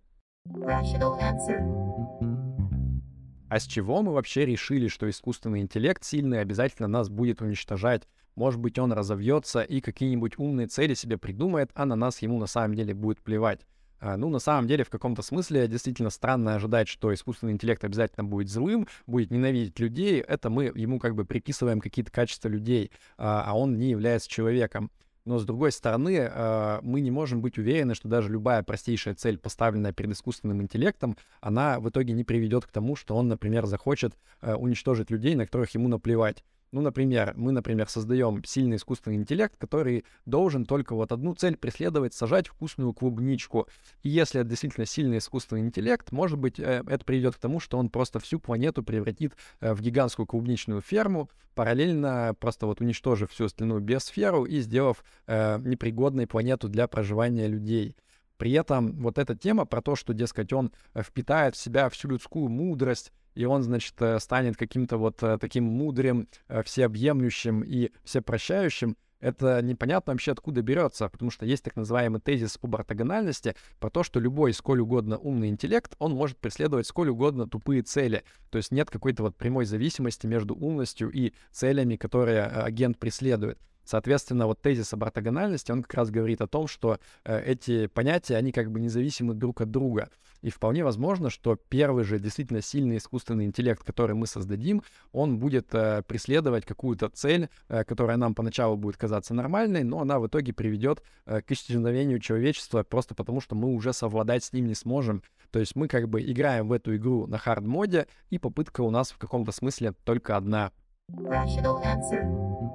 А 3.49 3.59
с 3.59 3.65
чего 3.65 4.01
мы 4.01 4.13
вообще 4.13 4.45
решили, 4.45 4.87
что 4.87 5.09
искусственный 5.09 5.61
интеллект 5.61 6.03
сильный 6.03 6.39
обязательно 6.39 6.87
нас 6.87 7.09
будет 7.09 7.41
уничтожать? 7.41 8.07
Может 8.35 8.59
быть, 8.59 8.79
он 8.79 8.93
разовьется 8.93 9.61
и 9.61 9.81
какие-нибудь 9.81 10.37
умные 10.37 10.67
цели 10.67 10.93
себе 10.93 11.17
придумает, 11.17 11.71
а 11.73 11.85
на 11.85 11.95
нас 11.95 12.21
ему 12.21 12.39
на 12.39 12.47
самом 12.47 12.75
деле 12.75 12.93
будет 12.93 13.21
плевать. 13.21 13.65
А, 13.99 14.17
ну, 14.17 14.29
на 14.29 14.39
самом 14.39 14.67
деле, 14.67 14.83
в 14.83 14.89
каком-то 14.89 15.21
смысле 15.21 15.67
действительно 15.67 16.09
странно 16.09 16.55
ожидать, 16.55 16.87
что 16.87 17.13
искусственный 17.13 17.53
интеллект 17.53 17.83
обязательно 17.83 18.23
будет 18.23 18.49
злым, 18.49 18.87
будет 19.05 19.31
ненавидеть 19.31 19.79
людей. 19.79 20.21
Это 20.21 20.49
мы 20.49 20.71
ему 20.73 20.99
как 20.99 21.15
бы 21.15 21.25
приписываем 21.25 21.81
какие-то 21.81 22.11
качества 22.11 22.47
людей, 22.47 22.91
а, 23.17 23.43
а 23.45 23.57
он 23.57 23.77
не 23.77 23.89
является 23.89 24.29
человеком. 24.29 24.89
Но 25.23 25.37
с 25.37 25.45
другой 25.45 25.71
стороны, 25.71 26.17
э, 26.17 26.79
мы 26.81 27.01
не 27.01 27.11
можем 27.11 27.41
быть 27.41 27.57
уверены, 27.57 27.93
что 27.93 28.07
даже 28.07 28.29
любая 28.29 28.63
простейшая 28.63 29.13
цель, 29.13 29.37
поставленная 29.37 29.93
перед 29.93 30.11
искусственным 30.11 30.61
интеллектом, 30.61 31.15
она 31.41 31.79
в 31.79 31.89
итоге 31.89 32.13
не 32.13 32.23
приведет 32.23 32.65
к 32.65 32.71
тому, 32.71 32.95
что 32.95 33.15
он, 33.15 33.27
например, 33.27 33.67
захочет 33.67 34.17
э, 34.41 34.55
уничтожить 34.55 35.11
людей, 35.11 35.35
на 35.35 35.45
которых 35.45 35.69
ему 35.71 35.87
наплевать. 35.87 36.43
Ну, 36.71 36.79
например, 36.79 37.33
мы, 37.35 37.51
например, 37.51 37.89
создаем 37.89 38.41
сильный 38.45 38.77
искусственный 38.77 39.17
интеллект, 39.17 39.53
который 39.57 40.05
должен 40.25 40.65
только 40.65 40.95
вот 40.95 41.11
одну 41.11 41.35
цель 41.35 41.57
преследовать, 41.57 42.13
сажать 42.13 42.47
вкусную 42.47 42.93
клубничку. 42.93 43.67
И 44.03 44.09
если 44.09 44.39
это 44.39 44.49
действительно 44.49 44.85
сильный 44.85 45.17
искусственный 45.17 45.61
интеллект, 45.61 46.13
может 46.13 46.39
быть, 46.39 46.59
э, 46.59 46.81
это 46.87 47.03
приведет 47.03 47.35
к 47.35 47.39
тому, 47.39 47.59
что 47.59 47.77
он 47.77 47.89
просто 47.89 48.19
всю 48.19 48.39
планету 48.39 48.83
превратит 48.83 49.33
э, 49.59 49.73
в 49.73 49.81
гигантскую 49.81 50.25
клубничную 50.25 50.79
ферму, 50.79 51.29
параллельно 51.55 52.33
просто 52.39 52.67
вот 52.67 52.79
уничтожив 52.79 53.31
всю 53.31 53.45
остальную 53.45 53.81
биосферу 53.81 54.45
и 54.45 54.61
сделав 54.61 55.03
э, 55.27 55.59
непригодной 55.59 56.25
планету 56.25 56.69
для 56.69 56.87
проживания 56.87 57.47
людей. 57.47 57.97
При 58.41 58.53
этом 58.53 58.93
вот 58.93 59.19
эта 59.19 59.35
тема 59.35 59.65
про 59.65 59.83
то, 59.83 59.95
что, 59.95 60.15
дескать, 60.15 60.51
он 60.51 60.71
э, 60.95 61.03
впитает 61.03 61.53
в 61.53 61.59
себя 61.59 61.89
всю 61.89 62.09
людскую 62.09 62.49
мудрость, 62.49 63.13
и 63.35 63.45
он, 63.45 63.61
значит, 63.61 63.93
э, 64.01 64.19
станет 64.19 64.57
каким-то 64.57 64.97
вот 64.97 65.21
э, 65.21 65.37
таким 65.39 65.65
мудрым, 65.65 66.27
всеобъемлющим 66.47 67.61
и 67.61 67.91
всепрощающим, 68.03 68.97
это 69.19 69.61
непонятно 69.61 70.13
вообще 70.13 70.31
откуда 70.31 70.63
берется, 70.63 71.07
потому 71.07 71.29
что 71.29 71.45
есть 71.45 71.63
так 71.63 71.75
называемый 71.75 72.19
тезис 72.19 72.57
об 72.59 72.75
ортогональности 72.75 73.55
про 73.79 73.91
то, 73.91 74.01
что 74.01 74.19
любой 74.19 74.53
сколь 74.53 74.79
угодно 74.79 75.19
умный 75.19 75.49
интеллект, 75.49 75.95
он 75.99 76.13
может 76.13 76.39
преследовать 76.39 76.87
сколь 76.87 77.09
угодно 77.09 77.47
тупые 77.47 77.83
цели. 77.83 78.23
То 78.49 78.57
есть 78.57 78.71
нет 78.71 78.89
какой-то 78.89 79.21
вот 79.21 79.35
прямой 79.35 79.65
зависимости 79.65 80.25
между 80.25 80.55
умностью 80.55 81.11
и 81.11 81.33
целями, 81.51 81.95
которые 81.95 82.45
агент 82.45 82.97
преследует. 82.97 83.59
Соответственно, 83.91 84.47
вот 84.47 84.61
тезис 84.61 84.93
об 84.93 85.03
ортогональности, 85.03 85.69
он 85.69 85.83
как 85.83 85.95
раз 85.95 86.09
говорит 86.09 86.39
о 86.39 86.47
том, 86.47 86.67
что 86.67 86.97
э, 87.25 87.43
эти 87.43 87.87
понятия, 87.87 88.37
они 88.37 88.53
как 88.53 88.71
бы 88.71 88.79
независимы 88.79 89.33
друг 89.33 89.59
от 89.59 89.69
друга. 89.69 90.09
И 90.41 90.49
вполне 90.49 90.85
возможно, 90.85 91.29
что 91.29 91.57
первый 91.57 92.05
же 92.05 92.17
действительно 92.17 92.61
сильный 92.61 92.97
искусственный 92.97 93.43
интеллект, 93.43 93.83
который 93.83 94.15
мы 94.15 94.27
создадим, 94.27 94.81
он 95.11 95.39
будет 95.39 95.75
э, 95.75 96.03
преследовать 96.07 96.65
какую-то 96.65 97.09
цель, 97.09 97.49
э, 97.67 97.83
которая 97.83 98.15
нам 98.15 98.33
поначалу 98.33 98.77
будет 98.77 98.95
казаться 98.95 99.33
нормальной, 99.33 99.83
но 99.83 99.99
она 99.99 100.19
в 100.19 100.27
итоге 100.27 100.53
приведет 100.53 101.03
к 101.25 101.51
исчезновению 101.51 102.19
человечества 102.19 102.83
просто 102.83 103.13
потому, 103.13 103.41
что 103.41 103.55
мы 103.55 103.73
уже 103.73 103.91
совладать 103.91 104.45
с 104.45 104.53
ним 104.53 104.67
не 104.67 104.75
сможем. 104.75 105.21
То 105.49 105.59
есть 105.59 105.75
мы 105.75 105.89
как 105.89 106.07
бы 106.07 106.21
играем 106.21 106.69
в 106.69 106.71
эту 106.71 106.95
игру 106.95 107.27
на 107.27 107.37
хард-моде, 107.37 108.07
и 108.29 108.37
попытка 108.37 108.79
у 108.79 108.89
нас 108.89 109.11
в 109.11 109.17
каком-то 109.17 109.51
смысле 109.51 109.95
только 110.05 110.37
одна. 110.37 110.71
Rational 111.09 111.83
answer. 111.83 112.70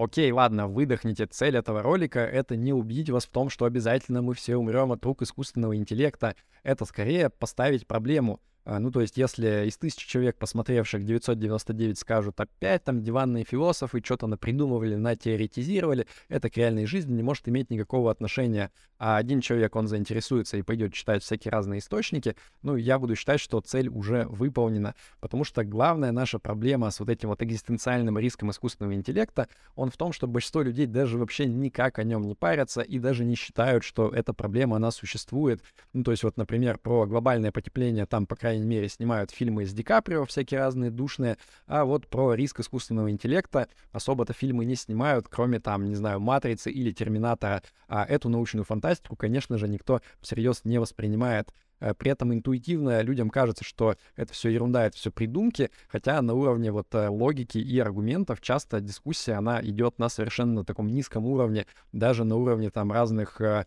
Окей, 0.00 0.32
ладно, 0.32 0.66
выдохните. 0.66 1.26
Цель 1.26 1.58
этого 1.58 1.82
ролика— 1.82 2.20
это 2.20 2.56
не 2.56 2.72
убедить 2.72 3.10
вас 3.10 3.26
в 3.26 3.28
том, 3.28 3.50
что 3.50 3.66
обязательно 3.66 4.22
мы 4.22 4.32
все 4.32 4.56
умрем 4.56 4.92
от 4.92 5.04
рук 5.04 5.20
искусственного 5.20 5.76
интеллекта. 5.76 6.36
Это 6.62 6.86
скорее 6.86 7.28
поставить 7.28 7.86
проблему. 7.86 8.40
А, 8.70 8.78
ну, 8.78 8.92
то 8.92 9.00
есть, 9.00 9.16
если 9.16 9.66
из 9.66 9.76
тысячи 9.78 10.06
человек, 10.06 10.36
посмотревших 10.36 11.04
999, 11.04 11.98
скажут 11.98 12.40
опять 12.40 12.84
там 12.84 13.02
диванные 13.02 13.42
философы 13.42 14.00
что-то 14.00 14.28
напридумывали, 14.28 14.94
натеоретизировали, 14.94 16.06
это 16.28 16.50
к 16.50 16.56
реальной 16.56 16.86
жизни 16.86 17.14
не 17.14 17.24
может 17.24 17.48
иметь 17.48 17.68
никакого 17.70 18.12
отношения. 18.12 18.70
А 19.00 19.16
один 19.16 19.40
человек, 19.40 19.74
он 19.74 19.88
заинтересуется 19.88 20.56
и 20.56 20.62
пойдет 20.62 20.92
читать 20.92 21.24
всякие 21.24 21.50
разные 21.50 21.80
источники, 21.80 22.36
ну, 22.62 22.76
я 22.76 23.00
буду 23.00 23.16
считать, 23.16 23.40
что 23.40 23.60
цель 23.60 23.88
уже 23.88 24.26
выполнена. 24.28 24.94
Потому 25.18 25.42
что 25.42 25.64
главная 25.64 26.12
наша 26.12 26.38
проблема 26.38 26.90
с 26.90 27.00
вот 27.00 27.08
этим 27.08 27.30
вот 27.30 27.42
экзистенциальным 27.42 28.18
риском 28.18 28.52
искусственного 28.52 28.94
интеллекта, 28.94 29.48
он 29.74 29.90
в 29.90 29.96
том, 29.96 30.12
что 30.12 30.28
большинство 30.28 30.62
людей 30.62 30.86
даже 30.86 31.18
вообще 31.18 31.46
никак 31.46 31.98
о 31.98 32.04
нем 32.04 32.22
не 32.22 32.36
парятся 32.36 32.82
и 32.82 33.00
даже 33.00 33.24
не 33.24 33.34
считают, 33.34 33.82
что 33.82 34.10
эта 34.10 34.32
проблема, 34.32 34.76
она 34.76 34.92
существует. 34.92 35.60
Ну, 35.92 36.04
то 36.04 36.12
есть 36.12 36.22
вот, 36.22 36.36
например, 36.36 36.78
про 36.78 37.06
глобальное 37.06 37.50
потепление 37.50 38.06
там, 38.06 38.26
по 38.26 38.36
крайней 38.36 38.59
мере, 38.66 38.88
снимают 38.88 39.30
фильмы 39.30 39.66
с 39.66 39.72
Ди 39.72 39.82
Каприо, 39.82 40.24
всякие 40.24 40.60
разные 40.60 40.90
душные, 40.90 41.36
а 41.66 41.84
вот 41.84 42.06
про 42.06 42.34
риск 42.34 42.60
искусственного 42.60 43.10
интеллекта 43.10 43.68
особо-то 43.92 44.32
фильмы 44.32 44.64
не 44.64 44.76
снимают, 44.76 45.28
кроме 45.28 45.60
там, 45.60 45.86
не 45.86 45.94
знаю, 45.94 46.20
«Матрицы» 46.20 46.70
или 46.70 46.92
«Терминатора», 46.92 47.62
а 47.88 48.04
эту 48.04 48.28
научную 48.28 48.64
фантастику, 48.64 49.16
конечно 49.16 49.58
же, 49.58 49.68
никто 49.68 50.00
всерьез 50.20 50.62
не 50.64 50.78
воспринимает. 50.78 51.52
Э, 51.80 51.94
при 51.94 52.10
этом 52.10 52.32
интуитивно 52.32 53.00
людям 53.02 53.30
кажется, 53.30 53.64
что 53.64 53.96
это 54.16 54.32
все 54.32 54.50
ерунда, 54.50 54.86
это 54.86 54.96
все 54.96 55.10
придумки, 55.10 55.70
хотя 55.88 56.20
на 56.22 56.34
уровне 56.34 56.70
вот 56.70 56.94
э, 56.94 57.08
логики 57.08 57.58
и 57.58 57.78
аргументов 57.78 58.40
часто 58.40 58.80
дискуссия, 58.80 59.34
она 59.34 59.60
идет 59.62 59.98
на 59.98 60.08
совершенно 60.08 60.64
таком 60.64 60.88
низком 60.88 61.26
уровне, 61.26 61.66
даже 61.92 62.24
на 62.24 62.36
уровне 62.36 62.70
там 62.70 62.92
разных 62.92 63.40
э, 63.40 63.64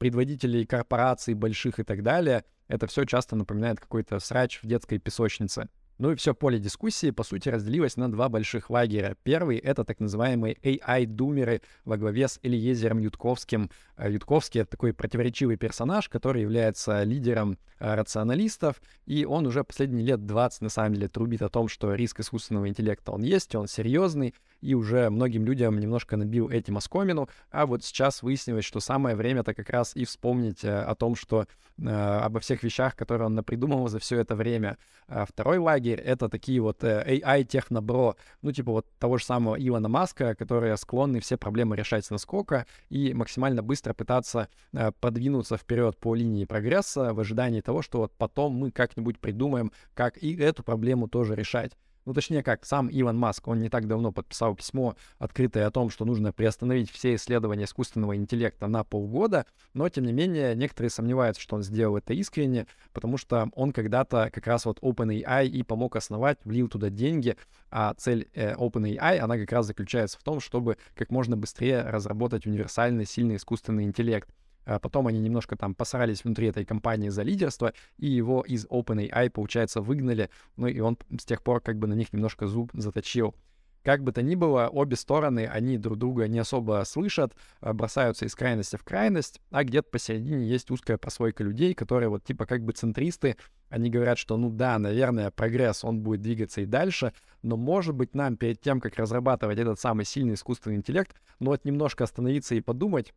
предводителей 0.00 0.64
корпораций 0.64 1.34
больших 1.34 1.78
и 1.78 1.84
так 1.84 2.02
далее. 2.02 2.44
Это 2.68 2.86
все 2.86 3.04
часто 3.04 3.36
напоминает 3.36 3.78
какой-то 3.78 4.18
срач 4.18 4.58
в 4.62 4.66
детской 4.66 4.98
песочнице. 4.98 5.68
Ну 5.98 6.12
и 6.12 6.14
все 6.14 6.34
поле 6.34 6.58
дискуссии, 6.58 7.10
по 7.10 7.22
сути, 7.22 7.50
разделилось 7.50 7.98
на 7.98 8.10
два 8.10 8.30
больших 8.30 8.70
лагеря. 8.70 9.18
Первый— 9.22 9.58
это 9.58 9.84
так 9.84 10.00
называемые 10.00 10.54
AI-думеры 10.54 11.60
во 11.84 11.98
главе 11.98 12.28
с 12.28 12.40
Элиезером 12.42 13.00
Ютковским. 13.00 13.70
Э, 13.98 14.10
Ютковский— 14.10 14.60
это 14.62 14.70
такой 14.70 14.94
противоречивый 14.94 15.58
персонаж, 15.58 16.08
который 16.08 16.40
является 16.40 17.02
лидером 17.02 17.58
э, 17.78 17.94
рационалистов, 17.94 18.80
и 19.04 19.26
он 19.26 19.46
уже 19.46 19.62
последние 19.62 20.06
лет 20.06 20.24
20, 20.24 20.62
на 20.62 20.70
самом 20.70 20.94
деле, 20.94 21.08
трубит 21.08 21.42
о 21.42 21.50
том, 21.50 21.68
что 21.68 21.92
риск 21.92 22.20
искусственного 22.20 22.66
интеллекта 22.70 23.12
он 23.12 23.20
есть, 23.20 23.54
он 23.54 23.68
серьезный, 23.68 24.34
и 24.60 24.74
уже 24.74 25.10
многим 25.10 25.44
людям 25.44 25.78
немножко 25.78 26.16
набил 26.16 26.48
этим 26.50 26.76
оскомину, 26.76 27.28
а 27.50 27.66
вот 27.66 27.84
сейчас 27.84 28.22
выяснилось, 28.22 28.64
что 28.64 28.80
самое 28.80 29.16
время-то 29.16 29.54
как 29.54 29.70
раз 29.70 29.96
и 29.96 30.04
вспомнить 30.04 30.64
э, 30.64 30.82
о 30.82 30.94
том, 30.94 31.14
что 31.14 31.46
э, 31.78 31.88
обо 31.88 32.40
всех 32.40 32.62
вещах, 32.62 32.96
которые 32.96 33.26
он 33.26 33.34
напридумывал 33.34 33.88
за 33.88 33.98
все 33.98 34.18
это 34.18 34.34
время. 34.34 34.78
А 35.08 35.24
второй 35.24 35.58
лагерь— 35.58 36.00
это 36.04 36.28
такие 36.28 36.60
вот 36.60 36.84
э, 36.84 37.20
AI-технобро, 37.22 38.16
ну 38.42 38.52
типа 38.52 38.72
вот 38.72 38.86
того 38.98 39.18
же 39.18 39.24
самого 39.24 39.56
Илона 39.56 39.88
Маска, 39.88 40.34
которые 40.34 40.76
склонны 40.76 41.20
все 41.20 41.36
проблемы 41.36 41.76
решать 41.76 42.04
с 42.04 42.10
наскока 42.10 42.66
и 42.88 43.12
максимально 43.14 43.62
быстро 43.62 43.94
пытаться 43.94 44.48
э, 44.72 44.92
подвинуться 45.00 45.56
вперед 45.56 45.96
по 45.98 46.14
линии 46.14 46.44
прогресса 46.44 47.12
в 47.14 47.20
ожидании 47.20 47.60
того, 47.60 47.82
что 47.82 47.98
вот 47.98 48.12
потом 48.16 48.54
мы 48.54 48.70
как-нибудь 48.70 49.18
придумаем, 49.18 49.72
как 49.94 50.22
и 50.22 50.36
эту 50.36 50.62
проблему 50.62 51.08
тоже 51.08 51.34
решать. 51.34 51.72
Ну, 52.06 52.14
точнее 52.14 52.42
как, 52.42 52.64
сам 52.64 52.88
Илон 52.88 53.18
Маск, 53.18 53.46
он 53.48 53.60
не 53.60 53.68
так 53.68 53.86
давно 53.86 54.10
подписал 54.10 54.54
письмо 54.54 54.96
открытое 55.18 55.66
о 55.66 55.70
том, 55.70 55.90
что 55.90 56.04
нужно 56.04 56.32
приостановить 56.32 56.90
все 56.90 57.14
исследования 57.14 57.64
искусственного 57.64 58.16
интеллекта 58.16 58.68
на 58.68 58.84
полгода, 58.84 59.46
но, 59.74 59.88
тем 59.88 60.04
не 60.04 60.12
менее, 60.12 60.54
некоторые 60.54 60.90
сомневаются, 60.90 61.42
что 61.42 61.56
он 61.56 61.62
сделал 61.62 61.96
это 61.98 62.14
искренне, 62.14 62.66
потому 62.92 63.18
что 63.18 63.50
он 63.54 63.72
когда-то 63.72 64.30
как 64.32 64.46
раз 64.46 64.64
вот 64.64 64.78
OpenAI 64.80 65.46
и 65.46 65.62
помог 65.62 65.96
основать, 65.96 66.38
влил 66.44 66.68
туда 66.68 66.88
деньги, 66.88 67.36
а 67.70 67.92
цель 67.94 68.28
э, 68.34 68.54
OpenAI, 68.54 69.18
она 69.18 69.36
как 69.36 69.52
раз 69.52 69.66
заключается 69.66 70.18
в 70.18 70.22
том, 70.22 70.40
чтобы 70.40 70.78
как 70.94 71.10
можно 71.10 71.36
быстрее 71.36 71.82
разработать 71.82 72.46
универсальный, 72.46 73.04
сильный 73.04 73.36
искусственный 73.36 73.84
интеллект. 73.84 74.28
А 74.70 74.78
потом 74.78 75.08
они 75.08 75.18
немножко 75.18 75.56
там 75.56 75.74
посрались 75.74 76.22
внутри 76.22 76.46
этой 76.46 76.64
компании 76.64 77.08
за 77.08 77.22
лидерство, 77.22 77.72
и 77.98 78.06
его 78.06 78.42
из 78.42 78.66
OpenAI, 78.66 79.28
получается, 79.30 79.80
выгнали, 79.80 80.30
ну 80.56 80.68
и 80.68 80.78
он 80.78 80.96
с 81.18 81.24
тех 81.24 81.42
пор 81.42 81.60
как 81.60 81.76
бы 81.76 81.88
на 81.88 81.94
них 81.94 82.12
немножко 82.12 82.46
зуб 82.46 82.70
заточил. 82.72 83.34
Как 83.82 84.04
бы 84.04 84.12
то 84.12 84.22
ни 84.22 84.36
было, 84.36 84.68
обе 84.68 84.94
стороны, 84.94 85.46
они 85.46 85.76
друг 85.76 85.98
друга 85.98 86.28
не 86.28 86.38
особо 86.38 86.84
слышат, 86.86 87.34
а 87.60 87.72
бросаются 87.72 88.26
из 88.26 88.34
крайности 88.36 88.76
в 88.76 88.84
крайность, 88.84 89.40
а 89.50 89.64
где-то 89.64 89.88
посередине 89.90 90.46
есть 90.46 90.70
узкая 90.70 90.98
прослойка 90.98 91.42
людей, 91.42 91.74
которые 91.74 92.08
вот 92.08 92.22
типа 92.22 92.46
как 92.46 92.62
бы 92.62 92.72
центристы, 92.72 93.36
они 93.70 93.90
говорят, 93.90 94.18
что 94.18 94.36
ну 94.36 94.50
да, 94.50 94.78
наверное, 94.78 95.32
прогресс, 95.32 95.82
он 95.82 96.00
будет 96.02 96.20
двигаться 96.20 96.60
и 96.60 96.66
дальше, 96.66 97.12
но 97.42 97.56
может 97.56 97.96
быть 97.96 98.14
нам 98.14 98.36
перед 98.36 98.60
тем, 98.60 98.80
как 98.80 98.96
разрабатывать 98.96 99.58
этот 99.58 99.80
самый 99.80 100.04
сильный 100.04 100.34
искусственный 100.34 100.76
интеллект, 100.76 101.20
ну 101.40 101.50
вот 101.50 101.64
немножко 101.64 102.04
остановиться 102.04 102.54
и 102.54 102.60
подумать, 102.60 103.14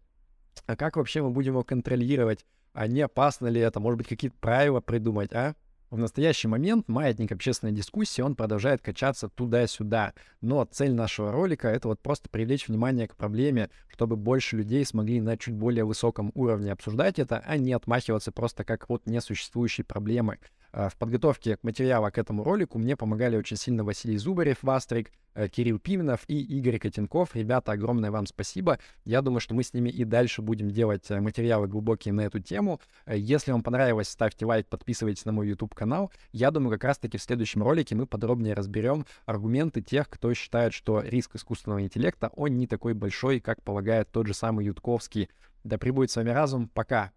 а 0.66 0.76
как 0.76 0.98
вообще 0.98 1.22
мы 1.22 1.30
будем 1.30 1.54
его 1.54 1.64
контролировать? 1.64 2.46
А 2.74 2.88
не 2.88 3.02
опасно 3.02 3.48
ли 3.48 3.62
это? 3.62 3.80
Может 3.80 3.98
быть, 4.00 4.08
какие-то 4.08 4.38
правила 4.40 4.82
придумать, 4.82 5.34
а? 5.34 5.56
В 5.94 5.98
настоящий 6.00 6.48
момент 6.48 6.88
маятник 6.88 7.32
общественной 7.32 7.72
дискуссии, 7.72 8.24
он 8.24 8.36
продолжает 8.36 8.82
качаться 8.82 9.30
туда-сюда. 9.30 10.14
Но 10.42 10.66
цель 10.66 10.92
нашего 10.92 11.32
ролика— 11.32 11.68
это 11.70 11.88
вот 11.88 12.00
просто 12.00 12.30
привлечь 12.30 12.68
внимание 12.68 13.08
к 13.08 13.16
проблеме, 13.16 13.70
чтобы 13.90 14.16
больше 14.16 14.58
людей 14.58 14.84
смогли 14.86 15.22
на 15.22 15.38
чуть 15.38 15.54
более 15.54 15.86
высоком 15.86 16.32
уровне 16.34 16.72
обсуждать 16.72 17.20
это, 17.20 17.44
а 17.46 17.58
не 17.58 17.74
отмахиваться 17.74 18.32
просто 18.32 18.64
как 18.64 18.90
вот 18.90 19.06
несуществующей 19.06 19.84
проблемы. 19.84 20.40
А, 20.76 20.90
в 20.90 20.98
подготовке 20.98 21.60
материала 21.62 22.10
к 22.10 22.18
этому 22.18 22.44
ролику 22.44 22.80
мне 22.80 22.98
помогали 22.98 23.38
очень 23.38 23.58
сильно 23.58 23.84
Василий 23.84 24.18
Зубарев, 24.18 24.64
Вастрик, 24.64 25.12
э, 25.36 25.48
Кирилл 25.48 25.78
Пименов 25.78 26.22
и 26.28 26.42
Игорь 26.42 26.80
Котенков. 26.80 27.36
Ребята, 27.36 27.74
огромное 27.74 28.10
вам 28.10 28.26
спасибо. 28.26 28.80
Я 29.06 29.22
думаю, 29.22 29.40
что 29.40 29.54
мы 29.54 29.64
с 29.64 29.74
ними 29.74 29.90
и 29.90 30.04
дальше 30.04 30.42
будем 30.42 30.72
делать 30.72 31.12
э, 31.12 31.22
материалы 31.22 31.68
глубокие 31.68 32.12
на 32.12 32.22
эту 32.22 32.40
тему. 32.40 32.82
Э, 33.06 33.16
если 33.16 33.52
вам 33.52 33.62
понравилось, 33.62 34.10
ставьте 34.10 34.48
лайк, 34.48 34.68
подписывайтесь 34.68 35.26
на 35.26 35.32
мой 35.32 35.48
YouTube-канал. 35.48 36.12
Я 36.32 36.50
думаю, 36.50 36.72
как 36.72 36.86
раз-таки 36.86 37.20
в 37.20 37.22
следующем 37.22 37.62
ролике 37.62 37.94
мы 37.94 38.08
подробнее 38.08 38.56
разберем 38.56 39.06
аргументы 39.28 39.84
тех, 39.84 40.10
кто 40.10 40.34
считает, 40.34 40.74
что 40.74 41.02
риск 41.02 41.36
искусственного 41.36 41.84
интеллекта, 41.84 42.32
он 42.36 42.58
не 42.58 42.66
такой 42.66 42.96
большой, 42.96 43.40
как 43.42 43.62
полагает 43.62 44.10
тот 44.12 44.26
же 44.26 44.34
самый 44.34 44.66
Ютковский. 44.66 45.30
Да 45.64 45.78
прибудет 45.78 46.10
с 46.10 46.16
вами 46.16 46.32
разум. 46.32 46.68
Пока. 46.74 47.12